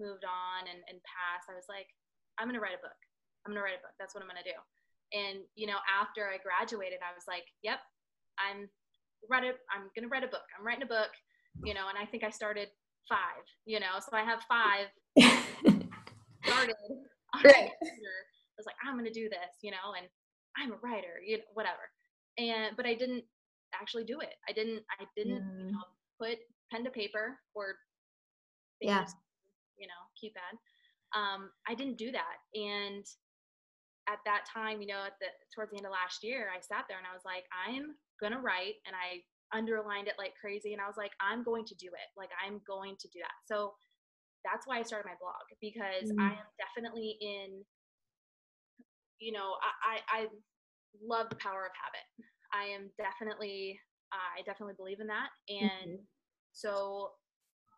moved 0.00 0.24
on 0.24 0.70
and, 0.70 0.80
and 0.88 0.98
passed, 1.04 1.50
I 1.50 1.58
was 1.58 1.68
like, 1.68 1.90
I'm 2.40 2.48
going 2.48 2.58
to 2.58 2.64
write 2.64 2.76
a 2.76 2.82
book. 2.82 2.98
I'm 3.44 3.52
going 3.52 3.60
to 3.60 3.66
write 3.66 3.78
a 3.78 3.84
book. 3.84 3.96
That's 4.00 4.16
what 4.16 4.24
I'm 4.24 4.30
going 4.30 4.40
to 4.40 4.50
do. 4.50 4.58
And, 5.14 5.44
you 5.54 5.68
know, 5.68 5.78
after 5.86 6.26
I 6.26 6.40
graduated, 6.40 7.04
I 7.04 7.12
was 7.14 7.28
like, 7.28 7.46
yep, 7.62 7.84
I'm 8.40 8.66
write 9.30 9.44
it. 9.44 9.56
I'm 9.72 9.88
going 9.94 10.04
to 10.04 10.12
write 10.12 10.24
a 10.24 10.32
book. 10.32 10.44
I'm 10.56 10.66
writing 10.66 10.84
a 10.84 10.90
book, 10.90 11.12
you 11.62 11.74
know, 11.74 11.88
and 11.88 11.96
I 11.96 12.04
think 12.04 12.24
I 12.24 12.30
started 12.30 12.68
five, 13.08 13.44
you 13.64 13.80
know, 13.80 14.00
so 14.00 14.16
I 14.16 14.24
have 14.24 14.42
five 14.48 14.88
started. 15.18 16.76
Right. 17.44 17.70
I 17.70 18.56
was 18.58 18.66
like, 18.66 18.76
I'm 18.86 18.94
going 18.94 19.06
to 19.06 19.12
do 19.12 19.28
this, 19.28 19.58
you 19.62 19.70
know, 19.70 19.94
and 19.96 20.06
I'm 20.56 20.72
a 20.72 20.80
writer, 20.82 21.20
you 21.24 21.38
know, 21.38 21.44
whatever. 21.54 21.90
And, 22.38 22.76
but 22.76 22.86
I 22.86 22.94
didn't 22.94 23.24
actually 23.74 24.04
do 24.04 24.20
it. 24.20 24.34
I 24.48 24.52
didn't, 24.52 24.82
I 25.00 25.04
didn't, 25.16 25.42
mm. 25.42 25.66
you 25.66 25.72
know, 25.72 25.84
put 26.20 26.38
pen 26.70 26.84
to 26.84 26.90
paper 26.90 27.38
or 27.54 27.76
yeah. 28.80 29.04
you 29.78 29.86
know, 29.86 30.02
keypad. 30.18 30.58
Um, 31.18 31.50
I 31.68 31.74
didn't 31.74 31.98
do 31.98 32.12
that. 32.12 32.38
And 32.54 33.04
at 34.08 34.18
that 34.24 34.44
time, 34.52 34.80
you 34.80 34.88
know, 34.88 35.02
at 35.06 35.18
the 35.20 35.26
towards 35.54 35.70
the 35.70 35.78
end 35.78 35.86
of 35.86 35.92
last 35.92 36.22
year, 36.22 36.50
I 36.54 36.60
sat 36.60 36.84
there 36.88 36.98
and 36.98 37.06
I 37.06 37.14
was 37.14 37.24
like, 37.24 37.44
I'm 37.50 37.94
gonna 38.20 38.40
write, 38.40 38.76
and 38.86 38.94
I 38.94 39.22
underlined 39.56 40.08
it 40.08 40.14
like 40.18 40.34
crazy, 40.40 40.72
and 40.72 40.82
I 40.82 40.86
was 40.86 40.96
like, 40.96 41.12
I'm 41.20 41.42
going 41.42 41.64
to 41.66 41.74
do 41.74 41.86
it. 41.86 42.08
Like 42.16 42.30
I'm 42.44 42.60
going 42.66 42.96
to 43.00 43.08
do 43.08 43.18
that. 43.20 43.38
So 43.46 43.74
that's 44.44 44.66
why 44.66 44.78
I 44.78 44.82
started 44.82 45.08
my 45.08 45.18
blog 45.18 45.42
because 45.60 46.12
mm. 46.12 46.20
I 46.20 46.32
am 46.36 46.48
definitely 46.60 47.16
in. 47.20 47.64
You 49.20 49.32
know, 49.32 49.56
I, 49.62 49.96
I 49.96 50.20
I 50.20 50.26
love 51.00 51.28
the 51.30 51.36
power 51.36 51.64
of 51.64 51.72
habit. 51.72 52.06
I 52.52 52.74
am 52.74 52.90
definitely 52.98 53.80
I 54.12 54.42
definitely 54.46 54.74
believe 54.76 55.00
in 55.00 55.08
that, 55.08 55.30
and 55.48 55.98
mm-hmm. 55.98 56.06
so 56.52 57.12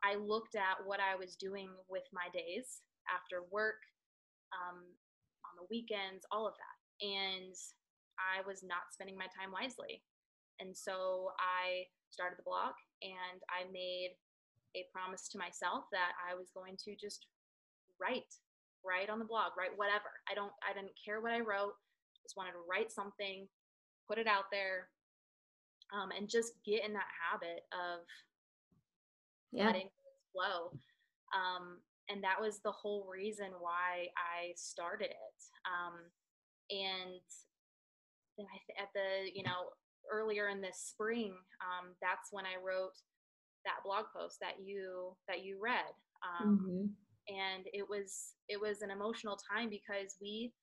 I 0.04 0.16
looked 0.16 0.54
at 0.54 0.84
what 0.84 1.00
I 1.00 1.16
was 1.16 1.36
doing 1.36 1.70
with 1.88 2.04
my 2.12 2.28
days 2.34 2.82
after 3.08 3.46
work, 3.50 3.80
um, 4.52 4.82
on 5.42 5.52
the 5.58 5.66
weekends, 5.70 6.26
all 6.30 6.46
of 6.46 6.54
that. 6.54 6.76
And 7.02 7.54
I 8.18 8.46
was 8.46 8.62
not 8.62 8.92
spending 8.92 9.16
my 9.16 9.28
time 9.32 9.52
wisely. 9.52 10.02
And 10.60 10.76
so 10.76 11.32
I 11.36 11.90
started 12.10 12.38
the 12.38 12.48
blog 12.48 12.72
and 13.02 13.40
I 13.52 13.68
made 13.68 14.16
a 14.74 14.84
promise 14.92 15.28
to 15.28 15.38
myself 15.38 15.84
that 15.92 16.12
I 16.18 16.34
was 16.34 16.50
going 16.54 16.76
to 16.84 16.96
just 16.96 17.26
write, 18.00 18.34
write 18.84 19.10
on 19.10 19.18
the 19.18 19.24
blog, 19.24 19.52
write 19.58 19.76
whatever. 19.76 20.10
I 20.30 20.34
don't 20.34 20.52
I 20.64 20.74
didn't 20.74 20.96
care 20.96 21.20
what 21.20 21.32
I 21.32 21.40
wrote, 21.40 21.74
just 22.22 22.36
wanted 22.36 22.52
to 22.52 22.66
write 22.68 22.90
something, 22.90 23.46
put 24.08 24.18
it 24.18 24.26
out 24.26 24.50
there, 24.50 24.88
um, 25.94 26.10
and 26.16 26.28
just 26.28 26.54
get 26.64 26.84
in 26.84 26.92
that 26.92 27.10
habit 27.14 27.62
of 27.72 28.02
yeah. 29.52 29.66
letting 29.66 29.86
it 29.86 29.92
flow. 30.32 30.74
Um, 31.34 31.78
and 32.08 32.22
that 32.22 32.40
was 32.40 32.60
the 32.60 32.72
whole 32.72 33.06
reason 33.10 33.50
why 33.58 34.08
I 34.14 34.52
started 34.54 35.10
it. 35.10 35.38
Um, 35.66 35.98
and 36.70 37.20
then 38.38 38.46
I 38.46 38.58
th- 38.66 38.78
at 38.80 38.90
the 38.94 39.30
you 39.34 39.42
know 39.42 39.70
earlier 40.10 40.48
in 40.48 40.60
this 40.60 40.78
spring, 40.78 41.34
um, 41.62 41.94
that's 42.00 42.30
when 42.30 42.44
I 42.46 42.58
wrote 42.62 42.94
that 43.66 43.84
blog 43.84 44.06
post 44.14 44.38
that 44.40 44.62
you 44.62 45.12
that 45.28 45.44
you 45.44 45.58
read. 45.60 45.92
Um, 46.24 46.58
mm-hmm. 46.62 46.84
And 47.26 47.66
it 47.74 47.84
was 47.86 48.38
it 48.48 48.60
was 48.60 48.82
an 48.82 48.90
emotional 48.90 49.36
time 49.36 49.68
because 49.68 50.14
we, 50.22 50.54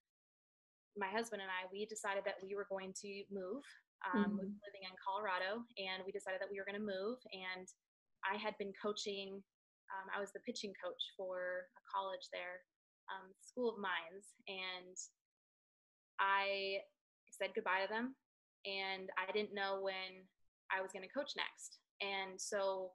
my 0.96 1.12
husband 1.12 1.44
and 1.44 1.52
I, 1.52 1.68
we 1.72 1.86
decided 1.86 2.24
that 2.24 2.40
we 2.42 2.56
were 2.56 2.68
going 2.72 2.94
to 3.04 3.12
move. 3.32 3.64
Um, 4.04 4.36
mm-hmm. 4.36 4.52
living 4.68 4.84
in 4.84 4.92
Colorado, 5.00 5.64
and 5.80 6.04
we 6.04 6.12
decided 6.12 6.44
that 6.44 6.52
we 6.52 6.60
were 6.60 6.68
going 6.68 6.76
to 6.76 6.84
move. 6.84 7.24
And 7.32 7.64
I 8.28 8.36
had 8.36 8.52
been 8.60 8.76
coaching 8.76 9.40
um, 9.94 10.10
I 10.10 10.20
was 10.20 10.34
the 10.34 10.42
pitching 10.42 10.74
coach 10.74 11.02
for 11.14 11.70
a 11.70 11.82
college 11.86 12.26
there, 12.34 12.66
um, 13.14 13.30
School 13.46 13.70
of 13.70 13.78
Mines, 13.78 14.34
and 14.50 14.98
I 16.18 16.82
said 17.30 17.54
goodbye 17.54 17.86
to 17.86 17.90
them, 17.92 18.18
and 18.66 19.14
I 19.22 19.30
didn't 19.30 19.54
know 19.54 19.82
when 19.82 20.26
I 20.74 20.82
was 20.82 20.90
going 20.90 21.06
to 21.06 21.14
coach 21.14 21.38
next, 21.38 21.83
and 22.04 22.40
so 22.40 22.92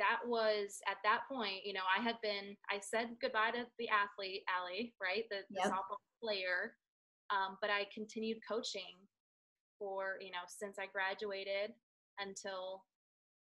that 0.00 0.18
was 0.26 0.80
at 0.88 0.96
that 1.04 1.28
point, 1.30 1.62
you 1.62 1.74
know, 1.74 1.84
I 1.86 2.02
had 2.02 2.16
been, 2.22 2.56
I 2.72 2.80
said 2.80 3.20
goodbye 3.20 3.52
to 3.52 3.68
the 3.78 3.88
athlete, 3.92 4.42
Allie, 4.48 4.94
right, 5.00 5.24
the, 5.30 5.44
the 5.52 5.60
yep. 5.62 5.72
softball 5.72 6.00
player, 6.18 6.74
um, 7.28 7.60
but 7.60 7.68
I 7.68 7.86
continued 7.92 8.38
coaching 8.48 8.96
for, 9.78 10.16
you 10.20 10.32
know, 10.32 10.48
since 10.48 10.78
I 10.80 10.88
graduated 10.88 11.76
until 12.18 12.84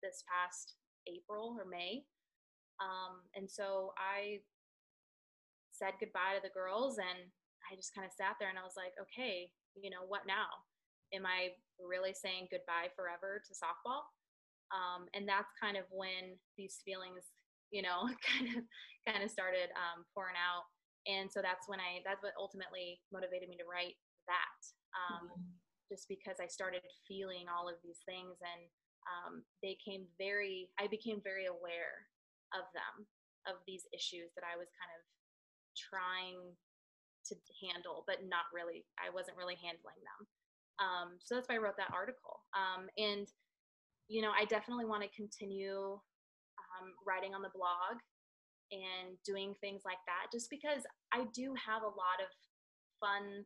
this 0.01 0.25
past 0.25 0.75
April 1.07 1.55
or 1.57 1.69
May. 1.69 2.03
Um, 2.81 3.21
and 3.37 3.49
so 3.49 3.93
I 3.97 4.41
said 5.69 5.93
goodbye 5.99 6.37
to 6.37 6.41
the 6.41 6.53
girls 6.53 6.97
and 6.97 7.29
I 7.69 7.75
just 7.77 7.93
kind 7.93 8.05
of 8.05 8.13
sat 8.13 8.41
there 8.41 8.49
and 8.49 8.57
I 8.57 8.65
was 8.65 8.75
like, 8.75 8.97
okay, 8.97 9.53
you 9.77 9.89
know, 9.89 10.09
what 10.09 10.25
now? 10.25 10.49
Am 11.13 11.25
I 11.25 11.55
really 11.79 12.13
saying 12.13 12.47
goodbye 12.51 12.91
forever 12.95 13.43
to 13.43 13.51
softball? 13.51 14.07
Um, 14.71 15.11
and 15.11 15.27
that's 15.27 15.51
kind 15.59 15.75
of 15.75 15.83
when 15.91 16.39
these 16.55 16.79
feelings, 16.83 17.35
you 17.71 17.83
know, 17.83 18.07
kind 18.27 18.47
of 18.55 18.63
kind 19.03 19.23
of 19.23 19.29
started 19.31 19.71
um, 19.75 20.07
pouring 20.15 20.39
out. 20.39 20.69
And 21.09 21.27
so 21.27 21.41
that's 21.41 21.67
when 21.67 21.81
I 21.81 21.99
that's 22.05 22.23
what 22.23 22.37
ultimately 22.39 23.01
motivated 23.11 23.49
me 23.49 23.57
to 23.59 23.67
write 23.67 23.99
that. 24.31 24.59
Um, 24.95 25.27
mm-hmm. 25.27 25.53
Just 25.91 26.07
because 26.07 26.39
I 26.39 26.47
started 26.47 26.87
feeling 27.03 27.51
all 27.51 27.67
of 27.67 27.75
these 27.83 27.99
things 28.07 28.39
and 28.39 28.63
um, 29.09 29.43
they 29.59 29.77
came 29.81 30.05
very, 30.17 30.69
I 30.79 30.87
became 30.87 31.19
very 31.19 31.49
aware 31.49 32.07
of 32.53 32.69
them, 32.71 33.09
of 33.49 33.59
these 33.65 33.83
issues 33.91 34.31
that 34.37 34.45
I 34.45 34.55
was 34.55 34.69
kind 34.77 34.91
of 34.93 35.01
trying 35.75 36.39
to 37.29 37.33
handle, 37.61 38.03
but 38.05 38.25
not 38.27 38.49
really, 38.53 38.85
I 38.97 39.09
wasn't 39.09 39.37
really 39.37 39.57
handling 39.57 39.99
them. 39.99 40.19
Um, 40.81 41.21
so 41.21 41.35
that's 41.35 41.47
why 41.47 41.55
I 41.55 41.63
wrote 41.63 41.77
that 41.77 41.93
article. 41.93 42.41
Um, 42.57 42.89
and, 42.97 43.29
you 44.09 44.21
know, 44.21 44.33
I 44.33 44.45
definitely 44.45 44.85
want 44.85 45.05
to 45.05 45.09
continue 45.13 45.93
um, 46.57 46.85
writing 47.05 47.37
on 47.37 47.45
the 47.45 47.53
blog 47.53 48.01
and 48.73 49.13
doing 49.21 49.53
things 49.61 49.83
like 49.85 50.01
that 50.07 50.31
just 50.31 50.49
because 50.49 50.81
I 51.13 51.27
do 51.35 51.53
have 51.53 51.83
a 51.83 51.93
lot 51.93 52.17
of 52.23 52.31
fun 52.97 53.45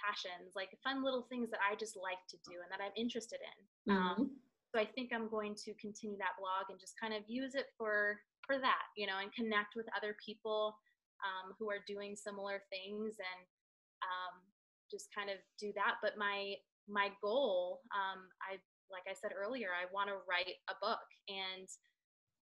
passions, 0.00 0.56
like 0.56 0.72
fun 0.82 1.04
little 1.04 1.26
things 1.28 1.50
that 1.50 1.60
I 1.60 1.76
just 1.76 1.98
like 1.98 2.22
to 2.30 2.38
do 2.48 2.58
and 2.62 2.70
that 2.72 2.80
I'm 2.80 2.94
interested 2.96 3.38
in. 3.42 3.58
Um, 3.92 3.98
mm-hmm. 3.98 4.22
Um, 4.22 4.30
so 4.72 4.80
I 4.80 4.88
think 4.88 5.12
I'm 5.12 5.28
going 5.28 5.54
to 5.68 5.76
continue 5.76 6.16
that 6.16 6.40
blog 6.40 6.72
and 6.72 6.80
just 6.80 6.96
kind 6.96 7.12
of 7.12 7.22
use 7.28 7.54
it 7.54 7.68
for 7.76 8.16
for 8.48 8.58
that, 8.58 8.90
you 8.96 9.06
know, 9.06 9.22
and 9.22 9.30
connect 9.30 9.76
with 9.76 9.86
other 9.94 10.16
people 10.18 10.74
um, 11.22 11.54
who 11.58 11.70
are 11.70 11.84
doing 11.86 12.16
similar 12.16 12.64
things 12.72 13.14
and 13.20 13.40
um, 14.02 14.34
just 14.92 15.08
kind 15.16 15.32
of 15.32 15.40
do 15.56 15.72
that. 15.74 15.96
But 16.04 16.20
my 16.20 16.60
my 16.84 17.08
goal, 17.24 17.80
um, 17.96 18.28
I 18.44 18.60
like 18.92 19.08
I 19.08 19.16
said 19.16 19.32
earlier, 19.32 19.72
I 19.72 19.88
want 19.88 20.12
to 20.12 20.20
write 20.28 20.52
a 20.68 20.76
book, 20.84 21.02
and 21.32 21.66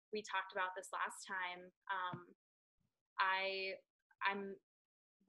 we 0.10 0.26
talked 0.26 0.52
about 0.58 0.74
this 0.74 0.89
last 0.89 1.22
time. 1.30 1.62
Um, 1.93 2.18
I 3.22 3.78
I'm 4.26 4.58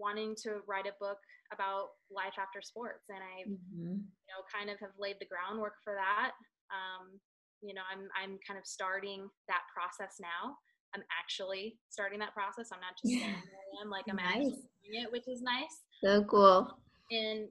wanting 0.00 0.32
to 0.48 0.64
write 0.64 0.88
a 0.88 0.96
book 0.96 1.20
about 1.52 2.00
life 2.08 2.40
after 2.40 2.64
sports, 2.64 3.12
and 3.12 3.20
I 3.20 3.44
mm-hmm. 3.44 4.00
you 4.00 4.28
know 4.32 4.40
kind 4.48 4.72
of 4.72 4.80
have 4.80 4.96
laid 4.96 5.20
the 5.20 5.28
groundwork 5.28 5.76
for 5.84 5.92
that. 5.92 6.32
Um, 6.72 7.20
you 7.60 7.74
know, 7.74 7.84
I'm 7.84 8.08
I'm 8.16 8.40
kind 8.46 8.56
of 8.56 8.64
starting 8.64 9.28
that 9.48 9.68
process 9.68 10.16
now. 10.16 10.56
I'm 10.94 11.04
actually 11.14 11.78
starting 11.90 12.18
that 12.18 12.34
process. 12.34 12.72
I'm 12.72 12.80
not 12.80 12.96
just 12.98 13.14
saying 13.20 13.36
I 13.36 13.82
am 13.84 13.90
like 13.90 14.06
I'm 14.08 14.16
nice. 14.16 14.26
actually 14.26 14.66
doing 14.82 15.04
it, 15.04 15.12
which 15.12 15.28
is 15.28 15.42
nice. 15.42 15.84
So 16.02 16.24
cool. 16.24 16.72
And 17.10 17.48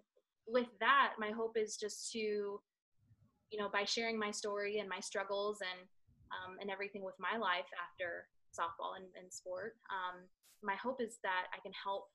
with 0.47 0.67
that, 0.79 1.13
my 1.19 1.31
hope 1.31 1.57
is 1.57 1.77
just 1.77 2.11
to, 2.13 2.19
you 2.19 3.57
know, 3.57 3.69
by 3.71 3.83
sharing 3.83 4.17
my 4.17 4.31
story 4.31 4.79
and 4.79 4.89
my 4.89 4.99
struggles 4.99 5.59
and 5.61 5.87
um, 6.29 6.57
and 6.61 6.69
everything 6.69 7.03
with 7.03 7.15
my 7.17 7.37
life 7.39 7.65
after 7.73 8.27
softball 8.53 8.95
and, 8.97 9.05
and 9.19 9.33
sport, 9.33 9.77
um, 9.89 10.21
my 10.61 10.75
hope 10.75 11.01
is 11.01 11.17
that 11.23 11.49
I 11.53 11.59
can 11.61 11.71
help 11.73 12.09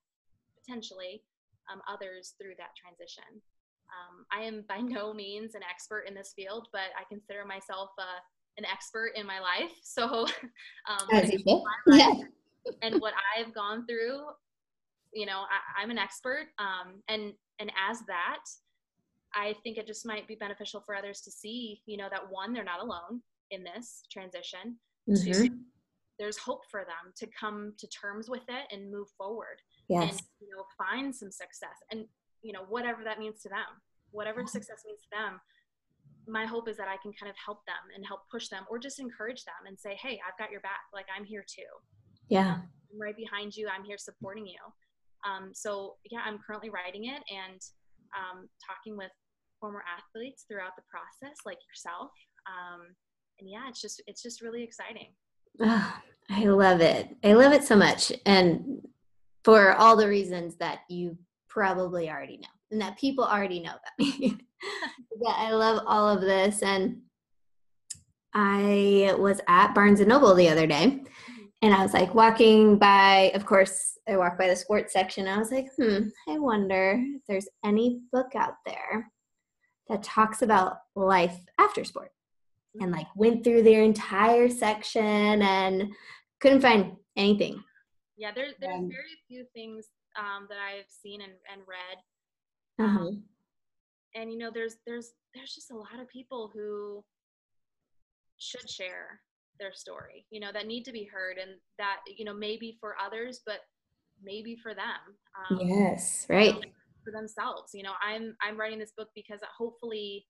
potentially 0.59 1.23
um, 1.73 1.81
others 1.91 2.35
through 2.39 2.55
that 2.59 2.71
transition. 2.79 3.43
Um, 3.91 4.27
I 4.33 4.45
am 4.45 4.65
by 4.69 4.79
no 4.81 5.13
means 5.13 5.55
an 5.55 5.63
expert 5.69 6.05
in 6.09 6.15
this 6.15 6.33
field, 6.35 6.69
but 6.73 6.95
I 6.99 7.05
consider 7.09 7.45
myself 7.45 7.91
uh, 7.99 8.21
an 8.57 8.65
expert 8.65 9.13
in 9.17 9.27
my 9.27 9.41
life. 9.41 9.73
So, 9.83 10.05
um, 10.89 11.09
As 11.13 11.33
you 11.33 11.41
life, 11.45 11.65
yeah. 11.89 12.13
and 12.83 13.01
what 13.01 13.15
I've 13.37 13.55
gone 13.55 13.87
through, 13.87 14.27
you 15.15 15.27
know 15.27 15.45
I, 15.79 15.83
am 15.83 15.91
an 15.91 15.99
expert 15.99 16.47
um, 16.59 17.03
and 17.09 17.33
and 17.61 17.71
as 17.89 18.01
that 18.07 18.41
i 19.35 19.55
think 19.63 19.79
it 19.79 19.87
just 19.87 20.07
might 20.07 20.27
be 20.27 20.35
beneficial 20.35 20.81
for 20.81 20.95
others 20.95 21.21
to 21.23 21.31
see 21.31 21.81
you 21.87 21.97
know 21.97 22.09
that 22.11 22.31
one 22.31 22.53
they're 22.53 22.65
not 22.65 22.83
alone 22.83 23.23
in 23.51 23.63
this 23.65 24.05
transition. 24.11 24.77
Mm-hmm. 25.09 25.33
two 25.33 25.59
there's 26.19 26.39
hope 26.39 26.63
for 26.71 26.81
them 26.81 27.13
to 27.17 27.27
come 27.39 27.73
to 27.79 27.87
terms 27.89 28.31
with 28.31 28.45
it 28.49 28.73
and 28.73 28.91
move 28.91 29.09
forward 29.19 29.61
yes. 29.89 30.13
and 30.13 30.23
you 30.41 30.49
know 30.51 30.65
find 30.79 31.15
some 31.15 31.31
success. 31.31 31.77
And 31.91 32.07
you 32.43 32.53
know 32.53 32.65
whatever 32.69 33.03
that 33.05 33.19
means 33.19 33.41
to 33.43 33.49
them 33.49 33.83
whatever 34.11 34.41
mm-hmm. 34.41 34.49
success 34.49 34.83
means 34.87 35.01
to 35.01 35.09
them 35.11 35.41
my 36.27 36.47
hope 36.47 36.69
is 36.69 36.77
that 36.77 36.89
i 36.89 36.97
can 37.03 37.13
kind 37.13 37.29
of 37.29 37.37
help 37.45 37.65
them 37.67 37.93
and 37.95 38.07
help 38.07 38.21
push 38.31 38.49
them 38.49 38.65
or 38.71 38.79
just 38.79 39.01
encourage 39.01 39.45
them 39.45 39.67
and 39.67 39.79
say 39.79 39.99
hey 40.01 40.21
i've 40.27 40.39
got 40.39 40.51
your 40.51 40.61
back. 40.61 40.89
Like 40.93 41.07
i'm 41.15 41.25
here 41.25 41.45
too. 41.47 41.63
Yeah. 42.29 42.57
I'm 42.93 43.01
right 43.01 43.17
behind 43.17 43.57
you. 43.57 43.69
I'm 43.69 43.85
here 43.85 43.99
supporting 43.99 44.47
you 44.47 44.61
um, 45.29 45.51
so 45.53 45.95
yeah 46.11 46.21
i'm 46.25 46.39
currently 46.47 46.71
writing 46.71 47.07
it 47.07 47.23
and 47.31 47.61
um, 48.15 48.49
talking 48.65 48.97
with 48.97 49.11
former 49.65 49.83
athletes 49.89 50.45
throughout 50.47 50.77
the 50.77 50.83
process 50.91 51.39
like 51.47 51.59
yourself. 51.69 52.11
Um, 52.47 52.95
and 53.41 53.51
yeah 53.51 53.69
it's 53.69 53.81
just 53.81 54.03
it's 54.07 54.23
just 54.23 54.43
really 54.43 54.63
exciting. 54.63 55.09
Oh, 55.61 55.95
i 56.31 56.45
love 56.45 56.81
it. 56.81 57.17
I 57.25 57.33
love 57.33 57.53
it 57.53 57.65
so 57.65 57.77
much. 57.77 58.13
And 58.27 58.87
for 59.43 59.73
all 59.73 59.97
the 59.97 60.09
reasons 60.09 60.57
that 60.57 60.81
you 60.89 61.17
probably 61.49 62.11
already 62.11 62.39
know 62.39 62.49
and 62.71 62.81
that 62.81 62.99
people 62.99 63.25
already 63.25 63.61
know 63.61 63.71
about 63.71 63.99
me. 63.99 64.39
Yeah 65.21 65.35
i 65.37 65.53
love 65.53 65.85
all 65.87 66.09
of 66.09 66.21
this. 66.21 66.63
And 66.63 67.03
i 68.35 69.15
was 69.19 69.41
at 69.49 69.75
barnes 69.75 70.01
and 70.01 70.09
noble 70.09 70.35
the 70.35 70.49
other 70.49 70.67
day 70.67 71.03
and 71.65 71.75
i 71.75 71.83
was 71.83 71.95
like 71.95 72.15
walking 72.15 72.79
by 72.79 73.33
of 73.35 73.45
course 73.45 73.95
I 74.09 74.17
walked 74.17 74.39
by 74.39 74.49
the 74.49 74.57
sports 74.57 74.93
section. 74.93 75.27
I 75.27 75.39
was 75.39 75.51
like, 75.51 75.69
hmm, 75.77 76.09
I 76.29 76.39
wonder 76.39 77.03
if 77.03 77.23
there's 77.27 77.49
any 77.65 78.01
book 78.13 78.35
out 78.37 78.55
there 78.67 79.11
that 79.89 80.03
talks 80.03 80.43
about 80.43 80.79
life 80.95 81.39
after 81.59 81.85
sport. 81.85 82.11
And 82.81 82.91
like 82.91 83.07
went 83.15 83.45
through 83.45 83.63
their 83.63 83.83
entire 83.83 84.49
section 84.49 85.43
and 85.43 85.93
couldn't 86.41 86.61
find 86.61 86.97
anything. 87.17 87.63
Yeah, 88.17 88.33
there, 88.35 88.49
there's 88.61 88.75
um, 88.75 88.89
very 88.89 89.15
few 89.29 89.45
things 89.55 89.87
um, 90.19 90.49
that 90.49 90.59
I've 90.59 90.91
seen 90.91 91.21
and, 91.21 91.33
and 91.53 91.63
read. 91.69 92.85
Uh-huh. 92.85 93.07
Um, 93.07 93.23
and 94.17 94.33
you 94.33 94.39
know, 94.39 94.51
there's 94.53 94.77
there's 94.87 95.13
there's 95.35 95.55
just 95.55 95.71
a 95.71 95.77
lot 95.77 96.01
of 96.01 96.09
people 96.09 96.51
who 96.53 97.05
should 98.39 98.69
share 98.69 99.21
their 99.59 99.73
story, 99.73 100.27
you 100.31 100.41
know, 100.41 100.51
that 100.53 100.67
need 100.67 100.85
to 100.85 100.93
be 100.93 101.05
heard 101.05 101.39
and 101.39 101.53
that, 101.79 101.99
you 102.17 102.25
know, 102.25 102.35
maybe 102.35 102.77
for 102.81 102.95
others, 103.05 103.41
but 103.47 103.61
maybe 104.23 104.57
for 104.57 104.75
them. 104.75 104.85
Um, 105.51 105.69
yes, 105.69 106.27
right. 106.29 106.55
for 107.05 107.11
themselves. 107.13 107.73
You 107.75 107.83
know, 107.83 107.93
I'm 108.03 108.37
I'm 108.43 108.59
writing 108.59 108.79
this 108.79 108.93
book 108.97 109.09
because 109.15 109.41
hopefully 109.57 110.27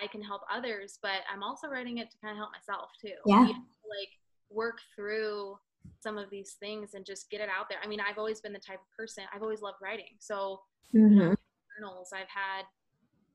I 0.00 0.06
can 0.06 0.22
help 0.22 0.42
others, 0.52 0.98
but 1.02 1.22
I'm 1.32 1.42
also 1.42 1.68
writing 1.68 1.98
it 1.98 2.10
to 2.10 2.16
kind 2.22 2.32
of 2.32 2.38
help 2.38 2.50
myself 2.52 2.90
too. 3.00 3.14
Yeah. 3.26 3.46
like 3.46 4.10
work 4.50 4.78
through 4.94 5.56
some 6.00 6.18
of 6.18 6.30
these 6.30 6.56
things 6.60 6.94
and 6.94 7.04
just 7.04 7.30
get 7.30 7.40
it 7.40 7.48
out 7.48 7.68
there. 7.68 7.78
I 7.82 7.86
mean, 7.86 8.00
I've 8.00 8.18
always 8.18 8.40
been 8.40 8.52
the 8.52 8.58
type 8.58 8.80
of 8.80 8.96
person. 8.96 9.24
I've 9.34 9.42
always 9.42 9.62
loved 9.62 9.78
writing. 9.82 10.16
So 10.18 10.60
mm-hmm. 10.94 11.12
you 11.12 11.18
know, 11.18 11.36
journals, 11.78 12.10
I've 12.12 12.28
had 12.28 12.64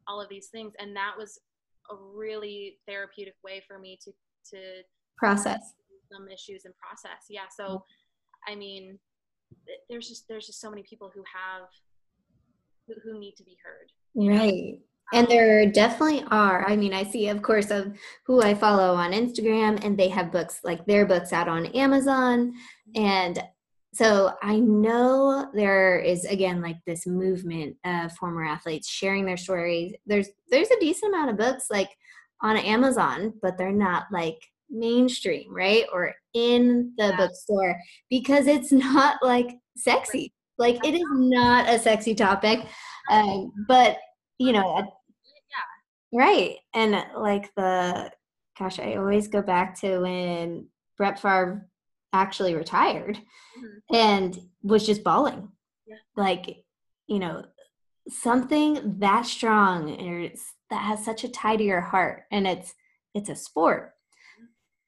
all 0.07 0.21
of 0.21 0.29
these 0.29 0.47
things, 0.47 0.73
and 0.79 0.95
that 0.95 1.13
was 1.17 1.39
a 1.91 1.95
really 1.95 2.77
therapeutic 2.87 3.35
way 3.43 3.63
for 3.67 3.79
me 3.79 3.99
to 4.03 4.11
to 4.51 4.57
process. 5.19 5.73
Some 6.11 6.27
issues 6.27 6.65
and 6.65 6.73
process. 6.77 7.25
Yeah. 7.29 7.47
So, 7.55 7.83
I 8.47 8.55
mean, 8.55 8.97
there's 9.89 10.07
just 10.07 10.27
there's 10.27 10.47
just 10.47 10.61
so 10.61 10.69
many 10.69 10.83
people 10.83 11.11
who 11.13 11.23
have 11.33 11.67
who, 12.87 12.93
who 13.03 13.19
need 13.19 13.35
to 13.35 13.43
be 13.43 13.57
heard. 13.63 13.91
Right. 14.15 14.79
And 15.11 15.27
um, 15.27 15.29
there 15.29 15.65
definitely 15.71 16.23
are. 16.29 16.67
I 16.67 16.75
mean 16.75 16.93
i 16.93 17.03
see 17.03 17.29
of 17.29 17.41
course 17.41 17.71
of 17.71 17.97
who 18.25 18.41
i 18.41 18.53
follow 18.53 18.93
on 18.95 19.11
instagram 19.11 19.83
and 19.83 19.97
they 19.97 20.09
have 20.09 20.31
books 20.31 20.59
like 20.63 20.85
their 20.85 21.05
books 21.05 21.33
out 21.33 21.47
on 21.47 21.67
amazon. 21.67 22.53
And 22.95 23.41
so 23.93 24.33
i 24.41 24.59
know 24.59 25.49
there 25.53 25.99
is 25.99 26.25
again 26.25 26.61
like 26.61 26.77
this 26.85 27.07
movement 27.07 27.75
of 27.85 28.11
former 28.13 28.45
athletes 28.45 28.89
sharing 28.89 29.25
their 29.25 29.37
stories. 29.37 29.93
There's 30.05 30.29
there's 30.49 30.71
a 30.71 30.79
decent 30.79 31.13
amount 31.13 31.31
of 31.31 31.37
books 31.37 31.67
like 31.69 31.89
on 32.41 32.55
amazon 32.55 33.33
but 33.41 33.57
they're 33.57 33.71
not 33.71 34.05
like 34.11 34.39
mainstream, 34.69 35.53
right? 35.53 35.85
Or 35.91 36.13
in 36.33 36.93
the 36.97 37.07
yeah. 37.07 37.17
bookstore 37.17 37.79
because 38.09 38.47
it's 38.47 38.71
not 38.71 39.17
like 39.21 39.57
sexy. 39.77 40.33
Like 40.57 40.85
it 40.85 40.93
is 40.93 41.07
not 41.11 41.69
a 41.69 41.79
sexy 41.79 42.15
topic. 42.15 42.65
Um, 43.09 43.51
but 43.67 43.97
you 44.37 44.51
know, 44.51 44.77
yeah. 44.77 46.19
right. 46.19 46.55
And 46.73 47.03
like 47.17 47.53
the 47.55 48.11
gosh, 48.57 48.79
I 48.79 48.95
always 48.95 49.27
go 49.27 49.41
back 49.41 49.79
to 49.81 49.99
when 49.99 50.67
Brett 50.97 51.19
Favre 51.19 51.69
actually 52.11 52.55
retired 52.55 53.17
mm-hmm. 53.17 53.95
and 53.95 54.37
was 54.61 54.85
just 54.85 55.03
bawling. 55.03 55.49
Yeah. 55.87 55.95
Like, 56.15 56.63
you 57.07 57.19
know, 57.19 57.45
something 58.09 58.99
that 58.99 59.25
strong 59.25 59.99
or 60.01 60.29
that 60.69 60.83
has 60.83 61.05
such 61.05 61.23
a 61.23 61.29
tie 61.29 61.55
to 61.55 61.63
your 61.63 61.81
heart 61.81 62.23
and 62.31 62.47
it's 62.47 62.73
it's 63.13 63.29
a 63.29 63.35
sport 63.35 63.93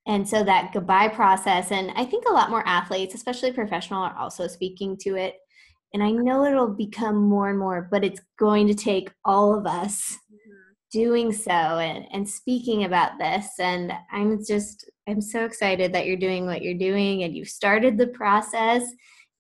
and 0.08 0.28
so 0.28 0.44
that 0.44 0.74
goodbye 0.74 1.08
process 1.08 1.72
and 1.72 1.92
i 1.96 2.04
think 2.04 2.26
a 2.28 2.34
lot 2.34 2.50
more 2.50 2.68
athletes 2.68 3.14
especially 3.14 3.52
professional 3.52 4.02
are 4.02 4.18
also 4.18 4.48
speaking 4.48 4.98
to 4.98 5.16
it. 5.16 5.36
And 5.94 6.02
i 6.02 6.12
know 6.12 6.46
it'll 6.46 6.74
become 6.74 7.18
more 7.18 7.50
and 7.50 7.60
more 7.60 7.88
but 7.92 8.04
it's 8.04 8.22
going 8.40 8.68
to 8.68 8.74
take 8.74 9.12
all 9.26 9.58
of 9.58 9.66
us 9.66 10.18
mm-hmm. 10.32 11.00
doing 11.00 11.34
so 11.34 11.52
and, 11.52 12.06
and 12.12 12.28
speaking 12.28 12.86
about 12.86 13.20
this. 13.20 13.60
And 13.60 13.92
i'm 14.12 14.44
just 14.44 14.90
i'm 15.08 15.22
so 15.22 15.46
excited 15.46 15.94
that 15.94 16.06
you're 16.06 16.18
doing 16.18 16.46
what 16.46 16.62
you're 16.62 16.74
doing 16.74 17.24
and 17.24 17.36
you've 17.36 17.50
started 17.50 17.98
the 17.98 18.08
process 18.08 18.84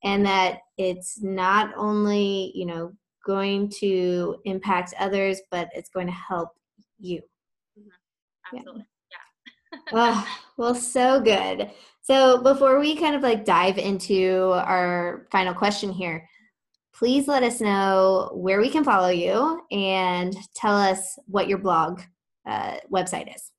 and 0.03 0.25
that 0.25 0.59
it's 0.77 1.21
not 1.21 1.71
only 1.77 2.51
you 2.53 2.65
know 2.65 2.91
going 3.25 3.69
to 3.69 4.35
impact 4.45 4.93
others 4.99 5.41
but 5.51 5.69
it's 5.73 5.89
going 5.89 6.07
to 6.07 6.13
help 6.13 6.49
you. 6.99 7.21
Mm-hmm. 7.79 8.57
absolutely 8.57 8.85
oh, 9.93 10.27
well, 10.57 10.75
so 10.75 11.19
good. 11.21 11.71
So 12.01 12.41
before 12.41 12.79
we 12.79 12.95
kind 12.95 13.15
of 13.15 13.21
like 13.21 13.45
dive 13.45 13.77
into 13.77 14.51
our 14.53 15.27
final 15.31 15.53
question 15.53 15.91
here, 15.91 16.27
please 16.93 17.27
let 17.27 17.43
us 17.43 17.61
know 17.61 18.31
where 18.33 18.59
we 18.59 18.69
can 18.69 18.83
follow 18.83 19.09
you 19.09 19.61
and 19.71 20.35
tell 20.55 20.75
us 20.75 21.17
what 21.27 21.47
your 21.47 21.57
blog 21.57 22.01
uh, 22.47 22.77
website 22.91 23.33
is. 23.33 23.51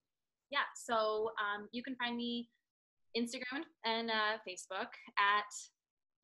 Yeah, 0.51 0.67
so 0.75 1.31
um, 1.41 1.69
you 1.73 1.83
can 1.83 1.97
find 1.97 2.17
me 2.17 2.49
Instagram 3.17 3.63
and 3.85 4.11
uh, 4.11 4.39
Facebook 4.47 4.91
at 5.19 5.51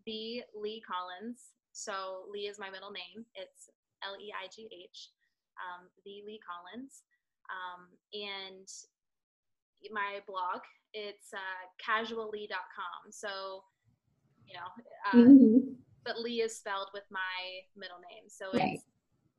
the 0.06 0.42
Leigh 0.54 0.82
Collins. 0.86 1.52
So 1.72 2.24
Lee 2.30 2.48
is 2.48 2.58
my 2.58 2.70
middle 2.70 2.90
name. 2.90 3.24
It's 3.34 3.70
L 4.04 4.16
E 4.20 4.32
I 4.32 4.48
G 4.54 4.68
H, 4.72 5.10
um, 5.58 5.88
the 6.04 6.22
Leigh 6.26 6.40
Collins. 6.44 7.02
Um, 7.48 7.88
and 8.12 8.68
my 9.92 10.20
blog. 10.26 10.60
It's 10.94 11.32
uh, 11.32 11.62
casualleigh.com. 11.78 13.12
So, 13.12 13.64
you 14.46 14.54
know, 14.56 14.68
uh, 15.06 15.16
mm-hmm. 15.16 15.76
but 16.04 16.18
Lee 16.20 16.40
is 16.42 16.56
spelled 16.56 16.88
with 16.94 17.04
my 17.10 17.62
middle 17.76 18.00
name. 18.00 18.28
So 18.28 18.50
right. 18.54 18.74
it's 18.74 18.84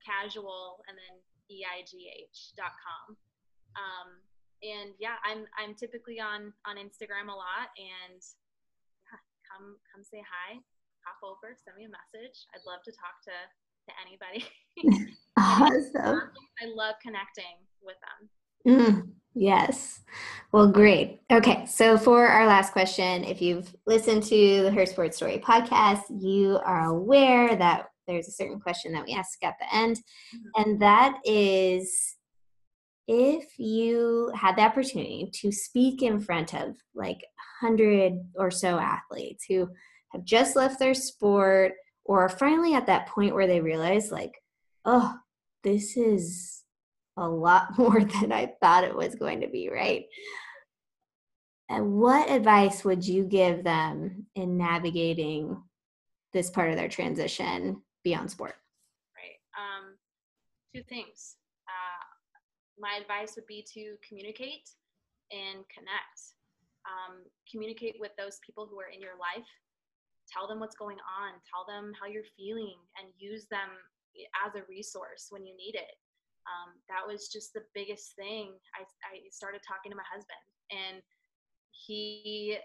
casual 0.06 0.80
and 0.88 0.96
then 0.96 1.16
E-I-G-H.com. 1.50 3.18
Um, 3.76 4.10
and 4.62 4.94
yeah, 5.00 5.18
I'm, 5.26 5.46
I'm 5.58 5.74
typically 5.74 6.20
on, 6.20 6.54
on 6.68 6.78
Instagram 6.78 7.32
a 7.32 7.38
lot 7.38 7.74
and 7.80 8.22
yeah, 9.10 9.22
come, 9.50 9.78
come 9.90 10.04
say 10.04 10.22
hi, 10.22 10.60
hop 11.06 11.20
over, 11.24 11.56
send 11.58 11.78
me 11.78 11.88
a 11.88 11.94
message. 11.94 12.46
I'd 12.54 12.66
love 12.68 12.84
to 12.86 12.94
talk 12.94 13.18
to, 13.26 13.36
to 13.88 13.92
anybody. 14.06 14.46
awesome. 15.38 16.30
I 16.62 16.66
love 16.70 16.96
connecting 17.02 17.66
with 17.82 17.98
them. 18.04 18.30
Mm. 18.68 19.19
Yes. 19.34 20.02
Well, 20.52 20.72
great. 20.72 21.22
Okay. 21.32 21.66
So, 21.68 21.98
for 21.98 22.28
our 22.28 22.48
last 22.48 22.74
question, 22.74 23.24
if 23.24 23.42
you've 23.42 23.76
listened 23.86 24.24
to 24.24 24.64
the 24.64 24.72
Her 24.72 24.86
Sports 24.86 25.18
Story 25.18 25.38
podcast, 25.38 26.02
you 26.10 26.60
are 26.66 26.86
aware 26.86 27.56
that 27.56 27.90
there's 28.08 28.28
a 28.28 28.32
certain 28.32 28.60
question 28.60 28.92
that 28.94 29.06
we 29.06 29.14
ask 29.14 29.42
at 29.44 29.56
the 29.60 29.76
end. 29.76 29.98
Mm-hmm. 29.98 30.62
And 30.62 30.82
that 30.82 31.20
is 31.24 32.16
if 33.08 33.58
you 33.58 34.32
had 34.36 34.56
the 34.56 34.62
opportunity 34.62 35.30
to 35.34 35.52
speak 35.52 36.02
in 36.02 36.20
front 36.20 36.54
of 36.54 36.76
like 36.94 37.20
100 37.62 38.14
or 38.36 38.52
so 38.52 38.78
athletes 38.80 39.46
who 39.48 39.70
have 40.14 40.24
just 40.24 40.56
left 40.56 40.80
their 40.80 40.94
sport 40.94 41.74
or 42.06 42.22
are 42.22 42.30
finally 42.30 42.74
at 42.74 42.88
that 42.88 43.08
point 43.08 43.36
where 43.36 43.48
they 43.48 43.62
realize, 43.62 44.12
like, 44.12 44.34
oh, 44.86 45.16
this 45.64 45.96
is 45.96 46.59
a 47.20 47.28
lot 47.28 47.66
more 47.78 48.04
than 48.04 48.32
I 48.32 48.54
thought 48.62 48.84
it 48.84 48.96
was 48.96 49.16
going 49.16 49.42
to 49.42 49.48
be, 49.48 49.70
right? 49.70 50.06
And 51.70 51.94
what 51.94 52.32
advice 52.32 52.84
would 52.84 53.06
you 53.06 53.26
give 53.26 53.64
them 53.64 54.26
in 54.36 54.58
navigating 54.58 55.62
this 56.34 56.50
part 56.50 56.72
of 56.72 56.78
their 56.78 56.90
transition 56.90 57.84
beyond 58.04 58.32
sport? 58.32 58.56
Right. 59.16 59.38
Um, 59.54 59.96
two 60.74 60.82
things. 60.90 61.36
Uh, 61.68 62.06
my 62.80 62.98
advice 63.00 63.36
would 63.36 63.46
be 63.46 63.64
to 63.74 63.96
communicate 64.08 64.70
and 65.32 65.64
connect. 65.70 66.34
Um, 66.90 67.22
communicate 67.52 67.98
with 68.00 68.12
those 68.18 68.40
people 68.44 68.68
who 68.70 68.80
are 68.80 68.90
in 68.90 69.00
your 69.00 69.20
life. 69.20 69.46
Tell 70.26 70.48
them 70.48 70.60
what's 70.60 70.76
going 70.76 70.98
on. 70.98 71.38
Tell 71.46 71.66
them 71.70 71.94
how 72.02 72.08
you're 72.08 72.26
feeling 72.38 72.78
and 72.98 73.14
use 73.18 73.46
them 73.52 73.70
as 74.46 74.56
a 74.56 74.66
resource 74.68 75.28
when 75.30 75.46
you 75.46 75.56
need 75.56 75.76
it. 75.76 75.98
Um, 76.50 76.82
that 76.90 77.06
was 77.06 77.30
just 77.30 77.54
the 77.54 77.62
biggest 77.78 78.18
thing. 78.18 78.58
I, 78.74 78.82
I 79.06 79.22
started 79.30 79.62
talking 79.62 79.94
to 79.94 80.00
my 80.00 80.08
husband, 80.10 80.42
and 80.74 80.98
he 81.70 82.58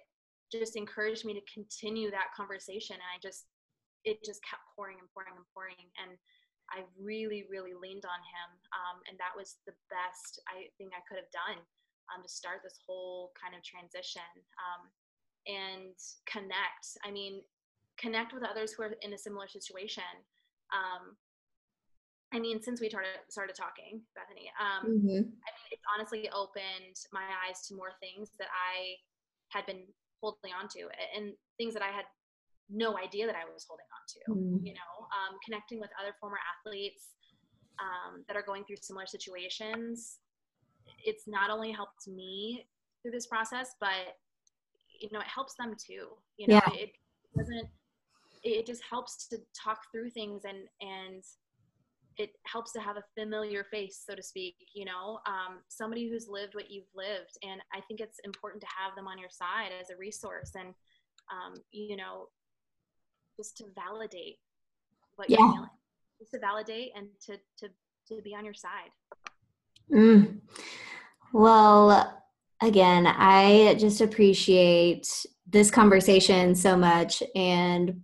just 0.48 0.76
encouraged 0.76 1.24
me 1.28 1.36
to 1.36 1.44
continue 1.52 2.08
that 2.10 2.32
conversation. 2.32 2.96
And 2.96 3.10
I 3.12 3.20
just, 3.20 3.44
it 4.08 4.24
just 4.24 4.40
kept 4.40 4.64
pouring 4.72 4.96
and 4.96 5.08
pouring 5.12 5.36
and 5.36 5.44
pouring. 5.52 5.84
And 6.00 6.16
I 6.72 6.88
really, 6.96 7.44
really 7.52 7.76
leaned 7.76 8.08
on 8.08 8.20
him. 8.24 8.48
Um, 8.72 8.96
and 9.10 9.20
that 9.20 9.36
was 9.36 9.60
the 9.68 9.76
best 9.92 10.40
I 10.48 10.72
think 10.80 10.96
I 10.96 11.04
could 11.04 11.20
have 11.20 11.32
done 11.34 11.60
um, 12.08 12.24
to 12.24 12.30
start 12.30 12.64
this 12.64 12.80
whole 12.86 13.32
kind 13.36 13.52
of 13.52 13.60
transition 13.60 14.24
um, 14.56 14.88
and 15.44 15.96
connect. 16.24 16.96
I 17.04 17.12
mean, 17.12 17.44
connect 18.00 18.32
with 18.32 18.44
others 18.44 18.72
who 18.72 18.82
are 18.84 18.96
in 19.02 19.12
a 19.12 19.20
similar 19.20 19.48
situation. 19.48 20.08
I 22.34 22.40
mean, 22.40 22.60
since 22.60 22.80
we 22.80 22.88
started 22.88 23.22
started 23.28 23.54
talking, 23.54 24.02
Bethany, 24.18 24.50
um, 24.58 24.82
mm-hmm. 24.90 25.22
I 25.22 25.48
mean, 25.54 25.68
it's 25.70 25.86
honestly 25.86 26.28
opened 26.34 26.98
my 27.12 27.22
eyes 27.46 27.62
to 27.68 27.74
more 27.74 27.94
things 28.02 28.30
that 28.38 28.48
I 28.50 28.98
had 29.56 29.64
been 29.66 29.86
holding 30.20 30.50
on 30.50 30.68
to, 30.74 30.90
and 31.14 31.32
things 31.58 31.74
that 31.74 31.82
I 31.82 31.94
had 31.94 32.04
no 32.68 32.98
idea 32.98 33.26
that 33.26 33.36
I 33.36 33.46
was 33.46 33.64
holding 33.68 33.86
on 33.94 34.02
to. 34.10 34.20
Mm-hmm. 34.34 34.66
You 34.66 34.74
know, 34.74 35.06
um, 35.14 35.38
connecting 35.44 35.78
with 35.78 35.90
other 36.00 36.14
former 36.20 36.38
athletes 36.42 37.14
um, 37.78 38.24
that 38.26 38.36
are 38.36 38.42
going 38.42 38.64
through 38.64 38.82
similar 38.82 39.06
situations. 39.06 40.18
It's 41.04 41.28
not 41.28 41.50
only 41.50 41.70
helped 41.70 42.08
me 42.08 42.66
through 43.02 43.12
this 43.12 43.26
process, 43.26 43.76
but 43.78 44.18
you 45.00 45.08
know, 45.12 45.20
it 45.20 45.30
helps 45.32 45.54
them 45.54 45.74
too. 45.78 46.08
You 46.36 46.48
know, 46.48 46.60
yeah. 46.66 46.82
it 46.82 46.90
doesn't. 47.38 47.68
It 48.42 48.66
just 48.66 48.82
helps 48.90 49.28
to 49.28 49.38
talk 49.54 49.78
through 49.92 50.10
things 50.10 50.42
and 50.44 50.66
and 50.80 51.22
it 52.16 52.30
helps 52.44 52.72
to 52.72 52.80
have 52.80 52.96
a 52.96 53.02
familiar 53.18 53.64
face 53.64 54.02
so 54.06 54.14
to 54.14 54.22
speak 54.22 54.54
you 54.74 54.84
know 54.84 55.18
um, 55.26 55.58
somebody 55.68 56.08
who's 56.08 56.28
lived 56.28 56.54
what 56.54 56.70
you've 56.70 56.84
lived 56.94 57.36
and 57.42 57.60
i 57.72 57.80
think 57.88 58.00
it's 58.00 58.18
important 58.24 58.60
to 58.60 58.68
have 58.68 58.94
them 58.96 59.06
on 59.06 59.18
your 59.18 59.30
side 59.30 59.70
as 59.80 59.90
a 59.90 59.96
resource 59.96 60.52
and 60.58 60.68
um, 61.30 61.54
you 61.72 61.96
know 61.96 62.28
just 63.36 63.56
to 63.56 63.64
validate 63.74 64.38
what 65.16 65.28
yeah. 65.28 65.38
you're 65.38 65.52
feeling 65.52 65.68
just 66.18 66.32
to 66.32 66.38
validate 66.38 66.90
and 66.96 67.08
to 67.24 67.36
to 67.58 67.68
to 68.08 68.22
be 68.22 68.34
on 68.34 68.44
your 68.44 68.54
side 68.54 68.90
mm. 69.92 70.38
well 71.32 72.22
again 72.62 73.06
i 73.06 73.74
just 73.78 74.00
appreciate 74.00 75.26
this 75.46 75.70
conversation 75.70 76.54
so 76.54 76.76
much 76.76 77.22
and 77.34 78.00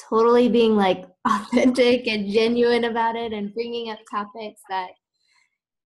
totally 0.00 0.48
being 0.48 0.76
like 0.76 1.04
authentic 1.26 2.06
and 2.06 2.30
genuine 2.30 2.84
about 2.84 3.16
it 3.16 3.32
and 3.32 3.54
bringing 3.54 3.90
up 3.90 3.98
topics 4.10 4.60
that 4.68 4.90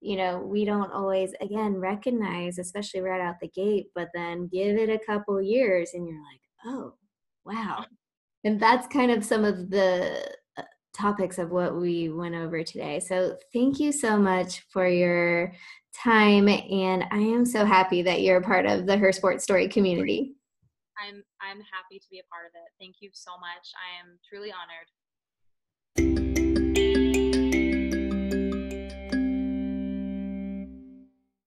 you 0.02 0.18
know 0.18 0.40
we 0.40 0.66
don't 0.66 0.92
always 0.92 1.34
again 1.42 1.76
recognize 1.76 2.58
especially 2.58 3.02
right 3.02 3.22
out 3.22 3.36
the 3.40 3.48
gate 3.50 3.86
but 3.94 4.10
then 4.16 4.48
give 4.52 4.76
it 4.76 4.90
a 4.90 5.06
couple 5.06 5.40
years 5.42 5.92
and 5.94 6.08
you're 6.08 6.18
like 6.18 6.42
oh 6.66 6.94
wow. 7.46 7.86
And 8.44 8.60
that's 8.60 8.88
kind 8.88 9.12
of 9.12 9.24
some 9.24 9.44
of 9.44 9.70
the 9.70 10.26
uh, 10.58 10.64
topics 10.94 11.38
of 11.38 11.52
what 11.52 11.76
we 11.76 12.10
went 12.10 12.36
over 12.36 12.64
today. 12.64 13.00
So 13.00 13.38
thank 13.54 13.80
you 13.80 13.92
so 13.92 14.18
much 14.18 14.66
for 14.72 14.88
your 14.88 15.54
time 15.94 16.48
and 16.48 17.04
i 17.12 17.18
am 17.18 17.46
so 17.46 17.66
happy 17.66 18.02
that 18.02 18.22
you're 18.22 18.38
a 18.38 18.42
part 18.42 18.66
of 18.66 18.86
the 18.86 18.96
her 18.96 19.12
sports 19.12 19.44
story 19.44 19.68
community 19.68 20.34
I'm 21.00 21.24
I'm 21.40 21.62
happy 21.72 22.00
to 22.00 22.10
be 22.12 22.20
a 22.20 22.28
part 22.32 22.48
of 22.48 22.54
it. 22.56 22.70
Thank 22.80 23.00
you 23.00 23.10
so 23.14 23.36
much. 23.40 23.72
I 23.76 24.00
am 24.00 24.20
truly 24.28 24.52
honored. 24.52 24.90